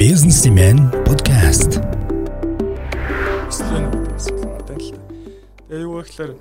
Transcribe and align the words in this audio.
Businessman 0.00 0.88
podcast. 1.02 1.82
Тэгээ 5.66 5.82
юу 5.82 5.98
вэ 5.98 6.06
гэхээр 6.06 6.32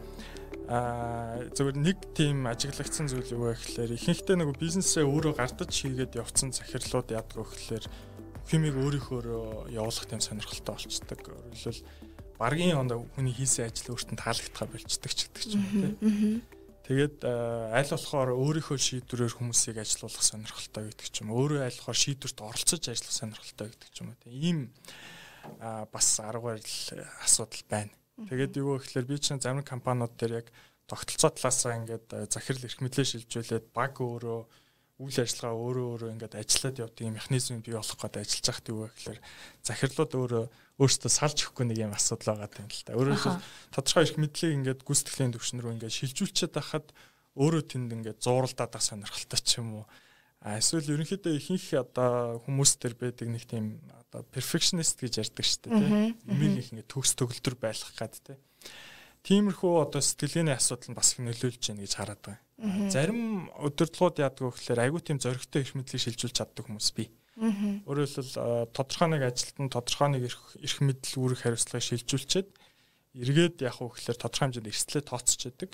аа 0.69 1.49
зөвхөн 1.57 1.81
нэг 1.81 1.97
тийм 2.13 2.45
ажиглагдсан 2.45 3.09
зүйл 3.09 3.25
юу 3.33 3.49
вэ 3.49 3.57
гэхээр 3.57 3.97
ихэнхдээ 3.97 4.37
нэг 4.37 4.53
бизнесээ 4.61 5.01
өөрөө 5.01 5.33
гардаж 5.41 5.73
хийгээд 5.73 6.21
явцсан 6.21 6.53
захирлууд 6.53 7.09
яадаг 7.09 7.41
вэ 7.41 7.49
гэхээр 7.49 7.85
хэмиг 8.53 8.75
өөрийнхөө 8.77 9.73
явуулах 9.73 10.05
тийм 10.05 10.21
сонирхолтой 10.21 10.77
болцдог. 10.77 11.19
Өөрөлдөл 11.25 11.81
баргийн 12.37 12.77
онд 12.77 12.95
хүний 13.17 13.33
хийсэн 13.33 13.65
ажил 13.65 13.97
өөртөө 13.97 14.13
таалагдхаа 14.13 14.69
болцдог 14.69 15.09
ч 15.09 15.25
гэдэг 15.25 15.43
ч 15.43 15.51
юм 15.57 15.65
тийм. 15.73 16.45
Тэгээд 16.89 17.21
аль 17.21 17.85
болохоор 17.93 18.33
өөрийнхөө 18.33 18.77
шийдвэрээр 18.81 19.37
хүмүүсийг 19.37 19.77
ажилуулах 19.77 20.25
сонирхолтой 20.25 20.89
гэдэг 20.89 21.07
ч 21.13 21.21
юм. 21.21 21.37
Өөрөө 21.37 21.61
аль 21.69 21.77
болохоор 21.77 22.01
шийдвэрт 22.01 22.39
оролцож 22.41 22.81
ажиллах 22.89 23.13
сонирхолтой 23.13 23.67
гэдэг 23.69 23.89
ч 23.93 23.97
юм 24.01 24.09
уу. 24.09 24.17
Ийм 24.25 24.59
бас 25.93 26.07
аргаар 26.17 26.57
л 26.57 26.73
асуудал 27.21 27.61
байна. 27.69 27.93
Тэгээд 28.25 28.57
юу 28.57 28.81
гэхээр 28.81 29.05
би 29.05 29.21
чинь 29.21 29.37
зарим 29.37 29.61
компаниуд 29.61 30.17
дээр 30.17 30.41
яг 30.41 30.47
тогтолцоо 30.89 31.29
талаасаа 31.29 31.77
ингээд 31.77 32.33
захирал 32.33 32.65
эрх 32.65 32.81
мэдлээ 32.81 33.05
шилжүүлээд 33.05 33.65
баг 33.69 34.01
өөрөө 34.01 34.39
үйл 34.99 35.17
ажиллагаа 35.21 35.55
өөрөө 35.61 35.85
өөрөө 35.93 36.09
ингээд 36.17 36.35
ажиллаад 36.41 36.81
явдаг 36.89 37.05
юм 37.05 37.15
механизм 37.15 37.61
бий 37.61 37.77
болох 37.77 38.01
гэдэг 38.01 38.25
ажиллаж 38.25 38.45
байхад 38.49 38.67
юу 38.73 38.81
гэхээр 38.89 39.19
захирлууд 39.61 40.13
өөрөө 40.17 40.45
өөрсдөө 40.79 41.11
салж 41.11 41.37
өгөхгүй 41.43 41.65
нэг 41.67 41.77
юм 41.83 41.93
асуудал 41.93 42.39
байгаа 42.39 42.63
юм 42.63 42.71
л 42.71 42.83
та. 42.87 42.95
Өөрөөр 42.95 43.19
тодорхой 43.75 44.03
их 44.07 44.15
мэдлийг 44.15 44.55
ингээд 44.55 44.81
гүйцэтгэлийн 44.87 45.35
төвшин 45.35 45.59
рүү 45.59 45.75
ингээд 45.75 45.97
шилжүүлчихэд 45.99 46.55
байхад 46.55 46.87
өөрөө 47.35 47.63
тэнд 47.67 47.89
ингээд 47.99 48.23
зууралдаад 48.23 48.73
ах 48.79 48.87
сонирхолтой 48.87 49.39
ч 49.43 49.59
юм 49.59 49.83
уу. 49.83 49.85
А 50.39 50.55
эсвэл 50.55 50.95
ерөнхийдөө 50.95 51.35
ихэнх 51.35 51.83
одоо 51.83 52.39
хүмүүс 52.47 52.79
төр 52.79 52.95
байдаг 52.95 53.27
нэг 53.27 53.43
тийм 53.43 53.83
одоо 53.91 54.23
perfectionist 54.31 54.95
гэж 55.03 55.19
ярьдаг 55.19 55.43
шүү 55.43 55.67
дээ 55.67 55.75
тийм. 55.75 55.91
Юмыг 56.31 56.63
их 56.63 56.71
ингээд 56.71 56.87
төгс 56.87 57.11
төгөлдөр 57.19 57.55
байлгах 57.59 57.93
гад 57.99 58.15
тийм. 58.23 58.39
Тиймэрхүү 59.27 59.73
одоо 59.83 59.99
сэтгэлгээний 59.99 60.55
асуудал 60.55 60.95
нь 60.95 60.97
бас 60.97 61.11
их 61.11 61.27
нөлөөлж 61.27 61.59
байна 61.59 61.83
гэж 61.83 61.93
хараад 61.99 62.21
байгаа. 62.23 62.39
Зарим 62.87 63.51
удирдлагууд 63.59 64.23
яадаг 64.23 64.43
вэ 64.47 64.51
гэхээр 64.55 64.83
айгүй 64.87 65.01
тийм 65.03 65.19
зөрөгтэй 65.19 65.61
их 65.67 65.75
мэдлийг 65.75 66.03
шилжүүлж 66.07 66.35
чаддаг 66.39 66.63
хүмүүс 66.71 66.89
бий. 66.95 67.11
Өөрөөр 67.39 68.09
хэлбэл 68.11 68.67
тодорхой 68.75 69.09
нэг 69.15 69.23
ажилтан 69.31 69.71
тодорхой 69.71 70.09
нэг 70.11 70.23
эрх 70.27 70.77
мэдэл 70.83 71.19
үүрэг 71.23 71.39
хариуцлагыг 71.39 71.87
шилжүүлчихэд 71.87 72.49
эргээд 73.15 73.63
яг 73.63 73.79
гэхээр 73.79 74.19
тодорхой 74.19 74.51
хэмжээнд 74.51 74.67
эрсдлээ 74.67 75.03
тооцож 75.07 75.41
яадаг. 75.47 75.71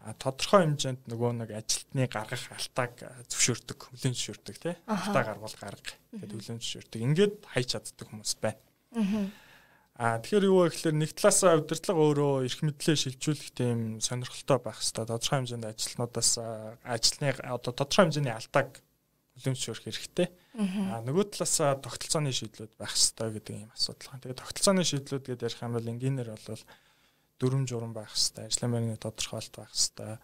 А 0.00 0.16
тодорхой 0.16 0.64
хэмжээнд 0.64 1.02
нөгөө 1.08 1.30
нэг 1.44 1.50
ажилтны 1.60 2.08
гаргах 2.08 2.44
алтааг 2.56 2.94
зөвшөөрдөг, 3.28 3.78
хүлээн 3.84 4.16
зөвшөөрдөг 4.16 4.56
тий. 4.56 4.74
Алтаа 4.88 5.22
гарвал 5.28 5.56
гарга 5.60 5.92
гэдэг 6.12 6.36
хүлээн 6.40 6.60
зөвшөөрдөг. 6.60 7.00
Ингээд 7.04 7.34
хайж 7.52 7.68
чаддаг 7.76 8.06
хүмүүс 8.08 8.32
байна. 8.40 8.60
А 9.94 10.18
тэгэхээр 10.18 10.48
юу 10.50 10.66
вэ 10.66 10.74
гэхээр 10.74 10.96
нэг 10.98 11.14
талаасаа 11.14 11.62
удирдлага 11.62 12.02
өөрөө 12.02 12.32
эрх 12.50 12.60
мэдлээ 12.66 12.96
шилжүүлэх 12.98 13.54
тийм 13.54 13.78
сонирхолтой 14.02 14.58
байх 14.58 14.82
хэрэгтэй. 14.82 15.06
Тодорхой 15.06 15.38
хэмжээнд 15.38 15.70
ажилтнуудаас 15.70 16.30
ажлын 16.82 17.30
одоо 17.46 17.72
тодорхой 17.72 18.02
хэмжээний 18.10 18.34
алдааг 18.34 18.82
хүлэмжшөөрөх 19.34 19.84
хэрэгтэй. 19.90 20.28
А 20.94 21.02
нөгөө 21.02 21.24
талаасаа 21.34 21.78
тогтолцооны 21.82 22.30
шийдлүүд 22.30 22.72
байх 22.78 22.94
хэрэгтэй 22.94 23.30
гэдэг 23.34 23.54
юм 23.66 23.70
асуудал 23.74 24.08
байна. 24.14 24.22
Тэгээд 24.22 24.42
тогтолцооны 24.42 24.84
шийдлүүд 24.86 25.24
гэдээ 25.30 25.46
ярих 25.50 25.62
юм 25.62 25.74
бол 25.74 25.90
энгийнээр 25.90 26.30
бол 26.34 26.64
дүрм 27.42 27.62
журам 27.66 27.92
байх 27.92 28.14
хэрэгтэй, 28.14 28.46
ажлын 28.46 28.72
байрны 28.72 28.96
тодорхойлт 28.96 29.54
байх 29.58 29.72
хэрэгтэй 29.74 30.14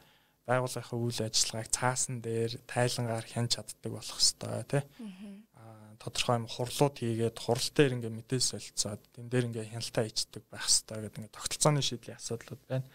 байгууллагын 0.50 1.02
үйл 1.04 1.20
ажиллагааг 1.26 1.68
цаасан 1.70 2.16
дээр 2.24 2.52
тайлангаар 2.66 3.26
хянж 3.26 3.50
чаддаг 3.54 3.90
болох 3.92 4.18
хэрэгтэй 4.18 4.62
тий 4.66 4.82
тодорхой 6.00 6.36
юм 6.40 6.48
хурлууд 6.48 6.96
хийгээд 6.96 7.36
хурал 7.36 7.68
дээр 7.76 8.00
ингээ 8.00 8.08
мэдээ 8.08 8.40
солилцоод 8.40 9.04
тэн 9.12 9.28
дээр 9.28 9.52
ингээ 9.52 9.68
хяналтаа 9.68 10.08
хийдэг 10.08 10.44
байх 10.48 10.64
хэрэгтэй 10.64 10.96
гэдэг 10.96 11.18
ингээ 11.20 11.36
тогтолцооны 11.36 11.82
шийдлийн 11.84 12.16
асуудлууд 12.16 12.62
байна. 12.64 12.86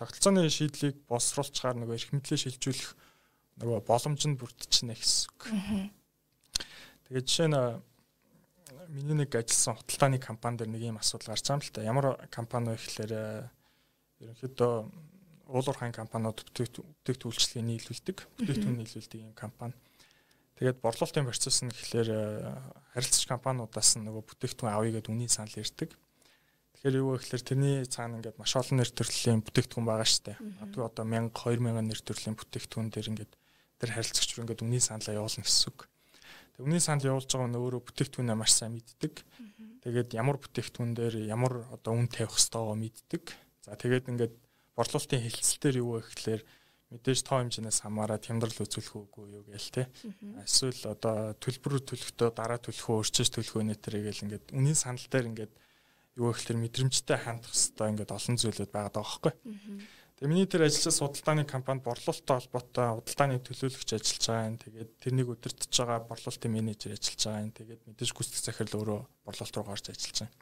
Тогтолцооны 0.00 0.48
шийдлийг 0.48 0.96
боловсруулчаар 1.04 1.76
нөгөө 1.76 1.96
эрх 2.00 2.08
мэдлээ 2.08 2.40
шилжүүлэх 2.40 2.90
нөгөө 3.58 3.84
боломж 3.86 4.22
нь 4.26 4.38
бүрдчихнэ 4.38 4.94
гэсэн 4.94 5.28
үг. 5.28 5.42
Тэгээд 7.10 7.26
жишээ 7.26 7.48
нь 7.50 7.58
миний 8.88 9.16
нэг 9.24 9.34
ажилласан 9.34 9.76
худалдааны 9.76 10.18
компани 10.18 10.58
дээр 10.58 10.70
нэг 10.72 10.82
юм 10.82 10.98
асуудал 10.98 11.34
гарч 11.34 11.44
байгаа 11.44 11.58
юм 11.58 11.64
л 11.66 11.74
та. 11.74 11.82
Ямар 11.82 12.06
компани 12.30 12.72
вэ 12.72 12.78
гэхээр 12.78 13.12
ерөнхийдөө 14.22 14.72
уулуурхайн 15.48 15.92
компаниуд 15.92 16.44
бүтээгдэхүүн 16.44 17.64
нийлүүлдэг, 17.64 18.16
бүтээгдэхүүн 18.36 18.78
нийлүүлдэг 18.80 19.20
юм 19.24 19.32
компани. 19.32 19.76
Тэгээд 20.60 20.82
борлуулалтын 20.82 21.24
процесс 21.24 21.62
нь 21.64 21.72
гэхэлэр 21.72 22.08
э, 22.12 22.52
харилцагч 22.92 23.24
компаниудаас 23.30 23.96
нь 23.96 24.04
нөгөө 24.04 24.22
бүтээгдэхүүн 24.28 24.74
авъя 24.74 24.92
гэдэг 24.98 25.12
үнийн 25.14 25.32
санал 25.32 25.54
ирдэг. 25.54 25.94
Тэгэхээр 25.94 26.98
юу 26.98 27.14
вэ 27.14 27.22
гэхэлэр 27.22 27.44
тэрний 27.46 27.76
цаана 27.86 28.18
ингээд 28.18 28.36
маш 28.42 28.52
олон 28.58 28.82
нэр 28.82 28.90
төрлийн 28.90 29.40
бүтээгдэхүүн 29.46 29.86
байгаа 29.86 30.08
штэ. 30.08 30.36
Магадгүй 30.36 30.84
одоо 30.84 31.04
1000 31.06 31.30
2000 31.32 31.86
нэр 31.88 32.00
төрлийн 32.02 32.36
бүтээгдэхүүн 32.36 32.90
дээр 32.90 33.10
ингээд 33.14 33.32
тэр 33.78 33.90
харилцагч 33.94 34.30
руу 34.34 34.42
ингээд 34.44 34.64
үнийн 34.66 34.84
саналаа 34.84 35.18
явуулна 35.22 35.46
гэсэн 35.46 35.70
үг. 35.70 35.80
Тэг 36.58 36.62
үнийн 36.66 36.82
санал 36.82 37.08
явуулж 37.14 37.30
байгаа 37.30 37.50
нь 37.50 37.58
өөрөө 37.58 37.82
бүтээгдэхүүнээ 37.86 38.36
маш 38.38 38.52
сайн 38.58 38.74
мэддэг. 38.74 39.14
Тэгээд 39.86 40.10
ямар 40.18 40.36
бүтээгдэхүүн 40.42 40.92
дээр 40.98 41.14
ямар 41.30 41.64
одоо 41.70 41.94
үн 41.94 42.10
тавих 42.10 42.34
ёстойгоо 42.34 42.74
мэддэг. 42.74 43.24
За 43.62 43.78
тэгээд 43.78 44.10
ингээд 44.10 44.34
борлуулалтын 44.74 45.22
хэлцэл 45.22 45.62
дээр 45.62 45.76
юу 45.78 45.90
вэ 45.98 46.06
гэхэлэр 46.06 46.42
мэдээж 46.88 47.20
тоо 47.22 47.44
хэмжээс 47.44 47.84
хамаарат 47.84 48.24
хямдрал 48.26 48.64
үзүүлэх 48.64 48.94
үгүй 48.96 49.26
юу 49.38 49.44
гээл 49.44 49.70
те. 49.70 49.82
Эсвэл 50.40 50.82
одоо 50.88 51.36
төлбөр 51.36 51.84
төлөхдөө 51.84 52.30
дараа 52.32 52.58
төлөх 52.58 52.86
үү, 52.88 53.00
өрчөж 53.04 53.28
төлөх 53.28 53.54
үү 53.60 53.64
нэтэрийг 53.68 54.08
л 54.08 54.24
ингээд 54.24 54.46
үнийн 54.56 54.78
санал 54.78 55.04
дээр 55.04 55.28
ингээд 55.30 55.52
юу 56.16 56.32
гэхэлэр 56.32 56.58
мэдрэмжтэй 56.64 57.18
хандах 57.20 57.52
хэвээр 57.52 57.92
ингээд 57.92 58.14
олон 58.16 58.36
зүйлүүд 58.40 58.70
байгаа 58.72 58.92
даа 58.94 59.04
байхгүй. 59.04 59.32
Тэгээ 60.18 60.34
миний 60.34 60.50
тэр 60.50 60.66
ажиллаж 60.66 60.98
судалдааны 60.98 61.46
компанид 61.46 61.86
борлуулалттай 61.86 62.42
холбоотой 62.42 62.90
худалдааны 62.90 63.38
төлөөлөгч 63.38 63.90
ажиллаж 63.94 64.24
байгаа 64.26 64.50
юм. 64.50 64.58
Тэгээд 64.58 64.90
тэрнийг 64.98 65.28
удирдах 65.30 65.70
байгаа 65.70 65.98
борлуулалтын 66.10 66.50
менежер 66.50 66.98
ажиллаж 66.98 67.22
байгаа 67.22 67.44
юм. 67.46 67.54
Тэгээд 67.54 67.82
мэдээж 67.86 68.10
гүйцэтгэх 68.18 68.42
захирал 68.42 68.78
өөрөө 68.82 69.00
борлуулалт 69.22 69.54
руу 69.54 69.66
гарч 69.70 69.86
ажиллаж 69.94 70.18
байгаа. 70.18 70.34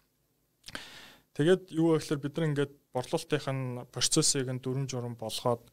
Тэгээд 1.36 1.62
юу 1.76 1.92
гэхэлэр 1.92 2.24
бид 2.24 2.34
нар 2.40 2.48
ингээд 2.48 2.72
борлуулалтын 2.96 3.60
процессыг 3.92 4.48
нь 4.48 4.64
дүрм 4.64 4.88
журам 4.88 5.12
болгоод 5.20 5.68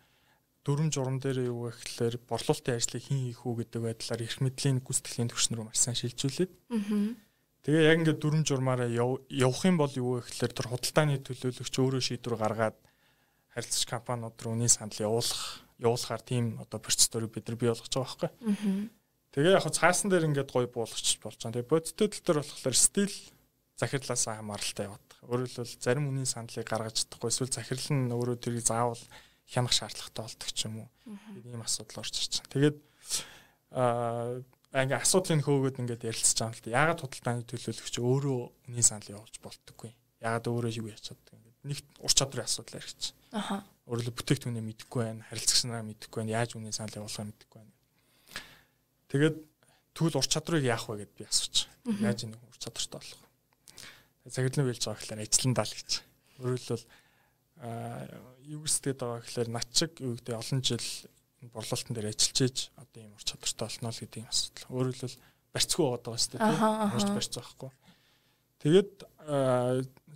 дүрм 0.67 0.91
журам 0.91 1.23
дээр 1.23 1.47
юу 1.47 1.71
вэ 1.71 1.79
гэхээр 1.79 2.19
борлуулалтын 2.27 2.75
ажлыг 2.75 3.07
хэн 3.07 3.31
хийх 3.31 3.47
үү 3.47 3.71
гэдэг 3.71 3.81
байдлаар 3.87 4.19
эрх 4.27 4.43
мэдлийн 4.43 4.83
гүйцэтгэлийн 4.83 5.31
түвшин 5.31 5.55
рүү 5.55 5.71
маш 5.71 5.79
сайн 5.79 5.95
шилжүүлээд. 5.95 6.51
Тэгээ 7.63 7.87
яг 7.87 7.97
ингээд 8.03 8.19
дүрм 8.19 8.43
журмаараа 8.43 8.91
явах 8.91 9.63
юм 9.63 9.79
бол 9.79 9.91
юу 9.95 10.19
вэ 10.19 10.27
гэхээр 10.27 10.51
тэр 10.51 10.67
худалдааны 10.67 11.23
төлөөлөгч 11.23 11.75
өөрөө 11.79 12.03
шийдвэр 12.03 12.35
гаргаад 12.35 12.75
харилцагч 13.53 13.85
компаниуд 13.87 14.37
руу 14.41 14.53
үнийн 14.57 14.69
санал 14.73 14.97
явуулах 14.97 15.63
явуулахаар 15.79 16.21
тийм 16.21 16.59
одоо 16.61 16.79
процедурыг 16.79 17.31
бид 17.33 17.47
нар 17.47 17.57
бий 17.57 17.69
болгож 17.69 17.89
байгаа 17.93 18.29
байхгүй. 18.29 18.89
Тэгээ 19.33 19.57
яг 19.57 19.65
цаасан 19.69 20.09
дээр 20.09 20.29
ингээд 20.29 20.53
гой 20.53 20.65
буулгач 20.69 21.17
болж 21.21 21.39
байгаа. 21.41 21.53
Тэгээ 21.57 21.71
бодиттой 21.71 22.07
тал 22.09 22.25
дээр 22.25 22.39
болохоор 22.45 22.77
стил 22.77 23.15
захирлаас 23.81 24.23
хамааралтай 24.29 24.85
яваад. 24.85 25.07
Өөрөөр 25.25 25.49
хэлбэл 25.49 25.81
зарим 25.81 26.09
үнийн 26.09 26.29
саналыг 26.29 26.67
гаргаж 26.69 27.01
чадахгүй 27.01 27.29
эсвэл 27.33 27.49
захирал 27.49 27.89
нь 27.89 28.13
өөрөө 28.13 28.37
тэрийг 28.37 28.65
заавал 28.65 29.03
хянах 29.49 29.73
шаардлагатай 29.73 30.23
болдог 30.23 30.49
ч 30.53 30.59
юм 30.69 30.85
уу. 30.85 30.89
ийм 31.41 31.61
асуудал 31.65 32.05
орж 32.05 32.13
ирж 32.13 32.33
байна. 32.39 32.53
Тэгээд 32.53 32.77
аа 33.73 34.81
ингээ 34.85 35.01
асуудлыг 35.01 35.41
хөөгөөд 35.41 35.81
ингээд 35.81 36.07
ярилцж 36.09 36.37
байгаа 36.37 36.53
юм 36.53 36.57
л 36.57 36.63
да. 36.63 36.77
Яагаад 36.77 37.01
худалдааны 37.01 37.43
төлөөлөгч 37.49 37.95
өөрөө 37.97 38.41
үнийн 38.69 38.85
санал 38.85 39.13
явуулж 39.17 39.35
болтоггүй. 39.41 39.91
Яагаад 40.21 40.45
өөрөө 40.45 40.71
юу 40.77 40.87
яж 40.93 41.01
чаддаг 41.09 41.33
ингээд 41.33 41.57
нэг 41.65 41.79
ур 42.05 42.13
чадрын 42.13 42.45
асуудал 42.45 42.77
яригч. 42.77 43.17
Аха. 43.33 43.63
Өөрөлд 43.89 44.13
бүтээгдэхүүнээ 44.13 44.63
мэдэхгүй 44.63 45.01
байна, 45.03 45.25
харилцагч 45.27 45.65
нараа 45.65 45.83
мэдэхгүй 45.89 46.19
байна, 46.21 46.35
яаж 46.37 46.55
үнийн 46.55 46.71
санал 46.71 47.01
явуулахаа 47.01 47.27
мэдэхгүй 47.27 47.59
байна. 47.59 47.73
Тэгээд 49.09 49.35
тэгвэл 49.97 50.19
ур 50.21 50.27
чадрыг 50.29 50.63
яах 50.63 50.85
вэ 50.87 51.03
гэд 51.03 51.13
би 51.17 51.25
асууж. 51.25 51.67
Яаж 51.99 52.19
нэг 52.29 52.39
ур 52.39 52.57
чадртай 52.61 53.01
болох 53.01 53.19
вэ? 53.19 54.31
Цагтлан 54.31 54.69
биелж 54.69 54.85
байгаа 54.85 55.01
гэхээр 55.01 55.23
ажилландаа 55.25 55.65
л 55.67 55.75
гэж. 55.75 55.91
Өөрөлд 56.39 56.85
юу 58.47 58.61
гэсгээд 58.63 58.99
байгаа 59.01 59.21
гэхээр 59.25 59.49
над 59.51 59.67
чиг 59.75 59.91
юу 59.99 60.15
гэдэг 60.15 60.35
олон 60.37 60.61
жил 60.63 60.87
борлуулалтын 61.51 61.95
дээр 61.95 62.11
ажиллаж 62.13 62.39
ийж 62.39 62.57
одоо 62.79 62.99
ийм 63.03 63.13
ур 63.13 63.23
чадвартай 63.23 63.67
болно 63.67 63.91
л 63.91 63.99
гэдэг 63.99 64.21
юм 64.23 64.31
асуудал. 64.31 64.71
Өөрөөр 64.71 64.95
хэлбэл 64.95 65.19
барьцгүй 65.53 65.83
байгаа 65.83 66.01
даа 66.03 66.17
шүү 66.17 66.31
дээ. 66.39 66.95
Урьж 66.95 67.09
барьц 67.11 67.33
байхгүй. 67.35 67.71
Тэгээд 68.63 68.93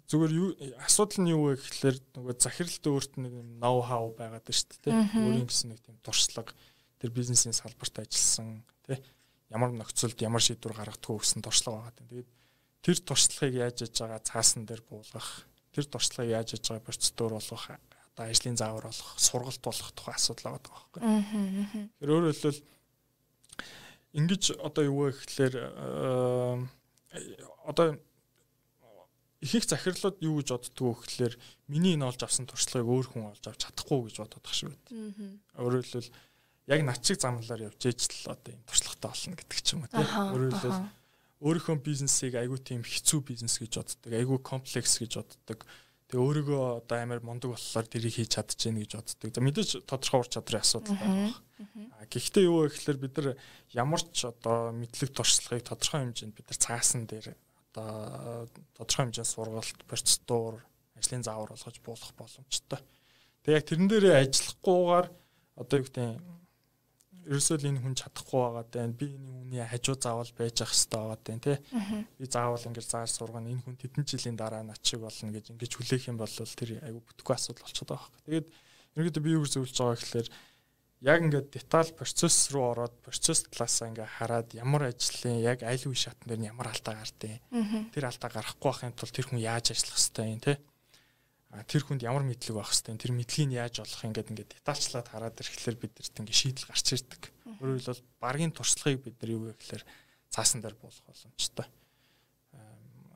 зүгээр 0.08 0.34
юу 0.40 0.50
асуудал 0.88 1.20
нь 1.24 1.32
юу 1.36 1.52
вэ 1.52 1.60
гэхээр 1.60 1.98
нөгөө 2.16 2.36
захиралт 2.40 2.86
өөрт 2.88 3.14
нэг 3.20 3.34
ноу 3.60 3.84
хау 3.84 4.16
байгаад 4.16 4.48
шүү 4.48 4.80
дээ. 4.88 4.96
Өөрийн 5.20 5.48
гэсэн 5.52 5.76
нэг 5.76 5.84
тийм 5.84 6.00
туршлага 6.00 6.56
тэр 7.00 7.12
бизнесийн 7.12 7.52
салбарт 7.52 8.00
ажилласан 8.00 8.64
тий 8.88 9.04
ямар 9.52 9.76
нөхцөлд 9.76 10.16
ямар 10.24 10.40
шийдвэр 10.40 10.80
гаргадаггүй 10.80 11.20
гэсэн 11.20 11.44
туршлага 11.44 11.92
байгаа. 11.92 12.08
Тэгээд 12.08 12.30
тэр 12.88 12.98
туршлагыг 13.04 13.56
яаж 13.60 13.78
яаж 13.84 13.96
байгаа 14.00 14.24
цаасан 14.24 14.64
дээр 14.64 14.82
буулгах 14.88 15.44
тэр 15.76 15.86
туршлагыг 15.92 16.32
яаж 16.32 16.56
хийж 16.56 16.66
байгаа 16.72 16.88
процедур 16.88 17.36
болгох 17.36 17.68
одоо 17.68 18.26
ажлын 18.26 18.58
заавар 18.58 18.88
болгох 18.88 19.12
сургалт 19.20 19.62
болгох 19.62 19.92
тухай 19.92 20.16
асуудал 20.16 20.56
байгаа 20.56 20.72
байхгүй. 20.72 21.02
Тэр 22.00 22.10
өөрөөр 22.16 22.32
хэлбэл 22.32 22.64
ингэж 24.18 24.44
одоо 24.58 24.84
юу 24.88 25.00
вэ 25.06 25.20
гэхэлэр 25.20 25.54
одоо 27.68 27.88
их 29.42 29.56
их 29.56 29.66
захирлууд 29.70 30.18
юу 30.26 30.42
гэж 30.42 30.50
боддгоо 30.50 30.94
гэхэлэр 30.98 31.34
миний 31.70 31.94
энэ 31.94 32.10
олж 32.10 32.22
авсан 32.26 32.50
туршлагыг 32.50 32.90
өөр 32.90 33.08
хүн 33.14 33.30
олж 33.32 33.44
авч 33.46 33.70
чадахгүй 33.70 34.10
гэж 34.10 34.16
бодоод 34.18 34.44
тах 34.44 34.56
шиг 34.58 34.74
байд. 34.74 34.86
Өөрөөр 35.62 35.86
хэлбэл 35.86 36.12
яг 36.74 36.82
над 36.82 37.00
чиг 37.06 37.22
замлаар 37.22 37.70
явж 37.70 37.82
ээж 37.86 38.00
л 38.26 38.34
одоо 38.34 38.52
юм 38.58 38.64
туршлагатай 38.66 39.10
болно 39.14 39.36
гэдэг 39.38 39.60
ч 39.62 39.68
юм 39.78 39.86
уу 39.86 39.92
тийм. 39.94 40.10
Өөрөөр 40.10 40.56
хэлбэл 40.58 40.90
өөрийнхөө 41.38 41.78
бизнесийг 41.86 42.34
айгүй 42.34 42.60
тийм 42.66 42.82
хэцүү 42.82 43.20
бизнес 43.22 43.62
гэж 43.62 43.78
боддог, 43.78 44.10
айгүй 44.10 44.40
комплекс 44.42 44.98
гэж 44.98 45.22
боддог. 45.22 45.60
Тэгээ 46.10 46.24
өөрийгөө 46.24 46.62
одоо 46.82 46.98
амар 46.98 47.22
мундаг 47.22 47.54
болохоор 47.54 47.86
тэрийг 47.86 48.16
хийж 48.18 48.32
чадчихээн 48.42 48.82
гэж 48.82 48.92
боддог. 48.98 49.30
За 49.36 49.42
мэдээж 49.44 49.70
тодорхой 49.86 50.20
ур 50.24 50.30
чадрын 50.32 50.64
асуудал 50.66 50.98
байна. 50.98 51.36
Гэхдээ 52.10 52.48
юу 52.48 52.66
вэ 52.66 52.74
гэхээр 52.74 52.98
бид 52.98 53.14
нар 53.22 53.28
ямар 53.76 54.02
ч 54.02 54.26
одоо 54.26 54.72
мэдлэг 54.72 55.12
туршлагыг 55.14 55.68
тодорхой 55.68 56.08
хэмжээнд 56.08 56.34
бид 56.34 56.48
нар 56.48 56.58
цаасан 56.58 57.06
дээр 57.06 57.36
одоо 57.78 58.50
тодорхой 58.74 59.06
хэмжээнд 59.06 59.30
сургалт, 59.30 59.80
процедур, 59.86 60.66
ажлын 60.98 61.24
заавар 61.24 61.54
болгож 61.54 61.78
буулгах 61.86 62.14
боломжтой. 62.18 62.82
Тэгээ 63.46 63.58
яг 63.58 63.66
тэрэн 63.70 63.88
дээрээ 63.88 64.16
ажиллахгүйгээр 64.26 65.08
одоо 65.62 65.78
юу 65.78 65.86
гэдэг 65.86 66.08
ерөөсөө 67.28 67.58
л 67.60 67.68
энэ 67.68 67.82
хүн 67.84 67.96
чадахгүй 68.00 68.40
байгаа 68.40 68.66
даа. 68.72 68.88
Би 68.88 69.08
энэ 69.12 69.32
хүний 69.44 69.64
хажуу 69.68 69.96
заавал 70.00 70.32
байж 70.32 70.58
ах 70.64 70.72
хэрэгтэй 70.72 71.00
байгаа 71.00 71.20
даа 71.20 71.40
тий. 71.44 71.58
Би 72.18 72.26
заавал 72.26 72.68
ингэж 72.68 72.88
зааж 72.88 73.12
сургана 73.12 73.52
энэ 73.52 73.64
хүн 73.68 73.76
тэдэн 73.76 74.04
жилийн 74.08 74.38
дараа 74.40 74.64
над 74.64 74.80
шиг 74.80 75.04
болно 75.04 75.36
гэж 75.36 75.52
ингэж 75.52 75.72
хүлээх 75.76 76.08
юм 76.08 76.18
бол 76.18 76.32
тэр 76.32 76.80
айгүй 76.80 77.04
бүтэхгүй 77.04 77.36
асуудал 77.36 77.64
болчиход 77.68 77.90
байгаа 77.92 78.08
хэрэг. 78.08 78.48
Тэгээд 78.48 78.48
ерөөдөө 78.96 79.24
би 79.24 79.36
юу 79.36 79.44
гэж 79.44 79.52
зөвлөж 79.60 79.76
байгаа 79.76 80.00
гэхээр 80.00 80.28
яг 81.02 81.22
ингээд 81.22 81.54
деталь 81.54 81.94
процесс 81.94 82.50
руу 82.50 82.74
ороод 82.74 82.96
процесс 83.06 83.46
талаасаа 83.46 83.94
ингээ 83.94 84.10
хараад 84.18 84.50
ямар 84.58 84.90
ажлын 84.90 85.38
яг 85.46 85.62
аль 85.62 85.86
үе 85.86 85.94
шатн 85.94 86.26
дээр 86.26 86.42
нь 86.42 86.50
ямар 86.50 86.74
алдаа 86.74 86.98
гардыг 86.98 87.38
тэр 87.94 88.06
алдаа 88.10 88.30
гарахгүй 88.34 88.70
байхын 88.72 88.98
тулд 88.98 89.14
тэр 89.14 89.30
хүн 89.30 89.38
яаж 89.38 89.78
ажиллах 89.78 89.94
хэвтэй 89.94 90.26
юм 90.34 90.42
те? 90.42 90.58
Тэр 91.70 91.84
хүнд 91.86 92.02
ямар 92.02 92.26
мэдлэг 92.26 92.58
байх 92.58 92.74
хэвтэй 92.74 92.98
тэр 92.98 93.14
мэдлэгийг 93.14 93.54
яаж 93.54 93.76
олох 93.86 94.02
ингээд 94.10 94.32
ингээд 94.34 94.54
детальчлаад 94.58 95.08
хараад 95.08 95.38
ирэхлээр 95.38 95.78
бид 95.78 95.94
нарт 95.96 96.18
ингээ 96.18 96.38
шийдэл 96.42 96.70
гарч 96.70 96.88
ирдэг. 96.98 97.22
Өөрөөр 97.62 97.78
хэлбэл 97.78 98.04
багийн 98.18 98.52
туршлагыг 98.58 99.02
бид 99.06 99.16
нар 99.22 99.32
юу 99.32 99.42
вэ 99.48 99.54
гэхээр 99.56 99.84
цаасан 100.34 100.60
дээр 100.66 100.76
буулгах 100.76 101.08
боломжтой. 101.08 101.66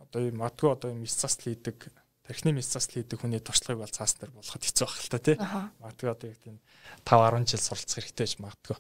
Одоо 0.06 0.22
матгүй 0.32 0.70
одоо 0.72 0.90
юм 0.94 1.04
эс 1.04 1.18
цас 1.18 1.36
хийдэг 1.44 1.92
тархины 2.32 2.56
мясцаас 2.56 2.88
л 2.88 3.04
хийдэг 3.04 3.20
хүний 3.20 3.44
туршлагыг 3.44 3.84
бол 3.84 3.92
цаас 3.92 4.16
дээр 4.16 4.32
болгоход 4.32 4.64
хэцүү 4.64 4.88
байх 4.88 5.04
л 5.04 5.12
та 5.12 5.20
тий. 5.20 5.36
Магадгүй 5.36 6.08
одоо 6.08 6.28
яг 6.32 6.40
тийм 6.40 6.58
5 7.04 7.44
10 7.44 7.52
жил 7.52 7.60
суралцах 7.60 8.00
хэрэгтэй 8.00 8.24
гэж 8.24 8.36
магадгүй. 8.40 8.78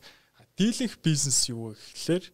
Дийлэнх 0.55 0.95
бизнес 1.03 1.39
юу 1.51 1.75
вэ 1.75 1.75
гэхлээр 1.75 2.25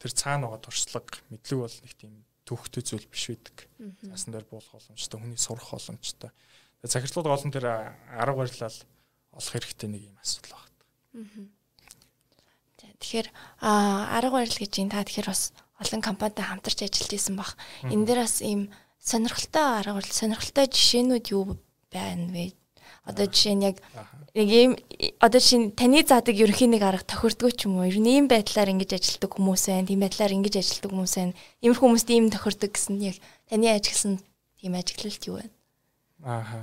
тэр 0.00 0.12
цаана 0.16 0.48
байгаа 0.48 0.64
туршлага 0.64 1.20
мэдлэг 1.28 1.58
бол 1.60 1.76
нэг 1.84 1.92
тийм 2.00 2.12
төвхтэй 2.48 2.82
зүйл 2.82 3.06
биш 3.12 3.28
байдаг. 3.28 3.68
Цаасан 4.08 4.32
дээр 4.32 4.48
буулах 4.48 4.72
боломжтой, 4.72 5.20
хүний 5.20 5.36
сурах 5.36 5.68
боломжтой. 5.68 6.32
Захирлууд 6.80 7.28
олон 7.28 7.52
тэр 7.52 7.68
арга 7.68 8.40
барилал 8.40 8.78
олох 9.36 9.52
хэрэгтэй 9.52 9.88
нэг 9.92 10.02
юм 10.08 10.16
асуудал 10.16 10.64
байна. 10.64 11.52
Тэгэхээр 13.04 13.28
арга 13.60 14.32
барил 14.32 14.56
гэж 14.56 14.72
юм 14.80 14.88
та 14.88 15.04
тэгэхээр 15.04 15.28
бас 15.28 15.52
олон 15.76 16.00
компанитай 16.00 16.44
хамтарч 16.48 16.88
ажиллаж 16.88 17.12
исэн 17.12 17.36
бах. 17.36 17.54
Энэ 17.84 18.06
дээр 18.08 18.24
бас 18.24 18.40
ийм 18.40 18.72
сонирхолтой 19.00 19.80
арга 19.80 19.94
барил 19.94 20.12
сонирхолтой 20.12 20.66
жишээнүүд 20.66 21.26
юу 21.32 21.56
байна 21.92 22.28
вэ? 22.32 22.52
Одоо 23.08 23.24
жишээ 23.24 23.54
нь 23.56 23.64
яг 23.64 23.80
нэг 24.36 24.48
ийм 24.52 24.72
одоо 25.16 25.40
нь 25.40 25.72
таны 25.72 26.04
заадаг 26.04 26.36
ерөнхийн 26.36 26.76
нэг 26.76 26.84
арга 26.84 27.04
тохирдгоо 27.08 27.50
ч 27.54 27.64
юм 27.64 27.80
уу? 27.80 27.88
Ер 27.88 27.96
нь 27.96 28.10
ийм 28.10 28.26
байдлаар 28.28 28.68
ингэж 28.68 29.00
ажилтдаг 29.00 29.32
хүмүүс 29.32 29.64
байна, 29.72 29.88
тийм 29.88 30.00
байдлаар 30.04 30.36
ингэж 30.36 30.54
ажилтдаг 30.60 30.90
хүмүүс 30.92 31.14
байна. 31.16 31.34
Иймэрхүү 31.64 31.86
хүмүүст 31.88 32.08
ийм 32.12 32.28
тохирдог 32.28 32.70
гэсэн 32.74 32.96
яг 33.00 33.16
таны 33.48 33.66
ажигласан 33.72 34.20
тийм 34.60 34.72
ажиглалт 34.76 35.22
юу 35.24 35.36
байна? 35.40 35.54
Ааха. 36.20 36.60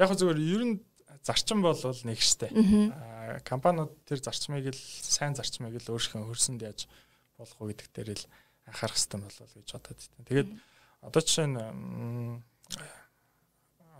Яг 0.00 0.10
зөвөр 0.10 0.38
ер 0.42 0.62
нь 0.66 0.74
зарчим 1.22 1.62
бол 1.62 1.78
нэг 1.78 2.18
штэ. 2.18 2.50
Аа 2.50 3.38
компаниуд 3.46 3.94
тэр 4.10 4.18
зарчмыг 4.18 4.74
л 4.74 4.82
сайн 5.06 5.38
зарчмыг 5.38 5.78
л 5.78 5.90
өөрсдөө 5.94 6.26
хөрсөнд 6.26 6.66
яаж 6.66 6.90
болох 7.38 7.58
уу 7.62 7.70
гэдэг 7.70 7.88
дээр 7.94 8.10
л 8.18 8.24
анхаарах 8.66 8.98
хэрэгтэй 8.98 9.20
болов 9.22 9.50
гэж 9.54 9.68
бодод. 9.70 10.00
Тэгээд 10.26 10.50
mm 10.50 10.58
-hmm 10.58 10.74
Одоо 11.06 11.22
жишээ 11.22 11.46
нь 11.46 12.42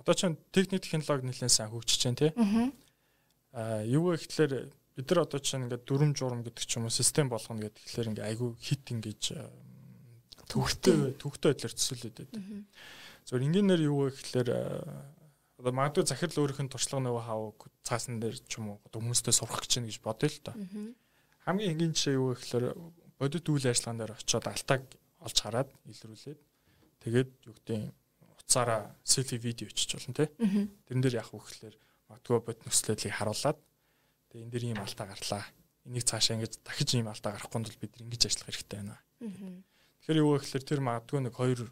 одоо 0.03 0.14
ч 0.14 0.26
техник 0.50 0.82
технологи 0.82 1.26
нэлээд 1.31 1.55
сайн 1.55 1.70
хөгжиж 1.70 2.03
байна 2.03 2.19
тий. 2.19 2.32
Аа 3.55 3.82
юу 3.87 4.11
вэ 4.11 4.19
гэхэлэр 4.19 4.70
бид 4.99 5.06
нар 5.11 5.23
одоо 5.23 5.38
чинь 5.38 5.67
ингээд 5.67 5.87
дүрм 5.87 6.14
журм 6.19 6.43
гэдэг 6.43 6.64
ч 6.67 6.79
юм 6.79 6.87
уу 6.87 6.94
систем 6.94 7.31
болгоно 7.31 7.62
гэдэг 7.62 7.82
тэгэхээр 7.87 8.11
ингээд 8.11 8.29
айгүй 8.31 8.50
хит 8.58 8.85
ингэж 8.91 9.23
төвхтэй 10.50 11.14
төвхтэй 11.19 11.49
байдлаар 11.55 11.75
төсөөлөд 11.75 12.17
байдаг. 12.23 12.43
Зөв 13.26 13.43
ингээнээр 13.43 13.82
юу 13.87 14.06
вэ 14.06 14.14
гэхэлэр 14.14 14.49
одоо 15.58 15.73
магадгүй 15.73 16.06
захирал 16.06 16.43
өөрийнх 16.47 16.62
нь 16.62 16.73
туршлага 16.75 17.03
нөгөө 17.03 17.25
хавг 17.26 17.58
цаасан 17.82 18.20
дээр 18.23 18.37
ч 18.47 18.61
юм 18.61 18.76
уу 18.76 18.79
одоо 18.87 19.03
хүмүүстэй 19.03 19.35
сурах 19.35 19.64
гэж 19.64 19.73
байна 19.81 19.88
гэж 19.91 19.99
бодъё 20.05 20.29
л 20.31 20.41
доо. 20.44 20.56
Хамгийн 21.47 21.73
энгийн 21.75 21.94
жишээ 21.97 22.19
юу 22.19 22.31
вэ 22.31 22.38
гэхэлэр 22.38 22.64
бодит 23.19 23.47
үйл 23.49 23.67
ажиллагаан 23.67 23.99
дээр 23.99 24.12
очиод 24.14 24.47
алтааг 24.47 24.82
олж 25.26 25.37
хараад 25.41 25.70
илрүүлээд 25.88 26.41
Тэгээд 27.02 27.31
юу 27.46 27.54
гэдэг 27.54 27.93
уцаараа 28.46 28.94
селфи 29.04 29.37
видео 29.37 29.69
ичиж 29.69 29.98
болно 29.98 30.14
тий. 30.14 30.28
Тэрэн 30.87 31.02
дээр 31.02 31.20
яг 31.20 31.31
үхэхлээр 31.34 31.76
магадгүй 32.08 32.38
бод 32.40 32.58
нөхцөлөдлийг 32.62 33.14
харуулад 33.14 33.58
тэгээд 34.31 34.44
энэ 34.46 34.52
дэр 34.54 34.64
ийм 34.70 34.81
алдаа 34.81 35.06
гарлаа. 35.10 35.44
Энийг 35.87 36.04
цаашаа 36.06 36.37
ингэж 36.38 36.62
дахиж 36.62 36.90
ийм 36.94 37.10
алдаа 37.10 37.34
гарахгүй 37.34 37.62
тул 37.62 37.81
бид 37.82 37.94
ингэж 38.00 38.22
ажиллах 38.31 38.48
хэрэгтэй 38.54 38.78
байна. 38.81 38.98
Тэгэхээр 39.19 40.22
юу 40.22 40.38
гэхээр 40.38 40.64
тэр 40.64 40.81
магадгүй 40.82 41.20
нэг 41.26 41.34
2 41.34 41.66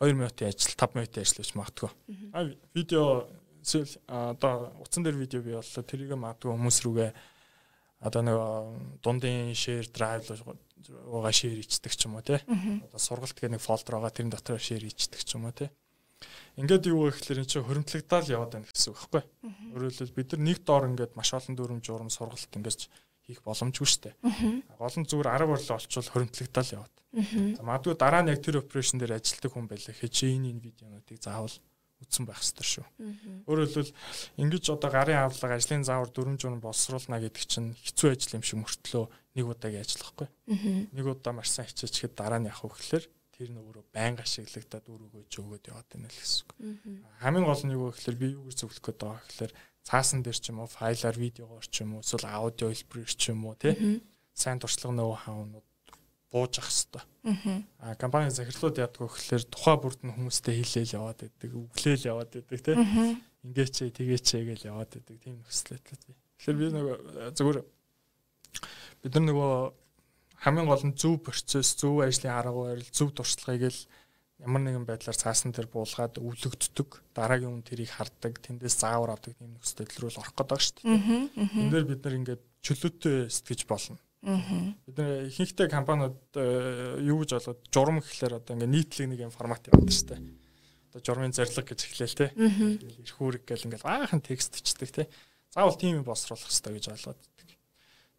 2 0.00 0.16
минутын 0.16 0.48
ажил 0.48 0.74
5 0.74 0.96
минутын 0.96 1.22
ажил 1.22 1.38
гэж 1.38 1.50
магадгүй. 1.54 1.90
А 2.32 2.40
видео 2.74 3.28
одоо 4.08 4.72
утсан 4.80 5.04
дээр 5.04 5.20
видео 5.20 5.40
бий 5.44 5.54
боллоо 5.54 5.84
тэрийг 5.84 6.16
магадгүй 6.16 6.50
хүмүүс 6.50 6.78
рүүгээ 6.82 7.10
одоо 8.00 8.22
нэг 8.24 8.36
дундын 9.04 9.52
share 9.52 9.84
drive 9.92 10.24
руугаа 10.88 11.32
share 11.34 11.60
хийдэг 11.60 11.92
ч 11.92 12.08
юм 12.08 12.16
уу 12.16 12.24
тий. 12.24 12.40
Одоо 12.40 13.00
сургалт 13.00 13.36
гэх 13.36 13.52
нэг 13.52 13.60
фолдер 13.60 14.00
байгаа 14.00 14.14
тэрэн 14.14 14.32
дотор 14.32 14.60
share 14.60 14.80
хийдэг 14.80 15.20
ч 15.20 15.36
юм 15.36 15.48
уу 15.48 15.54
тий. 15.54 15.68
Ингээд 16.60 16.90
юу 16.92 17.08
гэхээр 17.08 17.40
эн 17.40 17.48
чинь 17.48 17.64
хөрөмтлөгдөал 17.64 18.28
яваад 18.28 18.52
байна 18.52 18.68
гэсэн 18.68 18.92
үг 18.92 18.98
байхгүй. 19.00 19.22
Өөрөөр 19.72 20.12
бид 20.12 20.28
нар 20.36 20.42
нэг 20.44 20.58
доор 20.66 20.84
ингээд 20.92 21.16
маш 21.16 21.32
олон 21.32 21.54
дүрм 21.56 21.80
журам 21.80 22.10
сургалт 22.12 22.52
ингээд 22.52 22.90
хийх 23.24 23.40
боломжгүй 23.46 23.88
дээ. 24.10 24.14
Гол 24.76 24.96
нь 25.00 25.08
зүгээр 25.08 25.30
арга 25.30 25.54
барил 25.54 25.76
олчвол 25.78 26.12
хөрөмтлөгдөал 26.12 26.74
яваад. 26.76 26.94
Магадгүй 27.64 27.94
дараа 27.96 28.22
нь 28.26 28.32
яг 28.34 28.42
тэр 28.42 28.60
операшн 28.60 28.98
дээр 29.00 29.16
ажилтдаг 29.16 29.50
хүн 29.54 29.70
байлаа. 29.70 29.94
Хэж 29.94 30.14
энэ 30.28 30.50
энэ 30.52 30.64
видеонуудыг 30.66 31.18
заавал 31.22 31.54
үтсэн 32.00 32.24
байх 32.24 32.40
ёстой 32.40 32.66
шүү. 32.66 32.86
Өөрөөр 33.46 33.68
хэлбэл 33.68 33.96
ингэж 34.40 34.64
одоо 34.72 34.90
гарын 34.90 35.28
авлага 35.28 35.56
ажлын 35.60 35.84
заавар 35.84 36.10
журам 36.10 36.60
боловсруулна 36.60 37.20
гэдэг 37.20 37.44
чинь 37.44 37.76
хэцүү 37.76 38.08
ажил 38.16 38.36
юм 38.40 38.44
шиг 38.44 38.58
мөртлөө 38.64 39.04
нэг 39.36 39.46
удаагийн 39.46 39.84
ажиллахгүй. 39.84 40.28
Нэг 40.96 41.06
удаа 41.06 41.32
маш 41.36 41.52
сайн 41.52 41.68
хичээчихэд 41.68 42.16
дараа 42.16 42.40
нь 42.40 42.48
явах 42.48 42.76
гэхээр 42.80 43.04
тэр 43.40 43.48
нөөрөө 43.56 43.84
байнга 43.94 44.24
ашиглагдаад 44.26 44.84
өрөөгөө 44.84 45.24
ч 45.28 45.34
өгөөд 45.40 45.70
яваад 45.72 45.88
байна 45.88 46.08
л 46.12 46.18
гэсэн 46.20 46.44
үг. 46.44 46.52
Хамгийн 47.24 47.46
гол 47.48 47.62
нь 47.64 47.74
юу 47.76 47.84
вэ 47.88 47.96
гэхээр 47.96 48.16
би 48.20 48.26
юу 48.36 48.44
гэж 48.48 48.56
зөвлөх 48.60 48.84
гээд 48.84 49.00
байгаа 49.00 49.24
гэхээр 49.24 49.52
цаасан 49.84 50.20
дээр 50.20 50.38
ч 50.40 50.44
юм 50.52 50.60
уу 50.60 50.68
файлаар 50.68 51.16
видеогоор 51.16 51.64
ч 51.64 51.74
юм 51.80 51.96
уу 51.96 52.04
эсвэл 52.04 52.28
аудио 52.28 52.68
хэлбэрээр 52.68 53.12
ч 53.16 53.22
юм 53.32 53.48
уу 53.48 53.56
тий 53.56 53.74
сайн 54.36 54.60
туршлага 54.60 54.92
нөө 54.92 55.16
хаанууд 55.24 55.66
бууж 56.30 56.54
ах 56.62 56.70
хэвээр. 56.70 57.04
Аа 57.82 57.94
компани 57.98 58.30
захирлууд 58.30 58.78
яадаг 58.78 59.02
вэ 59.02 59.10
гэхээр 59.10 59.44
тухай 59.50 59.76
бүрд 59.76 60.00
нь 60.06 60.14
хүмүүстэй 60.14 60.54
хэлээл 60.62 60.96
яваад 60.96 61.18
байдаг, 61.26 61.50
өглөөл 61.50 62.08
яваад 62.08 62.30
байдаг 62.32 62.58
тий. 62.64 62.76
Ингээч 63.44 63.74
тэгээч 63.92 64.26
гэж 64.46 64.60
яваад 64.70 64.90
байдаг 64.94 65.16
тийм 65.18 65.42
нөхцөл 65.42 65.74
байдлаа 65.74 65.98
тий. 66.00 66.14
Тэгэхээр 66.38 66.58
би 66.60 66.66
нөгөө 66.70 66.96
зөвхөн 67.34 67.66
бид 69.02 69.12
нар 69.16 69.26
нөгөө 69.26 69.54
хамгийн 70.40 70.68
гол 70.68 70.84
нь 70.88 70.96
зөв 70.96 71.20
процесс, 71.20 71.76
зөв 71.76 72.00
ажлын 72.00 72.32
арга 72.32 72.56
барил, 72.56 72.88
зөв 72.88 73.12
туршлагыг 73.12 73.68
л 73.68 73.80
ямар 74.40 74.62
нэгэн 74.64 74.88
байдлаар 74.88 75.16
цаасан 75.16 75.52
дээр 75.52 75.68
буулгаад 75.68 76.16
өвлөгддөг, 76.16 77.12
дараагийн 77.12 77.60
хүн 77.60 77.64
тэрийг 77.64 77.92
хардаг, 77.92 78.40
тэндээс 78.40 78.80
заавар 78.80 79.12
авдаг 79.12 79.36
тийм 79.36 79.52
нөхцөл 79.52 79.84
байдал 79.84 80.00
руу 80.00 80.12
орох 80.16 80.32
гэдэг 80.32 80.60
шүү 80.64 80.76
дээ. 80.80 81.60
Энд 81.60 81.72
дээр 81.76 81.86
бид 81.92 82.00
нар 82.00 82.16
ингээд 82.16 82.42
чөлөөтэй 82.64 83.16
сэтгэж 83.28 83.68
болно. 83.68 84.00
Бид 84.20 84.96
нэр 85.00 85.32
ихэнхдээ 85.32 85.68
компаниуд 85.72 86.20
э, 86.36 87.00
юу 87.00 87.24
гэж 87.24 87.40
болоод 87.40 87.60
журам 87.72 88.04
гэхлээр 88.04 88.36
одоо 88.36 88.52
ингээ 88.52 88.68
нийтлэг 88.68 89.08
нэг 89.08 89.20
юм 89.24 89.32
формат 89.32 89.64
яваад 89.64 89.88
дээ. 89.88 90.20
Одоо 90.92 91.00
журмын 91.00 91.32
зорилго 91.32 91.64
гэж 91.64 91.80
эхлээл 91.88 92.18
те. 92.20 92.26
Ирэх 92.36 93.16
үүрэг 93.16 93.48
гэл 93.48 93.64
ингээл 93.64 93.88
баахан 93.88 94.20
текст 94.20 94.60
ичдэг 94.60 94.92
те. 94.92 95.08
Заавал 95.48 95.80
тийм 95.80 96.00
юм 96.00 96.04
боловсруулах 96.04 96.44
хэрэгтэй 96.44 96.72
гэж 96.76 96.86
болоод. 96.92 97.20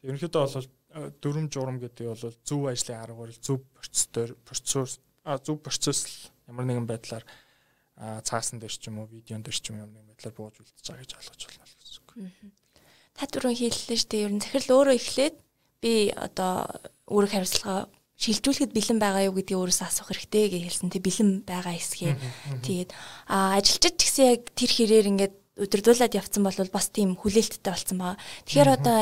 Ерөнхийдөө 0.02 0.42
бол 0.42 0.66
э, 0.66 1.14
дөрөм 1.22 1.48
журам 1.54 1.78
гэдэг 1.78 2.06
бол 2.10 2.34
зөв 2.50 2.62
ажлын 2.66 2.98
арга 2.98 3.22
барил, 3.22 3.38
зөв 3.38 3.62
процессор, 3.78 4.34
процесс 4.42 4.98
зөв 5.46 5.62
процесс 5.62 6.34
ямар 6.50 6.66
нэгэн 6.66 6.90
байдлаар 6.90 7.26
цаасан 8.26 8.58
дээр 8.58 8.74
ч 8.74 8.90
юм 8.90 9.06
уу, 9.06 9.12
видеон 9.14 9.46
дээр 9.46 9.54
ч 9.54 9.70
юм 9.70 9.86
ямар 9.86 9.94
нэгэн 9.94 10.10
байдлаар 10.10 10.34
бууж 10.34 10.58
үлдэж 10.58 10.86
байгаа 10.90 11.06
гэж 11.06 11.14
ойлгож 11.22 11.42
байна 11.46 11.70
гэсэн 11.78 12.02
үг. 12.02 12.12
Та 13.14 13.30
түрүүн 13.30 13.58
хэллээ 13.62 14.00
шүү 14.02 14.10
дээ. 14.10 14.26
Ер 14.26 14.34
нь 14.34 14.42
захирал 14.42 14.74
өөрөө 14.82 14.98
эхлээд 14.98 15.36
би 15.82 16.14
одоо 16.14 16.70
үүрэг 17.10 17.32
хариуцлага 17.34 17.90
шилжүүлэхэд 18.22 18.72
бэлэн 18.72 19.00
байгаа 19.02 19.26
юу 19.28 19.36
гэдгийг 19.36 19.58
өөрөөсөө 19.58 19.88
асуух 19.90 20.14
хэрэгтэй 20.14 20.46
гэж 20.54 20.62
хэлсэн. 20.70 20.94
Тэг 20.94 21.02
бэлэн 21.02 21.30
байгаа 21.42 21.74
эсгээ. 21.74 22.14
Тэгээд 22.62 22.90
а 23.26 23.58
ажилчид 23.58 23.98
ч 23.98 24.02
гэсэн 24.06 24.26
яг 24.30 24.42
тэр 24.54 24.72
хэрээр 24.72 25.10
ингээд 25.10 25.36
өдөрдүүлээд 25.58 26.18
явцсан 26.22 26.46
бол 26.46 26.58
бас 26.70 26.88
тийм 26.94 27.18
хүлээлттэй 27.18 27.74
болсон 27.74 27.98
байгаа. 27.98 28.22
Тэгэхээр 28.46 28.70
одоо 28.78 28.96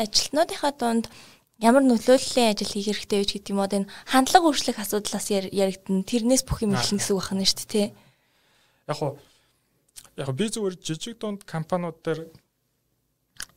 ажилтнуудынхаа 0.00 0.72
дунд 0.80 1.12
ямар 1.60 1.84
нөлөөллийн 1.84 2.56
ажил 2.56 2.72
хийх 2.72 2.88
хэрэгтэй 2.88 3.20
вэ 3.20 3.28
гэдэг 3.28 3.52
юм 3.52 3.60
уу 3.60 3.68
энэ 3.68 3.92
хандлага 4.08 4.48
өөрчлөх 4.48 4.80
асуудлаас 4.80 5.28
яригдана. 5.30 6.08
Тэрнээс 6.08 6.42
бүх 6.48 6.64
юм 6.64 6.74
эхэлнэ 6.74 6.98
гэсэн 7.04 7.14
үг 7.14 7.24
байна 7.30 7.44
шүү 7.44 7.58
дээ, 7.60 7.68
тий. 7.68 7.86
Яг 8.88 8.96
хуу 8.96 9.12
яг 10.16 10.30
би 10.34 10.46
зүгээр 10.48 10.76
жижиг 10.78 11.18
дунд 11.18 11.44
компаниуд 11.44 11.98
дээр 12.02 12.30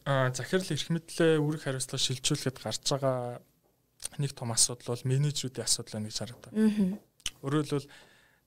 захирал 0.08 0.72
эрх 0.72 0.88
мэдлээ 0.88 1.36
үүрэг 1.44 1.62
хариуцлага 1.68 2.00
шилжүүлэхэд 2.00 2.58
гарч 2.64 2.84
байгаа 2.88 3.44
нэг 4.24 4.32
том 4.32 4.56
асуудал 4.56 4.96
бол 4.96 5.10
менежерүүдийн 5.12 5.68
асуудал 5.68 6.00
байна 6.00 6.08
гэж 6.08 6.18
харагдав. 6.24 6.54
Өөрөөр 7.44 7.66
хэлбэл 7.68 7.92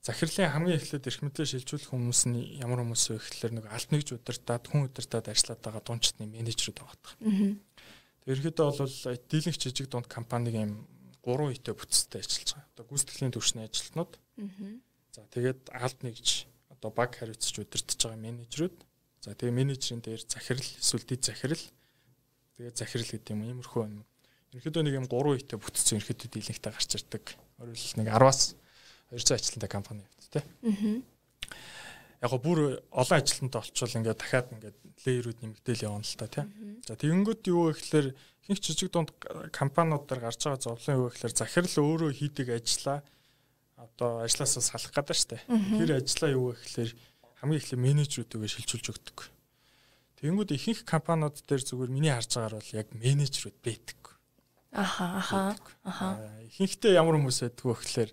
захирлын 0.01 0.49
хамгийн 0.49 0.79
эхлээд 0.81 1.05
эрх 1.05 1.21
мэдлээ 1.21 1.47
шилжүүлэх 1.53 1.93
хүмүүс 1.93 2.21
нь 2.33 2.57
ямар 2.65 2.81
хүмүүс 2.81 3.03
вэ 3.13 3.21
гэхэлэр 3.21 3.53
нэг 3.61 3.65
алт 3.69 3.89
нэгж 3.93 4.07
удирдаад 4.17 4.65
хүн 4.65 4.89
удирдаад 4.89 5.29
ажиллаад 5.29 5.61
байгаа 5.61 5.83
дундчны 5.85 6.25
менежерүүд 6.25 6.77
байгаа. 6.81 7.13
Тэр 8.25 8.37
ихэдээ 8.41 8.65
бол 8.65 8.97
дийлэнх 9.29 9.57
жижиг 9.61 9.87
дунд 9.89 10.07
компаниг 10.09 10.57
юм 10.57 10.89
3 11.21 11.53
хитэ 11.53 11.77
бүтцтэй 11.77 12.25
ажиллаж 12.25 12.49
байгаа. 12.57 12.69
Одоо 12.73 12.85
гүйцэтгэлийн 12.89 13.33
түвшний 13.37 13.65
ажилтнууд. 13.69 14.13
За 15.13 15.21
тэгээд 15.29 15.61
алт 15.69 15.99
нэгж 16.01 16.49
одоо 16.73 16.89
баг 16.89 17.13
хариуцж 17.13 17.53
удирдах 17.61 17.97
байгаа 18.01 18.17
менежерүүд. 18.17 18.77
За 19.21 19.37
тэгээ 19.37 19.53
менежерийн 19.53 20.01
дээр 20.01 20.21
захирал 20.25 20.65
эсвэл 20.65 21.05
дэд 21.05 21.21
захирал 21.23 21.63
тэгээ 22.57 22.73
захирал 22.73 23.09
гэдэг 23.09 23.31
юм 23.31 23.45
иймэрхүү 23.45 23.81
юм 23.85 24.05
Ерөнхийдөө 24.51 24.83
нэг 24.83 24.95
юм 24.99 25.07
3 25.07 25.39
хитэ 25.39 25.55
бүтцэн 25.63 25.95
ерөнхийдөө 25.95 26.27
дийлэнхтэй 26.27 26.71
гарч 26.75 26.91
ирдэг. 26.99 27.23
Өөрөлд 27.63 27.95
нэг 28.03 28.07
10-аас 28.11 28.41
200 29.07 29.39
ажилтнтай 29.39 29.69
компани 29.71 30.03
явт 30.03 30.27
тий. 30.27 30.43
Аа. 30.67 32.27
Яг 32.27 32.35
бүр 32.43 32.83
олон 32.91 33.15
ажилтнтай 33.15 33.63
олчвол 33.63 33.95
ингээд 33.95 34.19
дахиад 34.19 34.51
ингээд 34.51 34.77
леерүүд 35.07 35.39
нэмэгдээл 35.39 35.87
явна 35.87 36.03
л 36.03 36.19
та 36.19 36.27
тий. 36.27 36.43
За 36.83 36.99
тэгэнгүүт 36.99 37.47
юу 37.47 37.71
вэ 37.71 37.79
гэхээр 37.79 38.07
хинч 38.43 38.59
жижиг 38.59 38.91
дунд 38.91 39.15
компаниудаар 39.55 40.19
гарч 40.19 40.43
байгаа 40.43 40.59
зовлон 40.59 40.99
юу 40.99 41.07
вэ 41.07 41.15
гэхээр 41.15 41.31
захирал 41.31 41.75
өөрөө 41.79 42.11
хийдэг 42.11 42.51
ажлаа 42.51 43.07
одоо 43.79 44.27
ажлаасаа 44.27 44.59
салах 44.59 44.91
гэдэг 44.91 45.15
штэ. 45.15 45.39
Тэр 45.47 45.95
ажлаа 45.95 46.29
юу 46.35 46.51
вэ 46.51 46.59
гэхээр 46.59 46.91
хамгийн 47.41 47.59
эхлээд 47.61 47.85
менежерүүдтэйгээ 47.85 48.53
шилжүүлж 48.53 48.87
өгдөг. 48.93 49.17
Тэгэнгүүт 50.21 50.53
ихэнх 50.53 50.81
компаниуд 50.85 51.41
дээр 51.43 51.65
зүгээр 51.65 51.89
миний 51.89 52.13
харж 52.13 52.37
байгаагаар 52.37 52.61
бол 52.61 52.77
яг 52.77 52.87
менежерүүд 52.93 53.57
байдаг 53.65 54.01
Аха 54.71 55.17
аха 55.17 55.55
аха. 55.83 56.15
Ихэнхдээ 56.47 56.95
ямар 56.95 57.19
хүмүүс 57.19 57.43
байдг 57.43 57.59
вэ 57.67 57.75
гэхээр 57.75 58.11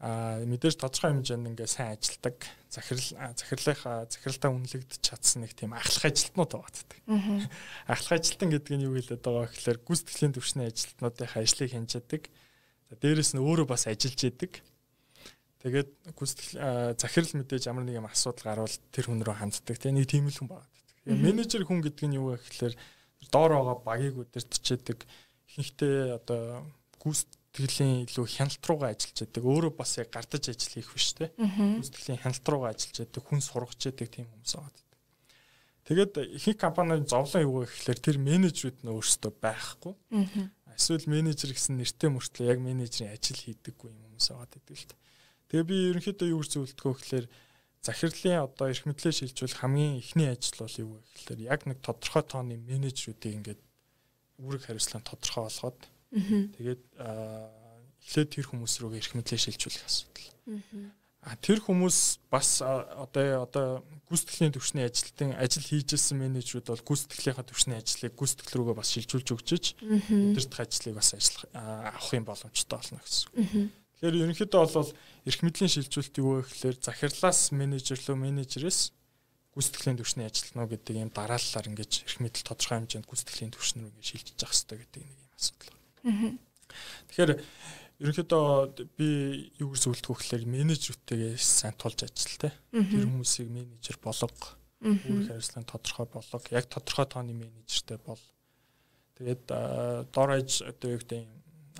а 0.00 0.38
мэдээж 0.46 0.78
тодорхой 0.78 1.18
хэмжээнд 1.18 1.50
ингээ 1.50 1.66
сайн 1.66 1.98
ажилдаг 1.98 2.46
захирал 2.70 3.34
захирлынхаа 3.34 4.06
захиралтаа 4.06 4.54
үнэлэгдэж 4.54 5.02
чадсан 5.02 5.42
нэг 5.42 5.58
тийм 5.58 5.74
ахлах 5.74 6.06
ажилтнууд 6.06 6.52
байгаа. 6.54 7.50
Ахлах 7.90 8.22
ажилтан 8.22 8.54
гэдэг 8.54 8.74
нь 8.78 8.86
юу 8.86 8.94
хэлээд 8.94 9.18
байгаа 9.18 9.50
гэхээр 9.50 9.78
гүйцэтгэлийн 9.82 10.34
төвшний 10.38 10.66
ажилтнуудын 10.70 11.26
ажлыг 11.34 11.70
хянжаадаг. 11.74 12.22
За 12.86 12.94
дээрэс 12.94 13.34
нь 13.34 13.42
өөрөө 13.42 13.66
бас 13.66 13.90
ажиллаж 13.90 14.22
идэг. 14.30 14.62
Тэгээд 15.60 15.90
гүйцэтгэл 16.16 16.96
захирал 16.96 17.32
мэдээж 17.36 17.68
ямар 17.68 17.84
нэг 17.84 18.00
юм 18.00 18.08
асуудал 18.08 18.64
гарвал 18.64 18.76
тэр 18.92 19.12
хүн 19.12 19.20
рүү 19.20 19.36
ханддаг. 19.36 19.76
Тэгээ 19.76 19.92
нэг 19.92 20.08
тийм 20.08 20.32
л 20.32 20.38
хүн 20.40 20.48
байгаа. 20.48 20.68
Тэгээ 21.04 21.20
менежер 21.20 21.62
хүн 21.68 21.84
гэдэг 21.84 22.06
нь 22.08 22.16
юу 22.16 22.32
вэ 22.32 22.40
гэхээр 22.40 22.74
доор 23.28 23.52
байгаа 23.60 23.76
багийг 23.84 24.16
удирдах 24.16 25.04
ихэнхдээ 25.52 26.16
одоо 26.16 26.64
гүйцэтгэлийн 26.96 28.08
илүү 28.08 28.24
хяналт 28.24 28.64
руугаа 28.64 28.96
ажиллаж 28.96 29.18
байдаг. 29.20 29.44
Өөрөө 29.44 29.72
бас 29.76 29.92
яг 30.00 30.08
гардаж 30.08 30.44
ажил 30.48 30.72
хийх 30.80 30.92
биш 30.96 31.12
те. 31.12 31.28
Гүйцэтгэлийн 31.36 32.22
хяналт 32.24 32.46
руугаа 32.48 32.70
ажиллаж 32.72 32.96
байдаг, 33.04 33.22
хүн 33.26 33.40
сургаж 33.44 33.80
байдаг 33.84 34.08
тийм 34.08 34.26
хүмүүс 34.32 34.54
байгаа. 34.56 34.80
Тэгээд 35.90 36.12
ихэнх 36.38 36.60
компаниуд 36.60 37.10
зовлон 37.10 37.42
юу 37.42 37.66
гэхээр 37.66 37.98
тэр 37.98 38.16
менежерүүд 38.22 38.78
нь 38.86 38.92
өөрсдөө 38.94 39.32
байхгүй. 39.42 39.94
Эсвэл 40.70 41.10
менежер 41.10 41.50
гэсэн 41.50 41.82
нэртэй 41.82 42.14
мөртлөө 42.14 42.46
яг 42.46 42.62
менежерийн 42.62 43.10
ажил 43.10 43.42
хийдэггүй 43.42 43.90
юм 43.90 43.98
хүмүүс 44.06 44.26
байгаа 44.30 44.48
гэдэг 44.54 44.76
л. 44.86 44.94
Тэгээ 45.50 45.66
би 45.66 45.76
ерөнхийдөө 45.90 46.28
юу 46.30 46.40
гэж 46.40 46.50
зөвлөдгөө 46.54 46.94
гэхээр 46.94 47.26
захирлын 47.82 48.46
одоо 48.46 48.70
эрх 48.70 48.86
мэдлээ 48.86 49.14
шилжүүлэх 49.18 49.60
хамгийн 49.60 49.98
эхний 49.98 50.28
ажил 50.30 50.62
бол 50.62 50.76
юу 50.78 50.90
вэ 50.94 51.00
гэхээр 51.10 51.40
яг 51.50 51.60
нэг 51.66 51.78
тодорхой 51.82 52.22
тооны 52.22 52.54
менежерүүдийг 52.54 53.34
ингээд 53.40 53.60
үүрэг 54.38 54.62
хариуцлага 54.62 55.10
тодорхой 55.10 55.42
болгоод 55.48 55.80
тэгээд 56.54 56.82
эхлээд 58.00 58.30
тэр 58.30 58.46
хүмүүс 58.46 58.74
рүү 58.80 59.00
эрх 59.00 59.12
мэдлээ 59.16 59.40
шилжүүлэх 59.40 59.84
асуудал. 59.86 60.28
А 61.20 61.36
тэр 61.36 61.60
хүмүүс 61.60 62.32
бас 62.32 62.64
одоо 62.64 63.44
одоо 63.44 63.84
гүйцэтгэлийн 64.08 64.56
төвчний 64.56 64.88
ажилтан 64.88 65.36
ажил 65.36 65.68
хийжсэн 65.68 66.16
менежерүүд 66.16 66.72
бол 66.72 66.80
гүйцэтгэлийнхаа 66.80 67.44
төвчний 67.44 67.76
ажлыг 67.76 68.16
гүйцэтгэл 68.16 68.56
рүүгээ 68.56 68.76
бас 68.80 68.88
шилжүүлж 68.96 69.28
өгчөж 69.36 69.64
өдөртөх 69.84 70.60
ажлыг 70.64 70.96
бас 70.96 71.12
ажиллах 71.12 71.44
авах 71.52 72.12
юм 72.16 72.24
боломжтой 72.24 72.76
болно 72.80 73.04
гэсэн. 73.04 73.68
Тэгэхээр 74.00 74.16
ерөнхийдөө 74.16 74.60
бол 74.64 74.90
эрх 75.26 75.40
мэдлийн 75.44 75.70
шилжүүлэлт 75.70 76.16
юу 76.20 76.40
вэ 76.40 76.48
гэхээр 76.48 76.76
захирлаас 76.80 77.52
менежер 77.52 77.98
лөө 78.00 78.16
менежерээс 78.16 78.80
гүйцэтгэлийн 79.54 79.98
түвшний 79.98 80.26
ажилтнаа 80.30 80.66
гэдэг 80.70 80.94
ийм 80.96 81.10
дарааллаар 81.10 81.66
ингэж 81.74 82.06
эрх 82.06 82.18
мэдэл 82.22 82.46
тодорхой 82.46 82.76
хэмжээнд 82.80 83.08
гүйцэтгэлийн 83.10 83.52
түвшин 83.52 83.82
рүү 83.82 83.90
ингэж 83.90 84.06
шилжиж 84.06 84.38
явах 84.38 84.54
хэрэгтэй 84.54 84.78
гэдэг 84.78 85.02
нэг 85.04 85.18
юм 85.18 85.32
асуудал. 85.34 85.74
Байна. 86.00 86.38
Тэгэхээр 87.10 87.32
ерөнхийдөө 88.00 88.46
би 88.96 89.08
юу 89.60 89.74
гэж 89.74 89.80
зөвлөдгөө 89.84 90.16
гэхээр 90.16 90.44
менежерүүдтэйгээ 90.48 91.34
сайн 91.36 91.74
тулж 91.76 92.06
ажил 92.06 92.36
те. 92.38 92.54
Тэр 92.72 93.04
хүмүүсийг 93.10 93.50
менежер 93.50 93.98
болго. 94.00 94.54
Үүрэг 94.80 95.28
хариуцлагын 95.28 95.68
тодорхой 95.68 96.06
болго. 96.08 96.40
Яг 96.54 96.70
тодорхой 96.72 97.06
тооны 97.10 97.34
менежертэй 97.36 97.98
бол. 98.00 98.22
Тэгээд 99.18 99.44
дор 100.14 100.30
аж 100.32 100.62
одоо 100.64 100.96
юу 100.96 101.02
гэдэг 101.02 101.28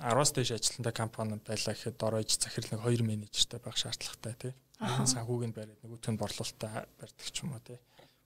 10-аас 0.01 0.33
дээш 0.33 0.51
ажилтнтай 0.57 0.93
компани 0.97 1.37
байлаа 1.45 1.77
гэхэд 1.77 2.01
аж 2.01 2.29
захирал 2.41 2.73
нэг 2.73 2.81
2 2.81 3.05
менежертэй 3.05 3.59
байх 3.61 3.77
шаардлагатай 3.77 4.33
тий. 4.33 4.53
Санхүүг 4.81 5.45
нь 5.45 5.53
бариад 5.53 5.77
нөгөөт 5.85 6.09
нь 6.09 6.17
борлуулалтаа 6.17 6.89
барьдаг 6.97 7.27
ч 7.29 7.45
юм 7.45 7.53
уу 7.53 7.61
тий. 7.61 7.77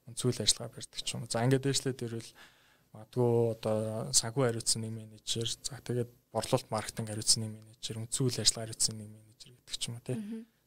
Үнцүүл 0.07 0.39
ажиллагаа 0.39 0.71
барьдаг 0.71 1.01
ч 1.03 1.09
юм 1.11 1.27
уу. 1.27 1.31
За 1.31 1.43
ингээд 1.43 1.67
дээшлээд 1.67 2.05
ирвэл 2.07 2.31
магадгүй 2.95 3.31
одоо 3.59 3.75
санхүү 4.15 4.43
хариуцсан 4.47 4.81
нэг 4.87 4.93
менежер, 4.95 5.47
за 5.51 5.75
тэгээд 5.83 6.11
борлуулалт 6.31 6.71
маркетинг 6.71 7.11
хариуцсан 7.11 7.43
нэг 7.43 7.51
менежер, 7.59 7.99
үнцүүл 7.99 8.39
ажиллагаа 8.39 8.71
хариуцсан 8.71 8.95
нэг 8.95 9.09
менежер 9.11 9.51
гэдэг 9.51 9.75
ч 9.75 9.83
юм 9.91 9.99
уу 9.99 10.07
тий. 10.07 10.17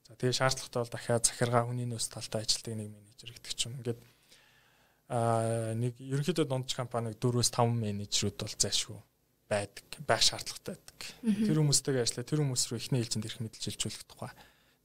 За 0.05 0.13
тэгээд 0.13 0.39
шаардлагатай 0.45 0.81
бол 0.85 0.93
дахиад 0.93 1.25
захиргаа 1.25 1.65
хүний 1.65 1.89
нөөц 1.89 2.07
талтай 2.13 2.45
ажилтдаг 2.45 2.75
нэг 2.77 2.89
менежер 2.93 3.33
гэдэг 3.33 3.53
ч 3.57 3.61
юм. 3.65 3.81
Ингээд 3.81 4.01
аа 5.09 5.73
нэг 5.73 5.97
ерөнхийдөө 5.97 6.45
дундч 6.45 6.77
компаниг 6.77 7.17
4-5 7.17 7.65
менежерүүд 7.73 8.37
бол 8.45 8.57
зайшгүй 8.61 9.01
байдаг 9.49 9.85
байх 10.05 10.23
шаардлагатай 10.23 10.77
байдаг. 10.77 11.01
Тэр 11.25 11.59
хүмүүстэйгээ 11.59 12.05
ажиллаа 12.05 12.25
тэр 12.29 12.41
хүмүүс 12.45 12.63
рүү 12.69 12.79
ихний 12.79 13.01
ээлжинд 13.03 13.27
ирэх 13.27 13.41
мэдээлж 13.41 13.67
илжүүлэх 13.75 14.05
тухай 14.05 14.33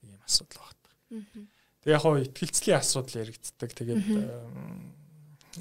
нэг 0.01 0.15
юм 0.15 0.24
асуудал 0.24 0.63
байна. 0.63 1.48
Тэгээ 1.84 1.96
яг 2.00 2.01
хоо 2.01 2.15
ихтгэлцлийн 2.15 2.79
асуудал 2.79 3.22
яригддаг. 3.27 3.70
Тэгээд 3.75 4.03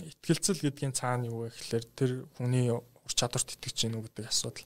ихтгэлцэл 0.07 0.63
гэдгийн 0.63 0.95
цаана 0.95 1.27
юу 1.27 1.45
вэ 1.45 1.53
гэхээр 1.53 1.85
тэр 1.99 2.11
хүний 2.39 2.71
ур 2.71 3.13
чадварт 3.13 3.59
итгэж 3.59 3.91
гинүү 3.91 4.07
гэдэг 4.07 4.31
асуудал. 4.31 4.65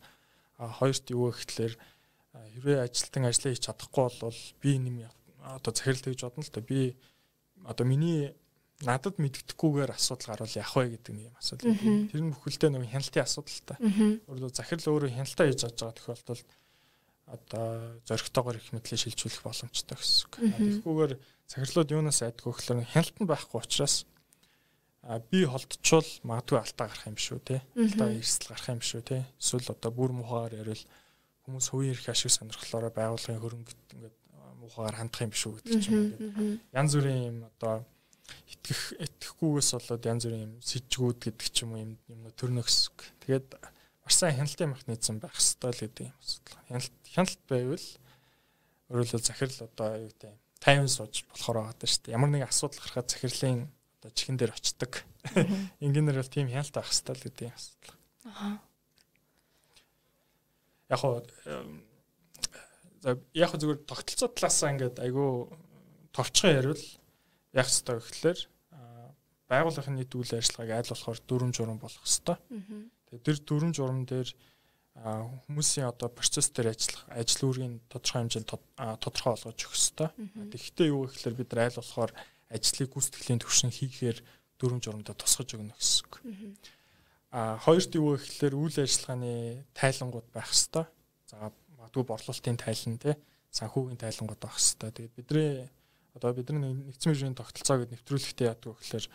А 0.61 0.69
хоёрт 0.69 1.09
юу 1.11 1.33
вэ 1.33 1.41
гэхээр 1.41 1.75
хэрвээ 2.61 2.79
ажилтан 2.85 3.25
ажиллаа 3.27 3.51
хийж 3.57 3.65
чадахгүй 3.65 4.07
бол 4.21 4.41
би 4.61 4.71
нэм 4.77 5.09
одоо 5.41 5.73
захирал 5.73 6.05
гэж 6.13 6.21
бодно 6.29 6.45
л 6.45 6.53
да. 6.53 6.61
Би 6.61 6.95
одоо 7.65 7.85
миний 7.89 8.37
надад 8.85 9.17
мэддэхгүйгээр 9.17 9.93
асуудал 9.97 10.37
гарвал 10.37 10.59
яах 10.61 10.75
вэ 10.77 11.01
гэдэг 11.01 11.13
нэг 11.17 11.27
юм 11.33 11.37
асуудал. 11.41 11.73
Тэр 11.81 12.21
нь 12.21 12.33
бүхэлдээ 12.37 12.71
нэг 12.77 12.91
хяналтын 12.93 13.25
асуудал 13.25 13.61
та. 13.65 13.75
Өөрөөр 13.81 14.53
захирал 14.53 14.91
өөрөө 14.93 15.11
хяналтаа 15.17 15.47
хийж 15.49 15.61
чадж 15.65 15.79
байгаа 15.81 15.97
тохиолдолд 15.97 16.45
одоо 17.27 17.67
зоригтойгоор 18.07 18.57
их 18.61 18.71
мэдлээ 18.77 19.01
шилжүүлэх 19.01 19.43
боломжтой 19.43 19.97
гэсэн 19.97 20.23
үг. 20.29 20.35
Тэгэхгүйгээр 20.85 21.13
захирлууд 21.49 21.91
юунаас 21.91 22.21
айдгүй 22.23 22.53
гэхээр 22.53 22.87
хяналт 22.87 23.17
нь 23.17 23.27
байхгүй 23.27 23.59
учраас 23.65 24.07
би 25.33 25.43
холдчвол 25.49 26.11
магадгүй 26.23 26.59
алдаа 26.61 26.87
гарах 26.87 27.07
юм 27.11 27.19
шүү 27.19 27.39
те. 27.43 27.57
Алдаа 27.75 28.15
эрсдэл 28.15 28.53
гарах 28.55 28.69
юм 28.71 28.83
шүү 28.85 29.03
те. 29.03 29.19
Эсвэл 29.43 29.75
одоо 29.75 29.91
бүр 29.91 30.15
мухаар 30.15 30.55
ярил 30.55 30.85
хүмүүс 31.47 31.67
хувийн 31.71 31.95
эрх 31.95 32.07
ашиг 32.11 32.31
сонирхлоороо 32.31 32.95
байгууллагын 32.95 33.43
хөрөнгө 33.43 33.75
ингээд 33.95 34.17
мухаар 34.63 34.95
хандах 34.99 35.27
юм 35.27 35.35
шүү 35.35 35.53
гэдэг 35.63 35.79
ч 35.83 35.87
юм 35.91 35.99
ингээд 36.15 36.75
янз 36.75 36.93
бүрийн 36.95 37.23
юм 37.27 37.39
одоо 37.47 37.87
итгэх 38.51 38.83
итгэхгүйгээс 38.99 39.71
болоод 39.77 40.09
янз 40.09 40.25
бүрийн 40.27 40.45
юм 40.47 40.55
сэжгүүд 40.63 41.19
гэдэг 41.23 41.49
ч 41.51 41.57
юм 41.63 41.71
уу 41.75 41.83
юм 41.85 42.23
төрнөс. 42.35 42.91
Тэгээд 43.23 43.49
маш 44.03 44.15
сайн 44.15 44.37
хяналтын 44.39 44.73
механизм 44.75 45.19
байх 45.23 45.35
хэрэгтэй 45.35 45.71
л 45.71 45.83
гэдэг 45.83 46.05
юм 46.07 46.15
асуудал. 46.19 46.59
Хяналт 46.67 46.95
хяналт 47.11 47.41
байвал 47.51 47.87
өөрөлдөө 48.91 49.21
захирал 49.23 49.61
одоо 49.67 49.89
юу 49.99 50.11
гэдэг 50.11 50.29
юм 50.31 50.39
тайван 50.63 50.91
сууж 50.91 51.15
болохоор 51.31 51.57
байгаа 51.71 51.87
шүү 51.87 52.03
дээ. 52.07 52.17
Ямар 52.17 52.31
нэгэн 52.31 52.51
асуудал 52.51 52.81
гарахад 52.83 53.11
захирлын 53.11 53.71
одоо 54.01 54.11
чихэн 54.15 54.37
дээр 54.39 54.53
очдог. 54.55 54.93
Инженер 55.85 56.19
бол 56.23 56.31
тийм 56.31 56.51
хяналт 56.51 56.75
авах 56.75 56.91
хэрэгтэй 56.91 57.15
л 57.15 57.25
гэдэг 57.27 57.45
юм 57.47 57.55
асуудал. 57.55 57.95
Аа. 58.27 58.59
яг 60.89 60.99
хоо 61.01 61.23
яг 63.35 63.51
зүгээр 63.55 63.81
тогтолцоо 63.87 64.29
талаасаа 64.31 64.71
ингээд 64.75 65.03
айгүй 65.03 65.31
товчхон 66.15 66.55
ярил 66.55 66.83
яг 67.57 67.67
хэвээр 67.67 68.01
гэхэлэр 68.05 68.41
байгууллагын 69.49 69.97
нийт 69.97 70.13
үйл 70.13 70.33
ажиллагааг 70.37 70.71
айл 70.77 70.93
болохоор 70.93 71.19
дүрм 71.25 71.51
журам 71.55 71.79
болох 71.79 72.05
хэвээр. 72.05 72.39
Тэгээд 73.07 73.25
тэр 73.25 73.39
дүрм 73.47 73.73
журам 73.73 74.03
дээр 74.05 74.31
хүмүүсийн 74.97 75.87
одоо 75.87 76.09
процесс 76.11 76.51
дээр 76.51 76.75
ажиллах 76.75 77.05
ажил 77.13 77.47
үүргийн 77.47 77.75
тодорхой 77.87 78.27
хэмжээнд 78.27 78.51
тодорхой 78.51 79.33
болгож 79.37 79.61
өгөх 79.61 79.77
хэвээр. 79.77 80.13
Тэгэхдээ 80.51 80.89
юу 80.91 81.07
гэхээр 81.07 81.35
бид 81.37 81.49
нар 81.53 81.69
айл 81.69 81.79
болохоор 81.79 82.13
ажлыг 82.51 82.91
гүйцэтгэлийн 82.91 83.41
төвшин 83.43 83.71
хийхээр 83.71 84.19
дүрм 84.59 84.81
журамдаа 84.81 85.15
тусгаж 85.15 85.49
өгнө 85.55 85.77
гэсэн 85.77 86.03
үг. 86.11 86.15
А 87.31 87.61
хоёрт 87.61 87.93
юу 87.95 88.17
гэхээр 88.17 88.55
үйл 88.57 88.77
ажиллагааны 88.83 89.67
тайлангууд 89.77 90.29
байх 90.33 90.49
хэвээр. 90.49 90.89
За 91.29 91.53
магадгүй 91.77 92.05
борлуулалтын 92.09 92.57
тайлан 92.57 92.97
те 92.99 93.21
санхүүгийн 93.53 94.01
тайлангууд 94.01 94.41
байх 94.41 94.57
хэвээр. 94.57 94.95
Тэгээд 94.97 95.17
бидний 95.19 95.69
одоо 96.17 96.33
бидний 96.33 96.73
нэгдсэн 96.73 97.13
мөрийн 97.13 97.37
тогтолцоо 97.37 97.77
гэд 97.85 97.93
нэвтрүүлэхдээ 97.93 98.49
яадаг 98.49 98.73
вэ 98.73 98.81
гэхээр 98.81 99.07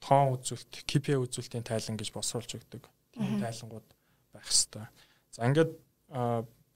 тоон 0.00 0.40
үзүүлэлт, 0.40 0.72
KPI 0.88 1.20
үзүүлэлтийн 1.20 1.66
тайлан 1.66 1.96
гэж 2.00 2.08
босруулж 2.14 2.50
өгдөг. 2.56 2.88
Тийм 3.12 3.40
тайлангууд 3.42 3.88
байх 4.32 4.46
хэвээр. 4.48 4.88
За 5.34 5.44
ингээд 5.44 5.72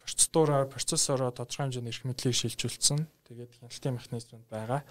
процедураар, 0.04 0.66
процессороо 0.66 1.30
тодорхой 1.30 1.70
хэмжээний 1.70 1.92
эрх 1.92 2.04
мэдлийг 2.04 2.34
шилжүүлсэн. 2.34 3.06
Тэгээд 3.30 3.50
хяналтын 3.62 3.94
механизмуд 3.94 4.44
байгаа. 4.50 4.82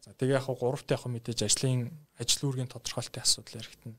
За 0.00 0.14
тэгээ 0.14 0.38
яг 0.38 0.46
гуравт 0.46 0.88
яг 0.88 1.02
мэдээж 1.02 1.44
ажлын 1.44 1.90
ажил 2.16 2.48
үүргийн 2.48 2.70
тодорхойлтын 2.70 3.24
асуудал 3.26 3.58
яригдана. 3.58 3.98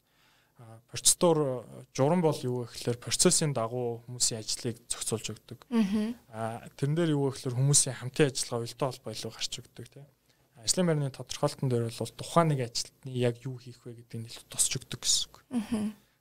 Процедур 0.60 1.64
журам 1.96 2.20
бол 2.20 2.36
юу 2.44 2.68
гэхээр 2.68 3.00
процессын 3.00 3.56
дагуу 3.56 4.04
хүмүүсийн 4.04 4.44
ажлыг 4.44 4.76
зохицуулж 4.92 5.32
өгдөг. 5.32 5.60
Аа 6.36 6.68
тэрэн 6.76 6.96
дээр 7.00 7.16
юу 7.16 7.32
гэхээр 7.32 7.56
хүмүүсийн 7.56 7.96
хамтын 7.96 8.28
ажиллагаа 8.28 8.68
уялдаа 8.68 8.88
холбоо 8.92 9.12
илүү 9.16 9.32
гарч 9.32 9.54
өгдөг 9.64 9.88
тийм. 9.88 10.08
Ажлын 10.60 10.88
байрны 10.92 11.12
тодорхойлтон 11.16 11.72
дээр 11.72 11.88
бол 11.88 12.12
тухайн 12.20 12.48
нэг 12.52 12.60
ажилтны 12.68 13.08
яг 13.08 13.40
юу 13.48 13.56
хийх 13.56 13.80
вэ 13.88 14.04
гэдгийг 14.04 14.28
илүү 14.28 14.46
тусч 14.52 14.72
өгдөг 14.76 15.00
гэсэн 15.00 15.32
үг. 15.32 15.36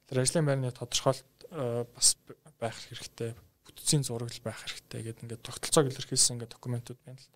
Тэр 0.07 0.23
ажлын 0.23 0.47
байрны 0.47 0.71
тодорхойлт 0.71 1.27
бас 1.51 2.15
байх 2.63 2.79
хэрэгтэй. 2.79 3.35
Бүтцийн 3.67 4.07
зураг 4.07 4.31
байх 4.47 4.63
хэрэгтэй 4.63 5.03
гэдэг 5.03 5.23
ингээд 5.27 5.43
тогтолцоог 5.43 5.91
илэрхийлсэн 5.91 6.39
ингээд 6.39 6.55
документууд 6.55 7.01
байна 7.03 7.19
л. 7.19 7.31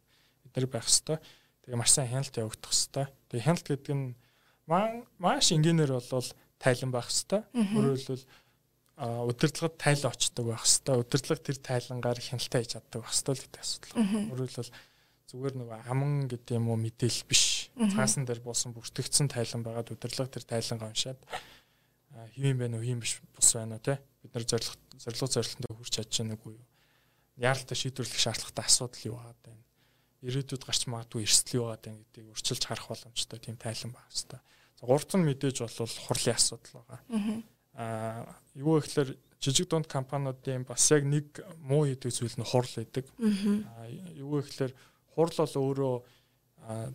Эдгээр 0.47 0.71
байх 0.71 0.87
хэрэгтэй. 0.87 1.19
Тэгээ 1.67 1.81
маш 1.83 1.91
сайн 1.91 2.11
хяналт 2.15 2.39
явагдах 2.39 2.71
хэвээр. 2.71 3.11
Тэгээ 3.27 3.47
хяналт 3.51 3.67
гэдэг 3.67 3.95
нь 3.99 4.15
маш 5.19 5.51
энгийнээр 5.51 5.93
болвол 5.99 6.31
тайлан 6.63 6.95
байх 6.95 7.11
хэвээр. 7.11 7.43
Өөрөөр 7.51 8.23
удирдлагад 9.03 9.77
тайлан 9.83 10.15
очдог 10.15 10.47
байх 10.47 10.63
хэвээр. 10.63 11.03
Удирдлага 11.03 11.43
тэр 11.43 11.59
тайлангаар 11.59 12.21
хяналтаа 12.23 12.61
хийж 12.63 12.73
чаддаг 12.79 13.01
байх 13.03 13.11
хэвээр 13.11 13.41
гэдэг 13.43 13.61
асуудал. 13.61 13.95
Өөрөөр 14.31 14.51
хэлбэл 14.55 14.75
зүгээр 15.27 15.55
нэг 15.59 15.69
аман 15.91 16.13
гэдэг 16.31 16.55
юм 16.55 16.71
уу 16.71 16.79
мэдээлэл 16.79 17.27
биш. 17.27 17.73
Цаасан 17.75 18.23
дээр 18.23 18.41
буусан 18.47 18.71
бүртгэгдсэн 18.71 19.27
тайлан 19.27 19.67
байгаад 19.67 19.91
удирдлага 19.91 20.31
тэр 20.31 20.45
тайлангаа 20.47 20.93
уншаад 20.95 21.21
хэвэн 22.37 22.59
байна 22.63 22.77
уу, 22.79 22.87
хэвэн 22.87 23.03
биш 23.03 23.19
бус 23.35 23.51
байна 23.59 23.81
уу 23.81 23.83
те. 23.83 23.99
Бид 24.23 24.33
нар 24.37 24.47
зорилго 24.47 24.77
зорилго 25.03 25.27
зорилтонд 25.27 25.67
хүрч 25.73 25.93
чадж 25.99 26.13
байна 26.23 26.37
уу 26.39 26.55
юу? 26.55 26.67
Яаралтай 27.41 27.75
шийдвэрлэх 27.75 28.21
шаардлагатай 28.21 28.65
асуудал 28.69 29.09
юу 29.09 29.17
байгаа 29.19 29.57
юм 29.57 29.63
ирээдүйд 30.23 30.63
гарч 30.63 30.87
магадгүй 30.87 31.27
эрсдэл 31.27 31.59
юу 31.59 31.67
байгаа 31.75 31.99
гэдгийг 31.99 32.31
урьдчилж 32.31 32.63
харах 32.63 32.87
боломжтой 32.87 33.39
тийм 33.43 33.59
тайлан 33.59 33.91
байх 33.91 34.07
хэрэгтэй. 34.07 34.41
Гурц 34.83 35.15
нь 35.15 35.23
мэдээж 35.23 35.63
бол 35.63 35.95
хурлын 36.11 36.35
асуудал 36.35 36.83
байгаа. 36.83 37.01
Аа 37.79 38.27
юу 38.59 38.83
гэхээр 38.83 39.15
жижиг 39.39 39.71
дунд 39.71 39.87
компаниудын 39.87 40.67
бас 40.67 40.91
яг 40.91 41.07
нэг 41.07 41.39
муу 41.63 41.87
хийдэг 41.87 42.11
зүйл 42.11 42.35
нь 42.35 42.45
хурл 42.45 42.67
гэдэг. 42.67 43.07
Аа 43.79 43.87
юу 44.19 44.43
гэхээр 44.43 44.75
хурл 45.15 45.37
бол 45.39 45.55
өөрөө 45.63 45.95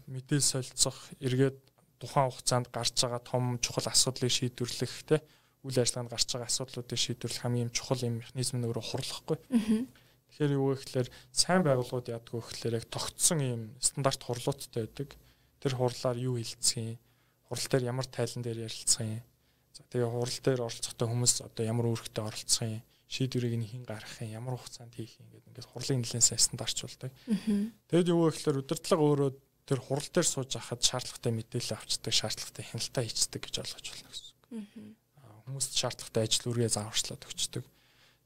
мэдээлэл 0.08 0.52
солилцох 0.52 0.98
эргээд 1.24 1.58
тухайн 2.00 2.30
хугацаанд 2.30 2.68
гарч 2.72 2.96
байгаа 3.04 3.22
том 3.24 3.58
чухал 3.64 3.88
асуудлыг 3.88 4.32
шийдвэрлэх 4.32 4.94
те 5.08 5.18
үйл 5.64 5.80
ажиллагаанд 5.82 6.12
гарч 6.14 6.28
байгаа 6.32 6.48
асуудлуудыг 6.48 7.00
шийдвэрлэх 7.00 7.42
хамгийн 7.44 7.72
чухал 7.74 8.00
юм 8.06 8.22
механизм 8.22 8.62
нь 8.62 8.68
өөрөө 8.68 8.86
хурлахгүй. 8.86 9.38
Тэгэхээр 10.30 10.56
юу 10.60 10.76
гэхээр 10.78 11.10
сайн 11.34 11.62
байгууллагууд 11.66 12.08
яадаг 12.14 12.34
вэ 12.36 12.44
гэхээр 12.46 12.78
яг 12.80 12.86
тогтсон 12.92 13.40
ийм 13.42 13.62
стандарт 13.82 14.22
хурлуудтай 14.24 14.86
байдаг. 14.86 15.10
Тэр 15.60 15.74
хурлаар 15.76 16.18
юу 16.22 16.38
хэлцэх 16.38 16.78
юм? 16.78 17.00
Хурал 17.48 17.68
дээр 17.72 17.84
ямар 17.88 18.08
тайлан 18.08 18.44
дээр 18.44 18.68
ярилцах 18.68 19.08
юм? 19.08 19.24
За 19.72 19.82
тэгээ 19.88 20.12
хурал 20.12 20.40
дээр 20.44 20.62
оролцохтой 20.68 21.08
хүмүүс 21.08 21.34
одоо 21.48 21.64
ямар 21.64 21.88
үүрэгтэй 21.88 22.24
оролцох 22.24 22.68
юм? 22.68 22.84
Шийдвэрийг 23.08 23.56
нь 23.56 23.68
хэн 23.72 23.88
гаргах 23.88 24.20
юм? 24.20 24.36
Ямар 24.36 24.60
хугацаанд 24.60 24.92
хийх 24.92 25.16
юм 25.24 25.32
гэдэг 25.32 25.48
ингээд 25.48 25.72
хурлын 25.72 26.04
нэлээд 26.04 26.28
сайн 26.28 26.44
стандартчулдаг. 26.44 27.12
Тэгэд 27.88 28.12
юу 28.12 28.28
вэ 28.28 28.36
гэхээр 28.36 28.62
удирдлага 28.68 29.04
өөрөө 29.08 29.30
тэр 29.64 29.80
хурал 29.80 30.10
дээр 30.12 30.28
сууж 30.28 30.52
хахад 30.52 30.84
шаардлагатай 30.84 31.32
мэдээлэл 31.32 31.76
авчдаг, 31.76 32.12
шаардлагатай 32.12 32.64
хяналтаа 32.68 33.04
хийцдэг 33.08 33.42
гэж 33.48 33.56
ойлгож 33.64 33.86
байна 33.88 34.12
гэсэн 34.12 34.28
үг. 34.28 34.96
Хүмүүст 35.48 35.72
шаардлагатай 35.76 36.24
ажил 36.28 36.52
үргээ 36.52 36.72
зааварчлаад 36.76 37.24
өгчдөг. 37.28 37.64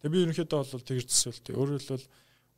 Тэгээ 0.01 0.13
би 0.13 0.21
ерөнхийдөө 0.25 0.59
бол 0.65 0.85
тэгж 0.85 1.05
төсөөлтөө. 1.09 1.53
Өөрөөр 1.53 1.81
хэлбэл 1.81 2.07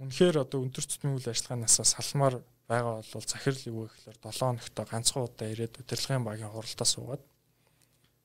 үнэхээр 0.04 0.36
одоо 0.40 0.60
өндөр 0.64 0.84
цэцмийн 0.84 1.16
үйл 1.16 1.28
ажиллагаанаас 1.32 1.80
салмаар 1.84 2.36
байгаа 2.68 3.02
бол 3.02 3.28
захирал 3.28 3.64
юу 3.68 3.88
гэхээр 3.88 4.18
7 4.24 4.40
хоногтой 4.40 4.86
ганцхан 4.88 5.24
удаа 5.28 5.48
ирээд 5.52 5.80
удирдлагын 5.84 6.24
багийн 6.24 6.54
хуралдаа 6.54 6.88
суугаад 6.88 7.24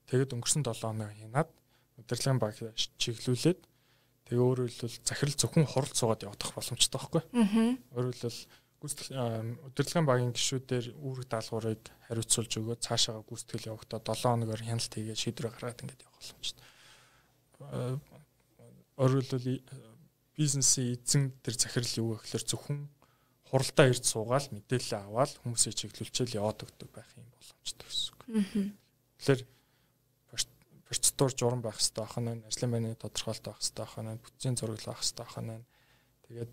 тэгээд 0.08 0.34
өнгөрсөн 0.34 0.62
7 0.62 0.82
хоног 0.82 1.10
хянаад 1.18 1.50
удирдлагын 1.98 2.38
баг 2.38 2.54
чиглүүлээд 3.02 3.60
тэгээ 4.30 4.46
өөрөөр 4.46 4.70
хэлбэл 4.70 4.98
захирал 5.02 5.40
зөвхөн 5.40 5.66
хурал 5.66 5.94
суугаад 5.94 6.22
явах 6.22 6.54
боломжтой 6.54 6.98
байхгүй. 6.98 7.22
Өөрөөр 7.96 8.14
хэлбэл 8.14 8.40
удирдлагын 8.78 10.06
багийн 10.06 10.32
гишүүдээр 10.36 10.94
үүрэг 10.94 11.26
даалгаврыг 11.26 11.82
хариуцуулж 12.06 12.52
өгөө 12.62 12.76
цаашаа 12.78 13.26
гүйцэтгэл 13.26 13.74
явахдаа 13.74 13.98
7 13.98 14.38
хоногор 14.38 14.62
хяналт 14.62 14.94
хийгээд 14.94 15.18
шийдвэр 15.18 15.50
гаргаад 15.50 15.82
ингээд 15.82 16.06
явах 16.06 16.22
боломжтой 16.22 16.66
Өөрөлдвөл 17.58 19.58
бизнесийн 20.38 20.94
эзэн 20.94 21.34
тэр 21.42 21.58
захирал 21.58 21.98
юу 21.98 22.14
гэхээр 22.14 22.46
зөвхөн 22.46 22.86
хуралдаа 23.48 23.86
ирд 23.88 24.04
суугаал 24.04 24.48
мэдээлэл 24.52 25.08
аваад 25.08 25.32
хүмүүсийг 25.40 25.74
чиглүүлчихэл 25.76 26.38
яваад 26.40 26.64
өгдөг 26.68 26.88
байх 26.92 27.10
юм 27.16 27.26
боломжтой 27.32 27.86
гэсэн 27.88 28.12
үг. 28.12 28.22
Тэгэхээр 29.18 29.40
процедур 30.88 31.32
журам 31.36 31.60
байх 31.60 31.76
хэрэгтэй 31.76 32.04
ах 32.04 32.16
нь 32.16 32.44
ажлын 32.48 32.72
байрны 32.72 32.96
тодорхойлт 32.96 33.44
байх 33.44 33.60
хэрэгтэй 33.60 33.84
ах 33.84 33.96
нь 34.00 34.22
бүтцийн 34.24 34.56
зураг 34.56 34.80
байх 34.80 35.00
хэрэгтэй 35.00 35.24
ах 35.24 35.36
нь. 35.44 35.64
Тэгээд 36.24 36.52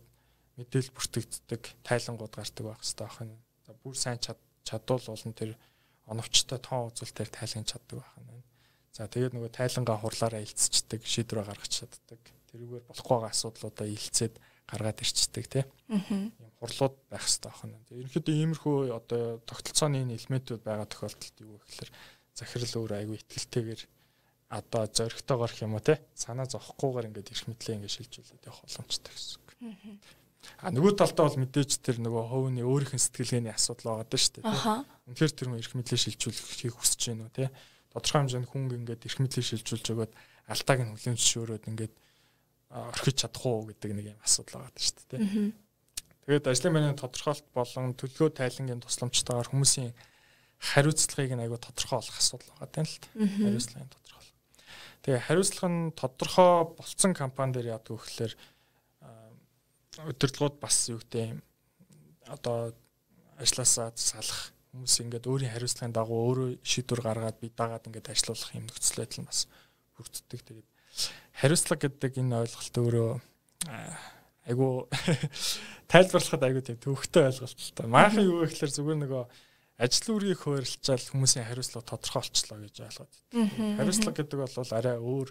мэдээлэл 0.59 0.95
бүртгэгддэг 0.95 1.61
тайлангууд 1.87 2.33
гардаг 2.35 2.63
байх 2.67 2.81
хэрэгтэй 2.83 3.07
ах 3.07 3.19
нь. 3.23 3.35
За 3.63 3.71
бүр 3.79 3.95
сайн 3.95 4.19
чадвал 4.19 5.03
болон 5.07 5.33
тэр 5.35 5.51
оновчтой 6.11 6.59
тоон 6.59 6.91
үзүүлэлтээр 6.91 7.31
тайлгаж 7.31 7.63
чаддаг 7.63 7.97
байх 8.03 8.15
нь. 8.19 8.43
За 8.91 9.07
тэгээд 9.07 9.35
нөгөө 9.35 9.51
тайлангаа 9.55 9.97
хурлаараа 10.03 10.43
илцчихдэг 10.43 11.01
шийдвэр 11.03 11.47
гаргаж 11.47 11.71
чаддаг. 11.71 12.21
Тэрүүгээр 12.51 12.87
болохгүй 12.87 13.15
байгаа 13.15 13.31
асуудлуудаа 13.31 13.87
илцээд 13.87 14.35
гаргаад 14.65 15.01
ирчдэг 15.01 15.45
тий. 15.47 15.63
Ийм 15.89 16.33
хурлууд 16.59 16.95
байх 17.09 17.23
хэрэгтэй 17.25 17.51
байна. 17.53 17.77
Ерөнхийдөө 17.93 18.35
иймэрхүү 18.35 18.75
одоо 18.93 19.21
тогтолцооны 19.45 20.01
элементүүд 20.09 20.61
байгаа 20.65 20.87
тохиолдолд 20.89 21.37
юу 21.41 21.61
гэхээр 21.61 21.91
захирал 22.33 22.73
өөр 22.81 22.91
айгүй 22.99 23.15
ихтэлтэйгээр 23.21 23.81
одоо 24.49 24.83
зөрөгтэйгээр 24.89 25.53
гэх 25.53 25.65
юм 25.65 25.77
уу 25.77 25.83
тий. 25.85 25.97
Санаа 26.13 26.45
зовхгүйгээр 26.49 27.07
ингээд 27.09 27.31
ирэх 27.31 27.45
мэтлээ 27.49 27.75
ингээд 27.77 27.95
шилжүүлээд 27.95 28.47
явах 28.49 28.61
боломжтой 28.65 29.13
гэсэн 29.13 29.37
үг. 29.41 29.49
А 30.61 30.69
нөгөө 30.69 30.93
талдаа 30.93 31.25
бол 31.25 31.41
мэдээж 31.41 31.71
тэр 31.81 31.97
нөгөө 32.05 32.23
хувийн 32.29 32.61
өөрийнх 32.61 32.93
нь 32.93 33.01
сэтгэлгээний 33.01 33.53
асуудал 33.53 33.97
байгаа 33.97 34.07
даа 34.09 34.21
шүү 34.21 34.33
дээ. 34.37 34.45
Үнэхээр 35.09 35.33
тэр 35.33 35.47
хүн 35.49 35.61
ирэх 35.61 35.73
мэтлээ 35.73 36.01
шилжүүлэхийг 36.05 36.75
хүсэж 36.77 37.01
байна 37.09 37.25
уу 37.25 37.33
тий. 37.33 37.49
Тодорхой 37.89 38.19
хэмжээнд 38.21 38.49
хүн 38.53 38.63
ингээд 38.85 39.05
ирэх 39.09 39.19
мэтлээ 39.25 39.45
шилжүүлж 39.49 39.85
өгөөд 39.89 40.13
алтааг 40.53 40.79
нь 40.85 40.91
хүлээн 40.93 41.17
зөвшөөрөөд 41.17 41.65
ингээд 41.65 41.93
орхиж 42.75 43.15
чадах 43.23 43.45
уу 43.47 43.65
гэдэг 43.71 43.91
нэг 43.95 44.05
юм 44.11 44.19
асуудал 44.19 44.67
байгаа 44.67 44.83
шүү 44.83 45.07
дээ. 45.15 45.23
Тэгээд 46.25 46.49
ажлын 46.51 46.73
байрны 46.75 46.97
тодорхойлт 46.99 47.47
болон 47.55 47.93
төлөвлөгөө 47.95 48.35
тайлангийн 48.35 48.83
тусламжтайгаар 48.83 49.49
хүмүүсийн 49.53 49.93
хариуцлагыг 50.59 51.31
нь 51.37 51.43
айгүй 51.45 51.59
тодорхой 51.61 52.01
болох 52.01 52.17
асуудал 52.19 52.51
байгаа 52.59 52.81
юм 52.81 52.89
л 52.89 52.97
та. 52.99 53.07
Хариуцлагын 53.15 53.93
тодорхой. 53.93 54.27
Тэгээ 55.05 55.25
хариуцлага 55.29 55.69
нь 55.69 55.93
тодорхой 55.93 56.53
болцсон 56.75 57.13
компани 57.13 57.53
дээр 57.53 57.77
яадаг 57.77 57.93
вэ 57.93 58.03
гэхээр 58.03 58.33
удирдлагууд 60.09 60.57
бас 60.59 60.89
юу 60.89 60.99
гэдэг 60.99 61.39
одоо 62.27 62.73
ажилласаа 63.37 63.93
салах 63.95 64.51
хүмүүс 64.73 64.95
ингээд 65.05 65.29
өөрийн 65.29 65.53
хариуцлагын 65.53 65.95
дагуу 65.95 66.19
өөрөө 66.25 66.49
шийдвэр 66.65 67.01
гаргаад 67.05 67.37
бие 67.39 67.53
дагаад 67.55 67.87
ингээд 67.87 68.11
ажиллах 68.11 68.51
юм 68.57 68.67
нөхцөл 68.67 68.99
байдал 68.99 69.21
нь 69.23 69.29
бас 69.29 69.47
бүрддэг. 69.95 70.41
Тэгээд 70.41 70.67
хариуцлага 71.35 71.87
гэдэг 71.87 72.21
энэ 72.21 72.39
ойлголт 72.45 72.75
өөрөө 72.77 73.11
айгу 74.45 74.67
тайлбарлахад 75.91 76.43
айгу 76.45 76.61
тийм 76.61 76.77
төвхтэй 76.79 77.29
ойлголт 77.29 77.59
л 77.59 77.73
та. 77.75 77.87
Маахан 77.89 78.25
юу 78.25 78.45
гэхээр 78.45 78.71
зүгээр 78.71 78.99
нөгөө 79.03 79.23
ажил 79.81 80.15
үргийг 80.15 80.39
хөөрлцаал 80.39 81.05
хүмүүсийн 81.11 81.47
хариуцлага 81.49 81.89
тодорхой 81.91 82.23
болчлоо 82.23 82.59
гэж 82.63 82.75
ойлгоод 82.85 83.13
байна. 83.33 83.77
Хариуцлага 83.81 84.17
гэдэг 84.21 84.39
бол 84.39 84.71
арай 84.71 84.97
өөр 85.01 85.29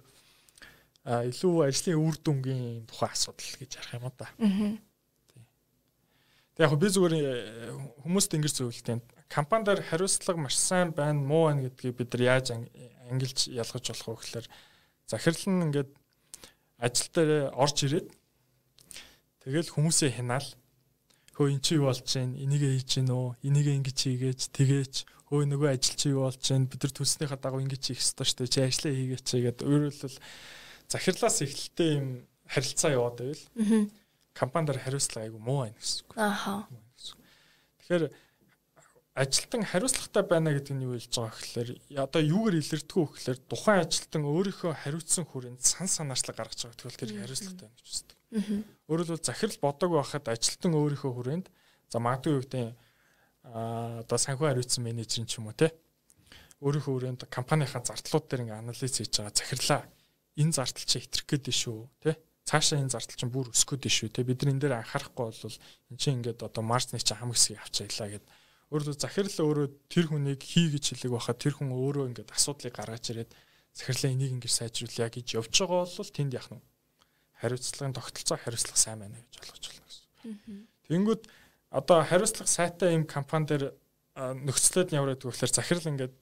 илүү 1.05 1.55
ажлын 1.69 2.01
үр 2.01 2.17
дүнгийн 2.21 2.85
тухай 2.89 3.13
асуудал 3.13 3.55
гэж 3.61 3.71
ярих 3.77 3.95
юм 3.97 4.09
да. 4.19 4.29
Тэг 6.55 6.71
яг 6.71 6.77
би 6.79 6.89
зүгээр 6.89 7.15
э, 7.19 7.73
хүмүүст 8.07 8.37
ингэж 8.39 8.55
зөвлөлтийн 8.55 9.03
компанидаар 9.27 9.83
хариуцлага 9.83 10.39
маш 10.39 10.57
сайн 10.57 10.95
байна 10.95 11.19
муу 11.19 11.51
байна 11.51 11.67
гэдгийг 11.67 11.99
бид 11.99 12.15
нар 12.15 12.39
яаж 12.39 12.55
ангилж 13.11 13.51
ялгаж 13.51 13.85
болох 13.91 14.07
вэ 14.07 14.23
гэхээр 14.23 14.47
захирал 15.07 15.45
нь 15.49 15.65
ингээд 15.69 15.91
ажил 16.79 17.09
дээр 17.15 17.33
орж 17.55 17.77
ирээд 17.85 18.09
тэгэл 19.45 19.73
хүмүүсээ 19.75 20.11
хянаал. 20.21 20.49
Хөө 21.35 21.51
эн 21.51 21.61
чи 21.61 21.75
юу 21.77 21.91
болж 21.91 22.07
байна? 22.07 22.39
Энийг 22.39 22.63
хийж 22.63 22.91
гин 23.03 23.11
үү 23.11 23.35
энийг 23.43 23.67
ингэж 23.67 23.99
хийгээч 23.99 24.41
тэгээч? 24.55 24.95
Хөө 25.29 25.51
нөгөө 25.51 25.71
ажил 25.75 25.97
чи 25.99 26.09
юу 26.15 26.31
болж 26.31 26.39
байна? 26.39 26.71
Бид 26.71 26.81
нар 26.87 26.95
төснийхээ 26.95 27.41
дагуу 27.43 27.61
ингэж 27.65 27.83
хийх 27.91 28.01
ёстой 28.01 28.27
шүү 28.27 28.39
дээ. 28.47 28.55
Чи 28.55 28.61
ажиллаа 28.63 28.95
хийгээч 28.95 29.29
гэдэг 29.35 29.67
өөрөлдөл 29.67 30.19
захирлаас 30.89 31.37
эхлэлтэй 31.43 31.91
юм 31.99 32.07
харилцаа 32.47 32.91
яваад 32.95 33.17
байвал 33.19 33.91
компанидаар 34.35 34.79
хариуцлага 34.79 35.27
айгу 35.27 35.39
муу 35.39 35.67
байна 35.67 35.79
гэсэн 35.79 36.07
үг. 36.07 36.13
Ааха. 36.19 36.67
Тэгэхээр 37.83 38.05
ажилтан 39.15 39.63
хариуцлагатай 39.63 40.23
байна 40.27 40.51
гэдэг 40.51 40.75
нь 40.75 40.85
юу 40.91 40.99
хэлж 40.99 41.15
байгаа 41.15 41.39
гэхээр 41.39 41.71
одоо 42.03 42.23
юугаар 42.23 42.59
илэрдэггүй 42.59 43.05
гэхээр 43.15 43.39
тухайн 43.47 43.87
ажилтан 43.87 44.23
өөрийнхөө 44.27 44.73
хариуцсан 44.75 45.25
хүрээнд 45.31 45.63
сан 45.63 45.87
санаачлаг 45.87 46.35
гаргаж 46.35 46.67
байгаа 46.67 46.79
тэгэхээр 46.83 46.99
тэр 46.99 47.13
хариуцлагатай 47.23 47.67
байна 47.71 47.79
гэж 47.79 47.89
үздэг. 47.95 48.19
Өөрөөр 48.91 49.09
хэлбэл 49.15 49.29
захирал 49.31 49.59
бодог 49.63 49.91
байхад 49.95 50.27
ажилтан 50.35 50.73
өөрийнхөө 50.75 51.13
хүрээнд 51.15 51.47
за 51.95 51.97
магадгүй 52.03 52.33
юу 52.35 52.43
гэдэг 52.43 52.75
одоо 53.55 54.19
санхүү 54.19 54.51
хариуцсан 54.51 54.83
менежер 54.83 55.23
ч 55.31 55.39
юм 55.39 55.47
уу 55.47 55.55
те 55.55 55.71
өөрийнхөө 56.59 56.95
хүрээнд 56.99 57.21
компанийнхаа 57.31 57.87
зардлууд 57.87 58.27
дээр 58.27 58.43
ингээ 58.51 58.63
анализ 58.67 58.83
хийж 58.99 59.15
байгаа 59.15 59.31
захирлаа 59.31 59.81
энэ 60.41 60.55
зардал 60.59 60.87
чи 60.91 60.99
хэтрэх 60.99 61.27
гээд 61.29 61.47
шүү 61.55 61.79
те 62.03 62.19
цаашаа 62.49 62.83
энэ 62.83 62.91
зардал 62.91 63.15
чинь 63.15 63.31
бүр 63.31 63.53
өсгөх 63.55 63.79
гээд 63.79 63.95
шүү 63.95 64.09
те 64.11 64.27
бид 64.27 64.43
нар 64.43 64.53
энэ 64.57 64.63
дээр 64.65 64.75
анхаарахгүй 64.81 65.25
бол 65.29 65.59
эн 65.93 65.99
чинь 66.01 66.19
ингээд 66.19 66.41
одоо 66.43 66.63
маржны 66.65 66.99
чинь 66.99 67.21
хам 67.21 67.31
хэсгийг 67.31 67.61
авчаялаа 67.61 68.09
гэд 68.17 68.25
өөрөөр 68.73 68.97
захирал 68.97 69.39
өөрөө 69.45 69.67
тэр 69.93 70.07
хүнийг 70.09 70.41
хий 70.41 70.71
гэж 70.73 70.85
хэлэг 70.97 71.13
байхад 71.13 71.39
тэр 71.41 71.55
хүн 71.59 71.71
өөрөө 71.73 72.09
ингээд 72.13 72.33
асуудлыг 72.33 72.75
гаргаж 72.75 73.05
ирээд 73.13 73.31
захирлаа 73.75 74.11
энийг 74.13 74.33
ингээд 74.39 74.57
сайжруулъя 74.57 75.09
гэж 75.11 75.27
явж 75.37 75.53
байгаа 75.53 75.85
бол 75.85 76.11
тэнд 76.15 76.33
яах 76.39 76.51
нь 76.55 76.65
хариуцлагын 77.43 77.97
тогтолцоо 77.97 78.39
хариуцлага 78.39 78.79
сайн 78.79 78.99
байна 79.05 79.19
гэж 79.21 79.35
ойлгож 79.43 79.65
байна 79.69 79.85
гэсэн. 79.85 80.67
Тэнгүүд 80.89 81.23
одоо 81.75 81.99
хариуцлага 82.07 82.51
сайтай 82.51 82.95
юм 82.95 83.05
компани 83.05 83.47
дээр 83.51 83.65
нөхцөлөд 84.15 84.89
нь 84.95 84.99
яваад 84.99 85.21
гэхээр 85.21 85.53
захирал 85.53 85.91
ингээд 85.91 86.15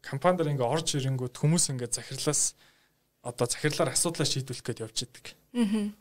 компани 0.00 0.36
дээр 0.38 0.52
ингээд 0.54 0.72
орж 0.72 0.88
ирэнгүүт 0.94 1.36
хүмүүс 1.36 1.64
ингээд 1.74 1.96
захирлаас 1.98 2.54
одоо 3.22 3.46
захирлаар 3.46 3.94
асуудлаа 3.94 4.26
шийдвэрлэх 4.26 4.66
гээд 4.66 4.82
явж 4.82 4.98
идэг. 5.06 5.26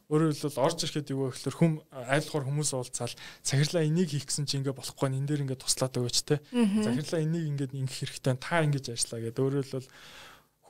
Өөрөөр 0.09 0.33
хэлбэл 0.33 0.63
орж 0.65 0.79
ирэхэд 0.89 1.13
юу 1.13 1.29
вэ 1.29 1.37
гэхээр 1.37 1.57
хүм 1.61 1.71
айлхор 1.93 2.43
хүмүүс 2.49 2.73
уулзаал 2.73 3.13
захирлаа 3.45 3.85
энийг 3.85 4.09
хийх 4.09 4.25
гэсэн 4.25 4.49
чи 4.49 4.57
ингээ 4.57 4.73
болохгүй 4.73 5.13
энэ 5.13 5.29
дээр 5.29 5.43
ингээ 5.45 5.61
туслаад 5.61 6.01
өгөөч 6.01 6.17
те. 6.25 6.41
Захирлаа 6.49 7.21
энийг 7.21 7.45
ингээд 7.51 7.77
ингэх 7.77 7.99
хэрэгтэй 8.09 8.35
та 8.41 8.65
ингэж 8.65 8.85
ажиллаа 8.95 9.21
гэдэг. 9.21 9.43
Өөрөөр 9.43 9.67
хэлбэл 9.69 9.91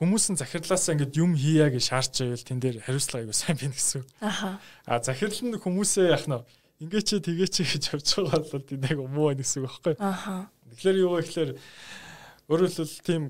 хүмүүс 0.02 0.24
нь 0.34 0.40
захирлаасаа 0.42 0.92
ингээд 0.98 1.16
юм 1.16 1.32
хийя 1.38 1.70
гэж 1.70 1.84
шаарч 1.88 2.14
байвал 2.20 2.42
тэн 2.42 2.58
дээр 2.58 2.76
хариуцлага 2.82 3.22
аягүй 3.22 3.36
сайн 3.38 3.56
байна 3.56 3.76
гэсэн. 3.78 4.02
Аха. 4.18 4.58
А 4.84 4.98
захирал 4.98 5.40
нь 5.46 5.56
хүмүүсээ 5.62 6.10
яах 6.10 6.26
нь 6.26 6.42
ингээ 6.82 7.02
чи 7.06 7.16
тэгээ 7.22 7.48
чи 7.48 7.62
гэж 7.62 7.84
явж 7.94 8.08
байгаа 8.18 8.42
бол 8.50 8.66
тийм 8.66 8.82
яг 8.82 8.98
муу 8.98 9.30
байна 9.30 9.40
гэсэн 9.46 9.62
үг 9.62 9.70
байхгүй. 9.70 9.94
Аха. 10.02 10.50
Тэгэхээр 10.74 11.00
юу 11.06 11.14
вэ 11.14 11.22
гэхээр 11.22 11.50
өөрөөр 12.50 12.72
хэлбэл 12.74 13.06
тийм 13.06 13.22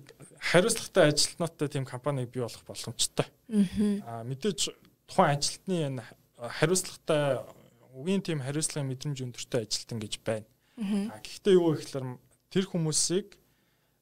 хариуцлагатай 0.43 1.13
ажилтнуудтай 1.13 1.69
тийм 1.69 1.85
компаниг 1.87 2.31
бий 2.31 2.43
болох 2.43 2.65
боломжтой. 2.67 3.27
Аа 4.07 4.27
мэдээж 4.27 4.75
тухайн 5.07 5.39
ажилтны 5.39 6.03
хариуцлагатай 6.37 7.47
үгийн 7.95 8.23
тийм 8.27 8.43
хариуцлагын 8.43 8.91
мэдрэмж 8.91 9.19
өндөртэй 9.23 9.63
ажилтан 9.63 10.03
гэж 10.03 10.19
байна. 10.27 10.47
Аа 10.83 11.23
гэхдээ 11.23 11.55
юу 11.55 11.79
гэхээр 11.79 12.19
тэр 12.51 12.65
хүмүүсийг 12.67 13.39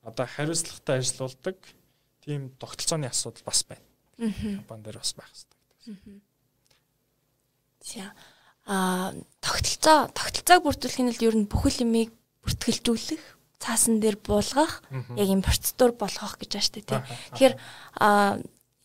одоо 0.00 0.26
хариуцлагатай 0.26 1.05
ажилуулдаг 1.05 1.57
тийм 2.24 2.57
тогтолцооны 2.57 3.07
асуудал 3.12 3.44
бас 3.44 3.61
байна. 3.68 3.85
Компани 4.16 4.83
дээр 4.83 4.98
бас 4.98 5.12
байх 5.12 5.29
хэрэгтэй. 5.29 6.20
За 7.85 8.12
а 8.66 9.12
тогтолцоо 9.40 10.09
тогтолцоог 10.14 10.64
бүрдүүлэхийн 10.64 11.11
тулд 11.11 11.26
ер 11.26 11.37
нь 11.37 11.50
бүхэл 11.50 11.85
юмыг 11.85 12.12
бүртгэлжүүлэх 12.44 13.39
цаасан 13.60 14.00
дээр 14.00 14.16
буулгах 14.16 14.80
яг 14.90 15.28
юм 15.28 15.44
процедур 15.44 15.92
болгох 15.92 16.40
гэж 16.40 16.50
байна 16.56 16.64
шүү 16.64 16.74
дээ 16.80 16.88
тийм. 16.88 17.02
Тэгэхээр 17.36 17.54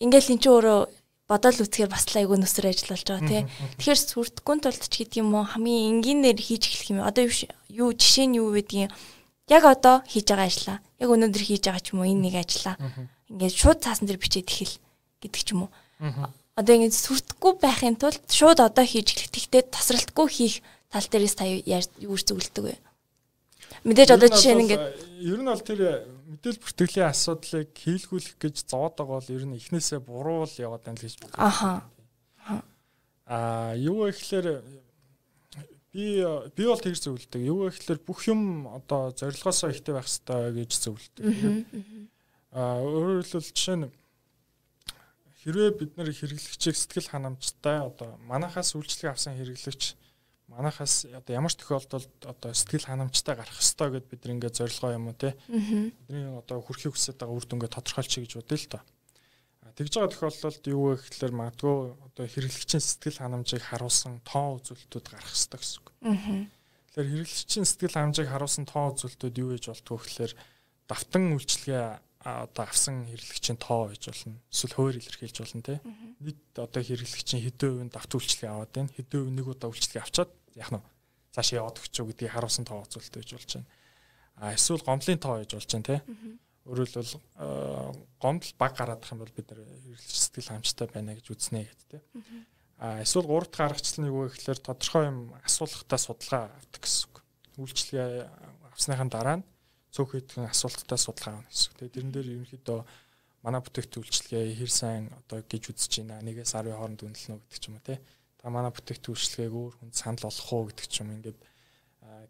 ингээл 0.03 0.31
эн 0.35 0.39
чинь 0.43 0.51
өөрөө 0.51 0.79
бодоол 1.25 1.63
үсгээр 1.63 1.89
бас 1.89 2.05
л 2.11 2.19
айгүй 2.19 2.37
нүсэр 2.37 2.69
ажил 2.69 2.91
болж 2.93 3.07
байгаа 3.07 3.25
тийм. 3.25 3.45
Тэгэхээр 3.79 3.99
сүрдэхгүй 4.03 4.55
тулд 4.61 4.83
ч 4.83 4.93
гэдэг 4.99 5.19
юм 5.23 5.33
уу 5.33 5.47
хамгийн 5.47 6.03
энгийнээр 6.03 6.37
хийж 6.37 6.63
эхлэх 6.69 6.91
юм. 6.91 7.01
Одоо 7.01 7.25
юу 7.71 7.89
жишээ 7.95 8.27
нь 8.29 8.37
юу 8.37 8.53
гэдгийг 8.53 8.91
яг 9.49 9.63
одоо 9.65 10.05
хийж 10.05 10.25
байгаа 10.29 10.45
ажиллаа. 10.51 10.77
Яг 11.01 11.09
өнөөдөр 11.09 11.43
хийж 11.47 11.63
байгаа 11.65 11.81
ч 11.81 11.87
юм 11.95 11.99
уу 12.03 12.11
энэ 12.11 12.23
нэг 12.29 12.35
ажиллаа. 12.45 12.75
Ингээд 13.31 13.55
шууд 13.57 13.79
цаасан 13.81 14.05
дээр 14.05 14.21
бичээд 14.21 14.51
эхэл 14.51 14.75
гэдэг 15.23 15.41
ч 15.41 15.49
юм 15.55 15.65
уу. 15.65 15.71
Одоо 16.53 16.73
ингээд 16.77 16.93
сүрдэхгүй 16.93 17.53
байхын 17.57 17.97
тулд 17.97 18.21
шууд 18.29 18.59
одоо 18.61 18.85
хийж 18.85 19.17
эхлэх. 19.17 19.33
Тэгтээ 19.33 19.63
тасралтгүй 19.73 20.27
хийх 20.29 20.55
тал 20.93 21.07
дээрээс 21.09 21.35
та 21.35 21.49
юу 21.49 22.15
зөвлөдөг 22.21 22.63
вэ? 22.69 22.75
Мэдээж 23.83 24.09
одоо 24.15 24.29
жишээ 24.31 24.55
нь 24.55 24.63
ингээд 24.63 24.85
ер 25.25 25.39
нь 25.41 25.49
бол 25.49 25.59
тэр 25.59 25.81
мэдээлэл 26.31 26.63
бүртгэлийн 26.63 27.11
асуудлыг 27.11 27.69
хийлгүүлэх 27.75 28.35
гэж 28.39 28.55
зовоод 28.69 28.95
байгаа 28.95 29.19
бол 29.19 29.33
ер 29.35 29.43
нь 29.45 29.57
эхнээсээ 29.59 29.99
буруу 29.99 30.47
л 30.47 30.55
яваад 30.61 30.83
байна 30.85 30.99
л 31.01 31.05
гэж 31.05 31.15
байна. 31.19 31.35
Аха. 31.35 31.71
Аа 33.25 33.73
юу 33.75 34.05
гэхээр 34.05 34.61
би 35.91 36.05
би 36.53 36.63
бол 36.69 36.81
тэр 36.81 36.93
зөвлөдөг. 36.95 37.41
Юу 37.41 37.67
гэхээр 37.73 37.99
бүх 38.05 38.29
юм 38.29 38.69
одоо 38.69 39.09
зорилгоосоо 39.17 39.73
ихтэй 39.73 39.93
байх 39.97 40.05
хэрэгтэй 40.05 40.53
гэж 40.61 40.71
зөвлөдөг. 40.85 41.25
Аа 42.53 42.79
өөрөөр 42.85 43.25
хэлбэл 43.25 43.49
жишээ 43.49 43.77
нь 43.81 43.89
хэрвээ 45.45 45.71
бид 45.77 45.91
нар 45.97 46.09
хэрэглэгчийг 46.09 46.75
сэтгэл 46.77 47.09
ханамжтай 47.13 47.81
одоо 47.81 48.17
манахаас 48.25 48.73
үйлчлэг 48.73 49.13
авсан 49.13 49.37
хэрэглэгч 49.37 49.93
манахаас 50.47 51.05
одоо 51.09 51.33
ямар 51.33 51.51
ч 51.51 51.57
тохиолдолд 51.57 52.11
одоо 52.21 52.51
сэтгэл 52.53 52.85
ханамжтай 52.85 53.35
гарах 53.35 53.57
ёстой 53.57 53.89
гэд 53.97 54.05
бид 54.09 54.21
нэг 54.25 54.33
ингээд 54.45 54.57
зорилгоо 54.61 54.91
юм 54.93 55.09
уу 55.09 55.17
те. 55.17 55.33
Бидний 55.49 56.29
одоо 56.37 56.61
хүрхийг 56.61 56.93
хүсэж 56.93 57.17
байгаа 57.17 57.35
үр 57.35 57.45
дүнгээ 57.49 57.73
тодорхойлчих 57.73 58.23
гэж 58.29 58.33
бодъё 58.37 58.57
л 58.61 58.69
доо. 58.77 58.83
Тэгж 59.75 59.91
байгаа 59.97 60.11
тохиолдолд 60.13 60.63
юу 60.69 60.83
вэ 60.93 60.95
гэхээр 61.01 61.33
магадгүй 61.35 61.75
одоо 62.07 62.25
хэрэглэгчийн 62.29 62.79
сэтгэл 62.79 63.19
ханамжийг 63.19 63.63
харуулсан 63.65 64.21
тоон 64.23 64.61
үзүүлэлтүүд 64.61 65.05
гарах 65.09 65.35
ёстой 65.35 65.59
гэсэн 65.59 65.79
үг. 65.81 65.87
Тэгэхээр 66.95 67.09
хэрэглэгчийн 67.11 67.65
сэтгэл 67.67 67.97
ханамжийг 67.97 68.29
харуулсан 68.29 68.65
тоон 68.69 68.95
үзүүлэлтүүд 68.95 69.35
юу 69.41 69.49
гэж 69.51 69.63
болтгоо 69.67 69.97
гэхээр 69.99 70.33
давтан 70.87 71.23
үйлчлэгээ 71.35 71.85
одоо 72.25 72.65
авсан 72.65 73.05
хэрэглэгчийн 73.05 73.61
тоо 73.61 73.93
гэж 73.93 74.09
болно. 74.09 74.41
Эсвэл 74.49 74.73
хуур 74.73 74.97
илэрхийлж 74.97 75.37
болно 75.37 75.61
те. 75.61 75.77
Нийт 76.17 76.41
одоо 76.57 76.81
хэрэглэгчийн 76.81 77.45
хэдэн 77.45 77.69
хувийн 77.69 77.91
давт 77.93 78.09
үйлчлэгээ 78.17 78.49
аваад 78.49 78.71
байна. 78.73 78.89
Хэдэн 78.97 79.19
хувь 79.21 79.35
нэг 79.37 79.45
удаа 79.45 79.69
үйлчлэгээ 79.69 80.01
авчаад 80.01 80.31
яах 80.57 80.71
нь 80.73 80.81
цаашаа 81.37 81.61
яваад 81.61 81.77
өгч 81.77 81.93
үү 82.01 82.07
гэдгийг 82.09 82.33
харуулсан 82.33 82.65
тоо 82.65 82.81
үзүүлэлт 82.81 83.15
гэж 83.21 83.29
болж 83.37 83.51
байна. 83.53 83.69
А 84.41 84.57
эсвэл 84.57 84.81
гомдлын 84.81 85.21
тоо 85.21 85.35
гэж 85.45 85.51
болж 85.53 85.69
байна 85.69 85.85
те. 85.85 85.97
Өөрөөр 86.65 86.89
хэлбэл 86.89 87.21
гомдол 88.17 88.53
баг 88.57 88.73
гараадах 88.73 89.11
юм 89.13 89.21
бол 89.21 89.37
бид 89.37 89.47
нар 89.53 89.61
хэрэглэгч 89.61 90.17
сэтгэл 90.17 90.49
хангамжтай 90.49 90.87
байна 90.89 91.13
гэж 91.13 91.25
үзнэ 91.29 91.61
гэдэг 91.61 91.87
те. 91.93 91.99
А 92.81 93.05
эсвэл 93.05 93.29
гурав 93.29 93.53
дахь 93.53 93.69
аргачлал 93.69 94.01
нь 94.01 94.09
юу 94.09 94.25
вэ 94.25 94.33
гэхээр 94.33 94.59
тодорхой 94.65 95.05
юм 95.13 95.19
асуулгатай 95.45 95.99
судалгаа 96.01 96.43
авдаг 96.57 96.81
гэсэн 96.81 97.05
үг. 97.05 97.15
Үйлчлэгээ 97.61 98.09
авсныхаа 98.73 99.07
дараа 99.13 99.37
нь 99.39 99.45
цөөх 99.95 100.11
хэдхэн 100.11 100.51
асуулттай 100.51 100.99
судалгаа 100.99 101.39
авна 101.39 101.47
гэсэн. 101.47 101.71
Тэгээ 101.79 101.95
тэрэн 101.95 102.11
дээр 102.11 102.27
ерөнхийдөө 102.35 102.79
манай 103.47 103.61
бүтээгт 103.63 103.95
үйлчлэгээ 103.95 104.59
хэр 104.59 104.71
сайн 104.73 105.07
одоо 105.15 105.39
гэж 105.39 105.63
үзэж 105.71 106.03
байна. 106.03 106.19
Нэгээс 106.19 106.51
10-ийн 106.51 106.75
хооронд 106.75 107.01
үнэлнэ 107.07 107.39
гэдэг 107.39 107.59
ч 107.61 107.65
юм 107.71 107.79
уу 107.79 107.87
те. 107.87 108.03
Та 108.35 108.51
манай 108.51 108.75
бүтээгт 108.75 109.05
үйлчлэгээг 109.07 109.55
өөр 109.55 109.73
хүн 109.79 109.91
санал 109.95 110.27
болгох 110.27 110.51
уу 110.51 110.67
гэдэг 110.67 110.87
ч 110.91 110.95
юм 110.99 111.15
ингээд 111.15 111.39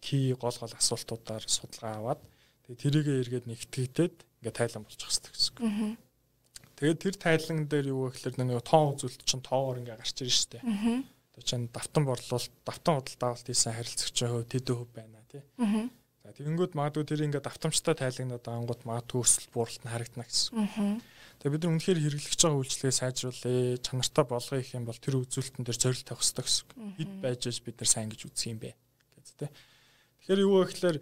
ки 0.04 0.17
гол 0.38 0.58
гол 0.60 0.73
асуултуудаар 0.75 1.43
судалгаа 1.47 1.93
аваад 1.97 2.21
тэгээ 2.69 2.82
тэрийгээ 2.84 3.17
эргээд 3.25 3.45
нэгтгэгдээд 3.49 4.15
ингээд 4.43 4.60
тайлан 4.60 4.84
болчих 4.86 5.10
хэрэгтэй 5.10 5.34
гэсэн. 5.34 5.97
Тэгээд 6.75 6.99
тэр 6.99 7.15
тайлан 7.15 7.60
дээр 7.71 7.86
юу 7.95 8.12
вэ 8.12 8.19
гэхээр 8.19 8.36
нэг 8.43 8.62
тоон 8.67 8.99
үзүүлэлт 8.99 9.23
чинь 9.23 9.41
тоогоор 9.41 9.80
ингээд 9.80 10.01
гарч 10.04 10.17
ирж 10.21 10.36
штэ. 10.36 10.60
Одоо 11.32 11.43
чинь 11.43 11.71
давтан 11.71 12.04
борлуулалт, 12.04 12.51
давтан 12.67 12.99
худалдаавалт 12.99 13.47
хийсэн 13.47 13.73
харилцагчийн 13.75 14.32
хувь 14.36 14.47
тэдэн 14.51 14.75
хөв 14.75 14.89
байна 14.91 15.23
тий. 15.32 15.43
За 16.26 16.34
тэгэнгүүт 16.34 16.74
магадгүй 16.74 17.06
тэр 17.06 17.22
ингээд 17.30 17.46
автомттай 17.46 17.94
тайлгнаад 18.02 18.50
ангууд 18.50 18.82
магадгүй 18.82 19.22
өсөл 19.22 19.46
бууралт 19.54 19.86
нь 19.86 19.94
харагдана 19.94 20.26
гэсэн. 20.26 20.98
Тэгээ 21.38 21.54
бид 21.54 21.62
нар 21.62 21.74
үнэхээр 21.78 22.02
хэрэглэж 22.02 22.42
байгаа 22.42 22.60
үйлчлэгээ 22.66 22.96
сайжруулъя, 22.98 23.78
чанартай 23.86 24.26
болгоё 24.26 24.58
гэх 24.66 24.74
юм 24.74 24.90
бол 24.90 24.98
тэр 24.98 25.22
үзүүлэлтэн 25.22 25.62
дээр 25.70 25.78
зорилт 25.78 26.08
тавих 26.10 26.26
хэрэгтэй 26.26 26.46
гэсэн. 26.50 26.66
Хэд 26.98 27.14
байж 27.22 27.42
аж 27.46 27.58
бид 27.62 27.78
нар 27.78 27.90
сайн 27.94 28.10
гэж 28.10 28.22
үзэх 28.26 28.50
юм 28.50 28.58
бэ 28.58 28.74
гэж 28.74 29.28
тэ. 29.38 29.54
Тэгэхээр 30.26 30.44
юу 30.50 30.54
вэ 30.58 30.66
гэхээр 30.66 30.98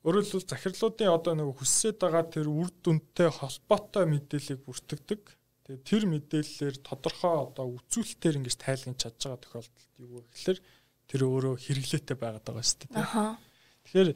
өөрөөр 0.00 0.26
захирлуудын 0.48 1.12
одоо 1.12 1.32
нэг 1.36 1.48
хүссээд 1.60 2.00
байгаа 2.00 2.24
тэр 2.24 2.48
үр 2.48 2.72
дүнтэй 2.80 3.28
холбоотой 3.28 4.08
мэдээллийг 4.08 4.64
бүртгэдэг 4.64 5.22
Тэгээ 5.64 5.80
тэр 5.80 6.04
мэдээллээр 6.12 6.76
тодорхой 6.84 7.36
одоо 7.40 7.80
үзүүлэлтээр 7.80 8.36
ингэж 8.36 8.56
тайлгнаж 8.60 9.00
чадж 9.00 9.16
байгаа 9.24 9.40
тохиолдолд 9.40 9.92
юу 9.96 10.20
вэ 10.20 10.28
гэхээр 10.28 10.58
тэр 11.08 11.20
өөрөө 11.24 11.54
хэрэглээтэй 11.56 12.16
байгаад 12.20 12.44
байгаа 12.44 12.64
шүү 12.68 12.78
дээ. 12.84 12.92
Тэгэхээр 13.88 14.10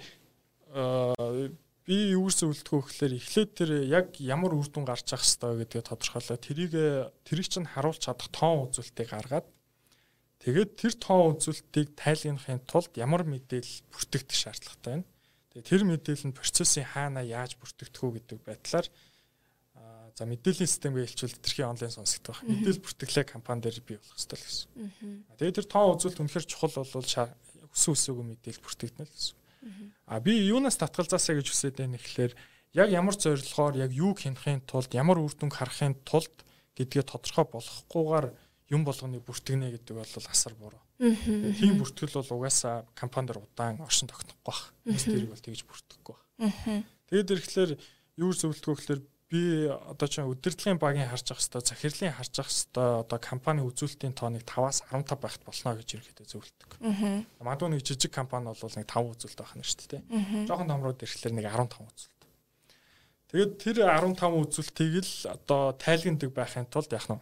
би 1.88 1.96
юусэн 2.12 2.52
үлдэх 2.52 2.68
вэ 2.68 2.84
гэхээр 2.84 3.14
эхлээд 3.16 3.50
тэр 3.56 3.70
яг 3.88 4.12
ямар 4.20 4.52
үр 4.52 4.68
дүн 4.68 4.84
гарч 4.84 5.16
ах 5.16 5.24
хэвээр 5.24 5.64
гэдгээ 5.64 5.84
тодорхойлоо. 5.88 6.36
Тэрийг 6.36 6.72
тэрийг 7.24 7.48
чинь 7.48 7.64
харуулж 7.64 8.04
чадах 8.04 8.28
тоон 8.28 8.68
үзүүлэлтийг 8.68 9.08
гаргаад 9.08 9.48
тэгээд 10.44 10.70
тэр 10.76 10.92
тоон 11.00 11.40
үзүүлэлтийг 11.40 11.96
тайлгнахын 11.96 12.60
тулд 12.68 12.92
ямар 13.00 13.24
мэдээлэл 13.24 13.88
бүртгэх 13.88 14.28
шаардлагатай 14.28 15.00
байна. 15.00 15.08
Тэгээ 15.56 15.64
тэр 15.64 15.82
мэдээлэл 15.88 16.26
нь 16.28 16.36
процессын 16.36 16.84
хаана 16.84 17.24
яаж 17.24 17.56
бүртгэгдэх 17.56 18.04
үү 18.04 18.12
гэдэг 18.20 18.38
байдлаар 18.44 18.86
за 20.18 20.26
мэдээллийн 20.26 20.68
системгээ 20.68 21.06
хэлчихвэл 21.08 21.40
тэрхий 21.40 21.64
онлайн 21.64 21.94
сонсогдох 21.94 22.42
байх. 22.42 22.50
Мэдээлэл 22.50 22.84
бүртгэлээ 22.84 23.24
компани 23.32 23.62
дээр 23.62 23.80
бий 23.86 23.96
болох 23.96 24.12
хэрэгтэй 24.18 24.36
л 24.36 24.44
гэсэн. 24.44 24.68
Тэгээ 25.38 25.56
тэр 25.62 25.66
тоон 25.70 25.94
үзүүлэлт 25.94 26.20
үнэхэр 26.20 26.46
чухал 26.50 26.74
бол 26.74 27.00
өсөн 27.00 27.92
өсөөгөө 27.94 28.26
мэдээлэл 28.26 28.64
бүртгэгдэнэ 28.66 29.06
л 29.06 29.14
гэсэн. 29.14 29.36
А 30.06 30.20
би 30.20 30.36
юунаас 30.48 30.76
татгалзаасаа 30.80 31.38
гэж 31.38 31.48
хүсэж 31.52 31.74
байна 31.78 31.98
гэхлээр 31.98 32.32
яг 32.74 32.88
ямар 32.92 33.16
зорилгоор 33.16 33.74
яг 33.76 33.90
юу 33.92 34.12
хянахын 34.14 34.64
тулд 34.64 34.92
ямар 34.94 35.18
үр 35.18 35.32
дүнг 35.32 35.54
харахын 35.56 35.96
тулд 36.04 36.32
гэдгээ 36.76 37.04
тодорхой 37.08 37.46
болохгүйгээр 37.48 38.26
юм 38.74 38.84
болгоныг 38.84 39.24
бүртгэнэ 39.24 39.72
гэдэг 39.80 39.94
бол 39.96 40.28
асар 40.28 40.54
буруу. 40.54 40.82
Тийм 41.00 41.80
бүртгэл 41.80 42.20
бол 42.20 42.34
угаасаа 42.42 42.84
компанид 42.94 43.36
удаан 43.40 43.80
оршин 43.80 44.08
тогтнохгүй 44.08 44.44
байх. 44.44 44.62
Тэрийг 44.84 45.32
бол 45.32 45.40
тэгж 45.40 45.60
бүртгэхгүй 45.64 46.14
байх. 46.14 46.84
Тэгээд 47.08 47.32
ирэхлээр 47.32 47.70
юу 48.20 48.30
зөвлөдгөө 48.36 48.74
гэхлээр 48.76 49.00
би 49.28 49.68
одоо 49.68 50.08
ч 50.08 50.24
удирдлагын 50.24 50.80
багийн 50.80 51.08
харж 51.12 51.36
ах 51.36 51.40
хэвээр 51.44 51.68
захирлын 51.68 52.16
харж 52.16 52.34
ах 52.40 52.48
хэвээр 52.48 53.04
одоо 53.04 53.18
компани 53.20 53.60
үзүүлэлтийн 53.60 54.16
тооныг 54.16 54.48
5-аас 54.48 54.88
15 54.88 55.20
байхт 55.20 55.42
болно 55.44 55.76
гэж 55.76 55.88
ерөнхийдөө 56.00 56.26
зөвлөдөг. 56.32 56.70
Магадгүй 57.44 57.68
нэг 57.68 57.84
жижиг 57.84 58.08
компани 58.08 58.48
бол 58.48 58.56
нэг 58.56 58.88
5 58.88 59.12
үзүүлэлт 59.12 59.40
байх 59.44 59.54
нь 59.60 59.68
шүү 59.68 59.88
дээ. 59.92 60.02
Жохон 60.48 60.70
томрууд 60.72 61.04
ирэхлээр 61.04 61.34
нэг 61.36 61.44
15 61.44 61.76
үзүүлэлт. 61.76 62.24
Тэгээд 63.28 63.52
тэр 63.60 63.76
15 63.84 64.16
үзүүлэлтийг 64.16 65.04
л 65.04 65.14
одоо 65.36 65.76
тайлгнадаг 65.76 66.30
байхын 66.32 66.64
тулд 66.72 66.88
яах 66.96 67.12
нь 67.12 67.20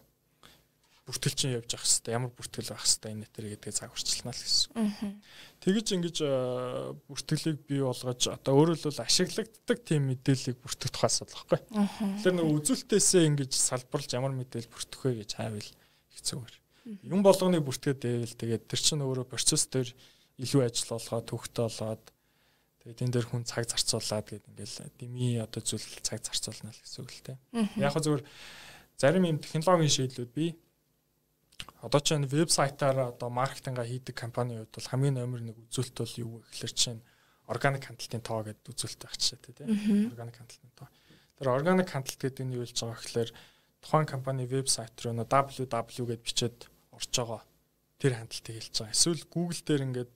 бүртгэл 1.06 1.38
чинь 1.38 1.54
явж 1.54 1.70
явах 1.70 1.86
хэвээр 1.86 2.16
ямар 2.18 2.32
бүртгэл 2.34 2.74
байх 2.74 2.82
хэвээр 2.82 3.14
энэ 3.14 3.30
төр 3.30 3.46
гэдгийг 3.54 3.78
загварчлана 3.78 4.34
л 4.34 4.42
гэсэн. 4.42 5.22
Тэгэж 5.62 5.86
ингэж 5.94 6.16
бүртгэлийг 7.06 7.58
бий 7.62 7.78
болгож 7.86 8.22
одоо 8.26 8.52
өөрөөр 8.58 8.78
хэлбэл 8.82 9.06
ашиглагддаг 9.06 9.78
тийм 9.86 10.10
мэдээллийг 10.10 10.58
бүртгэх 10.58 10.90
тухаас 10.90 11.22
л 11.22 11.30
баггүй. 11.30 11.62
Тэгэхээр 11.62 12.36
нэг 12.42 12.46
үзүүлэлтээсээ 12.58 13.22
ингэж 13.22 13.52
салбарлаж 13.54 14.10
ямар 14.18 14.34
мэдээлэл 14.34 14.74
бүртгэх 14.74 15.02
вэ 15.06 15.14
гэж 15.22 15.30
хайвал 15.38 15.70
хэцүүгээр. 16.10 16.56
Юм 17.06 17.20
болгоныг 17.22 17.62
бүртгээд 17.62 18.02
байвал 18.02 18.34
тэгээд 18.34 18.64
тэр 18.66 18.80
чинь 18.82 19.06
өөрөө 19.06 19.26
процесс 19.30 19.70
дээр 19.70 19.94
илүү 20.42 20.62
ажил 20.66 20.90
болгоод 20.90 21.26
төвхтө 21.30 21.70
болоод 21.70 22.04
тэгээд 22.82 23.02
энэ 23.06 23.14
дээр 23.14 23.26
хүн 23.30 23.46
цаг 23.46 23.66
зарцуулаад 23.70 24.26
гэдэг 24.26 24.50
ингээл 24.58 24.90
дими 24.98 25.38
одоо 25.38 25.62
зүйл 25.62 25.86
цаг 26.02 26.22
зарцуулна 26.22 26.74
л 26.74 26.82
гэсэн 26.82 27.02
үг 27.02 27.10
л 27.10 27.22
дээ. 27.30 27.38
Яг 27.78 27.94
хөө 27.94 28.02
зөвхөн 28.06 28.26
зарим 28.96 29.24
юм 29.28 29.38
технологийн 29.42 29.92
шийдлүүд 29.92 30.30
бий 30.32 30.50
Одоо 31.82 32.00
ч 32.00 32.16
энэ 32.16 32.26
вебсайтаар 32.26 33.14
одоо 33.14 33.28
маркетинга 33.30 33.84
хийдэг 33.84 34.16
компанийн 34.16 34.64
хувьд 34.64 34.74
бол 34.74 34.90
хамгийн 34.90 35.16
номер 35.20 35.40
нэг 35.40 35.56
үзүүлэлт 35.70 35.96
бол 35.98 36.14
юу 36.18 36.30
вэ 36.40 36.44
гэхэлэр 36.50 36.74
чинь 36.74 37.00
органик 37.46 37.84
хандлтын 37.86 38.22
тоо 38.26 38.42
гэдэг 38.42 38.72
үзүүлэлт 38.74 39.02
байх 39.06 39.16
чишээ 39.16 39.38
тийм 39.54 40.10
органик 40.10 40.36
хандлтын 40.36 40.72
тоо. 40.74 40.88
Тэр 41.38 41.48
органик 41.54 41.88
хандлт 41.90 42.18
гэдэг 42.18 42.44
нь 42.44 42.54
юу 42.58 42.66
болж 42.66 42.74
байгаа 42.74 42.98
гэхэлэр 42.98 43.30
тухайн 43.80 44.06
компани 44.10 44.44
вебсайт 44.50 44.94
руу 45.04 45.14
www 45.14 46.04
гэд 46.10 46.26
бичээд 46.26 46.58
орж 46.90 47.12
байгаа 47.14 47.42
тэр 48.02 48.12
хандлтыг 48.18 48.54
хэлж 48.56 48.74
байгаа. 48.82 48.96
Эсвэл 48.96 49.22
Google 49.30 49.62
дээр 49.62 49.86
ингээд 49.86 50.12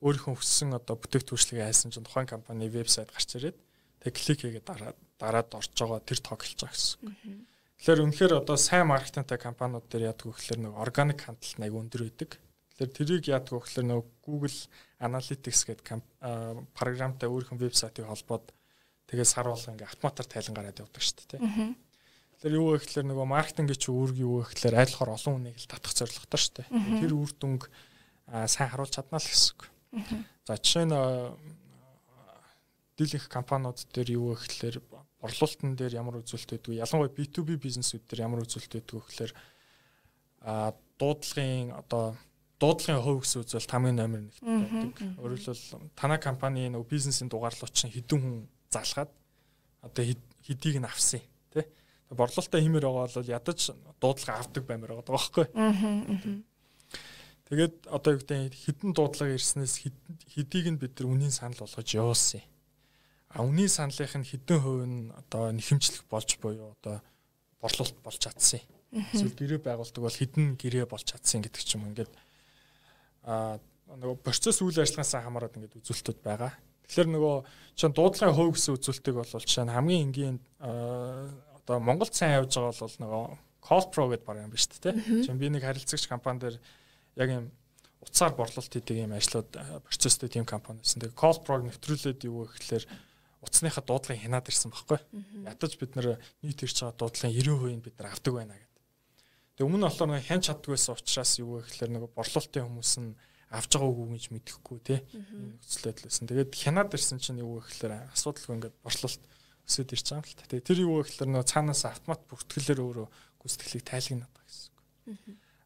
өөрийнхөө 0.00 0.34
хүссэн 0.38 0.78
одоо 0.78 0.96
бүтээгдэхүүнчлэгээ 0.96 1.66
хайсан 1.66 1.90
чинь 1.92 2.06
тухайн 2.06 2.30
компани 2.30 2.70
вебсайт 2.70 3.10
гарч 3.12 3.36
ирээд 3.36 3.58
тэг 4.00 4.12
клик 4.16 4.40
хийгээд 4.40 4.64
дараад 4.64 4.98
дараад 5.20 5.48
орж 5.52 5.72
байгаа 5.76 6.00
тэр 6.00 6.20
тоог 6.24 6.40
хэлж 6.40 6.58
байгаа 6.64 6.76
гэсэн. 6.76 7.50
Тэгэхээр 7.80 8.04
үнэхээр 8.04 8.32
одоо 8.44 8.60
сайн 8.60 8.92
маркетингтай 8.92 9.40
компаниуд 9.40 9.88
дээр 9.88 10.12
яадаг 10.12 10.28
вэ 10.28 10.36
гэхээр 10.36 10.60
нэг 10.68 10.76
органик 10.76 11.24
хандлт 11.24 11.56
аяг 11.64 11.72
өндөр 11.80 12.12
байдаг. 12.12 12.36
Тэгэхээр 12.76 12.92
тэрийг 12.92 13.24
яадаг 13.32 13.56
вэ 13.56 13.64
гэхээр 13.64 13.86
нэг 13.88 14.04
Google 14.20 14.58
Analytics 15.00 15.64
гэдэг 15.64 15.88
програмтай 16.76 17.32
өөрийнхөө 17.32 17.56
вебсайтыг 17.56 18.04
холбоод 18.04 18.52
тэгээ 19.08 19.24
сар 19.24 19.48
болго 19.48 19.72
ингээ 19.72 19.88
автоматар 19.88 20.28
тайлан 20.28 20.52
гараад 20.60 20.76
явдаг 20.76 21.00
шүү 21.00 21.40
дээ. 21.40 21.40
Тэгэхээр 22.36 22.58
юу 22.60 22.68
вэ 22.68 22.84
гэхээр 22.84 23.06
нөгөө 23.08 23.26
маркетинг 23.32 23.72
гэж 23.72 23.82
үүрэг 23.88 24.16
юу 24.28 24.44
вэ 24.44 24.52
гэхээр 24.52 24.76
айлхаар 24.76 25.16
олон 25.16 25.32
хүнийг 25.40 25.56
л 25.56 25.72
татах 25.72 25.96
зорилготой 25.96 26.36
шүү 26.36 26.54
дээ. 26.60 26.68
Тэр 27.00 27.12
үр 27.16 27.32
дүнг 27.32 27.64
сайн 28.28 28.68
харуулж 28.76 28.92
чадна 28.92 29.16
л 29.16 29.24
гэсэн 29.24 29.56
үг. 29.56 29.60
За 30.44 30.60
жишээ 30.60 30.84
нь 30.84 30.96
дийлэнх 33.00 33.24
компаниуд 33.32 33.80
дээр 33.88 34.20
юу 34.20 34.36
вэ 34.36 34.44
гэхээр 34.44 34.84
борлуулалтын 35.20 35.76
дээр 35.76 36.00
ямар 36.00 36.20
үзүүлэлт 36.20 36.56
өгдөг 36.56 36.80
ялангуяа 36.80 37.12
B2B 37.12 37.60
бизнесүүд 37.60 38.04
дээр 38.08 38.24
ямар 38.24 38.42
үзүүлэлт 38.44 38.76
өгдөг 38.80 39.04
гэхээр 39.04 39.32
а 40.40 40.72
дуудлагын 40.96 41.76
одоо 41.76 42.16
дуудлагын 42.60 43.04
хувь 43.04 43.20
гэсэн 43.24 43.44
үзүүлэлт 43.44 43.72
хамгийн 43.72 44.00
номер 44.00 44.20
1-т 44.32 44.40
байдаг. 44.40 44.96
Өөрөөр 45.20 45.40
хэлбэл 45.44 45.92
танай 45.96 46.20
компани 46.20 46.68
нөгөө 46.72 46.88
бизнесийн 46.88 47.28
дугаарлууч 47.28 47.72
чинь 47.72 47.92
хэдэн 47.92 48.20
хүн 48.20 48.36
залгаад 48.72 49.12
одоо 49.84 50.04
хэдийг 50.44 50.76
нь 50.80 50.88
авсан 50.88 51.20
тий. 51.52 51.64
Борлуулалтаа 52.08 52.60
хэмээр 52.60 52.84
байгаа 52.84 53.08
бол 53.08 53.32
ядаж 53.32 53.60
дуудлага 54.00 54.40
авдаг 54.40 54.64
баймаар 54.64 54.92
байгаа 55.00 55.16
байхгүй. 55.20 55.46
Тэгээд 57.48 57.76
одоо 57.88 58.10
юу 58.14 58.20
гэдэг 58.20 58.56
хэдэн 58.56 58.90
дуудлага 58.96 59.36
ирснээс 59.36 59.74
хэдийг 60.32 60.66
нь 60.68 60.80
бид 60.80 60.96
нар 61.00 61.08
үнийн 61.12 61.34
санал 61.34 61.60
болгож 61.60 61.88
явуулсан 61.92 62.44
үнийн 63.38 63.70
саналынх 63.70 64.14
нь 64.18 64.26
хэдэн 64.26 64.58
хувь 64.58 64.84
нь 64.86 65.14
одоо 65.14 65.54
нэхэмжлэх 65.54 66.04
болж 66.10 66.38
буюу 66.42 66.74
одоо 66.80 66.98
борлуулалт 67.62 67.98
болж 68.02 68.18
чадсан. 68.18 68.60
Эсвэл 68.90 69.38
гэрээ 69.38 69.60
байгуулдаг 69.62 70.02
бол 70.02 70.18
хэдэн 70.18 70.58
гэрээ 70.58 70.86
болж 70.90 71.06
чадсан 71.06 71.46
гэдэг 71.46 71.62
ч 71.62 71.78
юм 71.78 71.86
ингээд 71.94 72.10
а 73.22 73.62
нөгөө 73.86 74.18
процесс 74.26 74.58
үйл 74.58 74.82
ажиллагаасаа 74.82 75.22
хамаарат 75.22 75.54
ингээд 75.54 75.78
үзүүлэлтүүд 75.78 76.18
байгаа. 76.26 76.50
Тэгэхээр 76.90 77.10
нөгөө 77.14 77.36
чинь 77.78 77.94
дуудлагын 77.94 78.34
хувь 78.34 78.54
гэсэн 78.58 78.74
үзүүлэлтийг 78.74 79.14
бол 79.14 79.30
чинь 79.46 79.70
хамгийн 79.70 80.02
энгийн 80.10 80.36
одоо 80.58 81.78
Монголд 81.78 82.14
сайн 82.18 82.42
явж 82.42 82.50
байгаа 82.58 82.74
бол 82.82 82.98
нөгөө 82.98 83.24
Call 83.62 83.86
Pro 83.94 84.10
гэдэг 84.10 84.26
баг 84.26 84.42
юм 84.42 84.50
ба 84.50 84.58
шүү 84.58 84.82
дээ. 84.82 85.22
Чин 85.22 85.38
би 85.38 85.46
нэг 85.52 85.62
харилцагч 85.62 86.10
компани 86.10 86.42
дээр 86.42 86.56
яг 87.14 87.28
юм 87.30 87.44
утсаар 88.02 88.34
борлуулалт 88.34 88.72
хийдэг 88.74 89.06
юм 89.06 89.14
ажлууд 89.14 89.54
процесстэй 89.86 90.32
тийм 90.32 90.46
компани 90.48 90.82
байсан. 90.82 90.98
Тэгээ 90.98 91.14
Call 91.14 91.38
Pro 91.44 91.60
нэвтрүүлээд 91.60 92.26
юу 92.26 92.48
гэхээр 92.48 92.84
утасныхаа 93.40 93.84
дуудлагыг 93.84 94.20
хянаад 94.20 94.48
ирсэн 94.48 94.70
байхгүй. 94.70 95.00
Ядаж 95.48 95.72
бид 95.80 95.96
нэр 95.96 96.20
нийт 96.44 96.60
ирж 96.60 96.76
байгаа 96.84 96.96
дуудлагын 97.00 97.32
90% 97.32 97.76
нь 97.80 97.84
бид 97.84 97.96
нар 97.96 98.12
авдаг 98.12 98.32
байна 98.36 98.54
гэдэг. 98.54 98.84
Тэгээ 99.56 99.66
өмнө 99.68 99.78
нь 99.80 99.86
болохоор 99.88 100.10
нэг 100.12 100.28
хянч 100.28 100.44
чаддаг 100.48 100.70
байсан 100.76 100.92
учраас 100.96 101.32
юу 101.40 101.50
вэ 101.56 101.64
гэхээр 101.64 101.90
нэг 101.96 102.04
борлуулалтын 102.12 102.64
хүмүүс 102.68 102.92
нь 103.00 103.16
авч 103.48 103.70
байгаа 103.72 103.90
үгүй 103.90 104.08
гэж 104.14 104.24
мэдэхгүй 104.30 104.78
те 104.84 104.96
нөхцөлөд 105.10 105.98
лсэн. 106.04 106.28
Тэгээд 106.28 106.52
хянаад 106.52 106.92
ирсэн 106.92 107.18
чинь 107.18 107.40
юу 107.40 107.58
вэ 107.58 107.66
гэхээр 107.66 108.12
асуудалгүй 108.12 108.54
ингээд 108.60 108.76
борлуулалт 108.84 109.24
өсөд 109.64 109.90
ирж 109.90 110.06
байгаа 110.06 110.20
юм 110.20 110.28
л 110.28 110.36
та. 110.36 110.48
Тэгээ 110.52 110.68
тэр 110.68 110.78
юу 110.84 110.94
вэ 111.00 111.04
гэхээр 111.08 111.30
нэг 111.32 111.44
цаанаас 111.48 111.82
автомат 111.88 112.20
бүртгэлээр 112.28 112.80
өөрөө 112.84 113.08
гүйцэтгэлийг 113.40 113.84
тайлгнаад 113.88 114.32
байгаа 114.36 114.48
гэсэн 114.48 114.70
үг. 114.70 114.80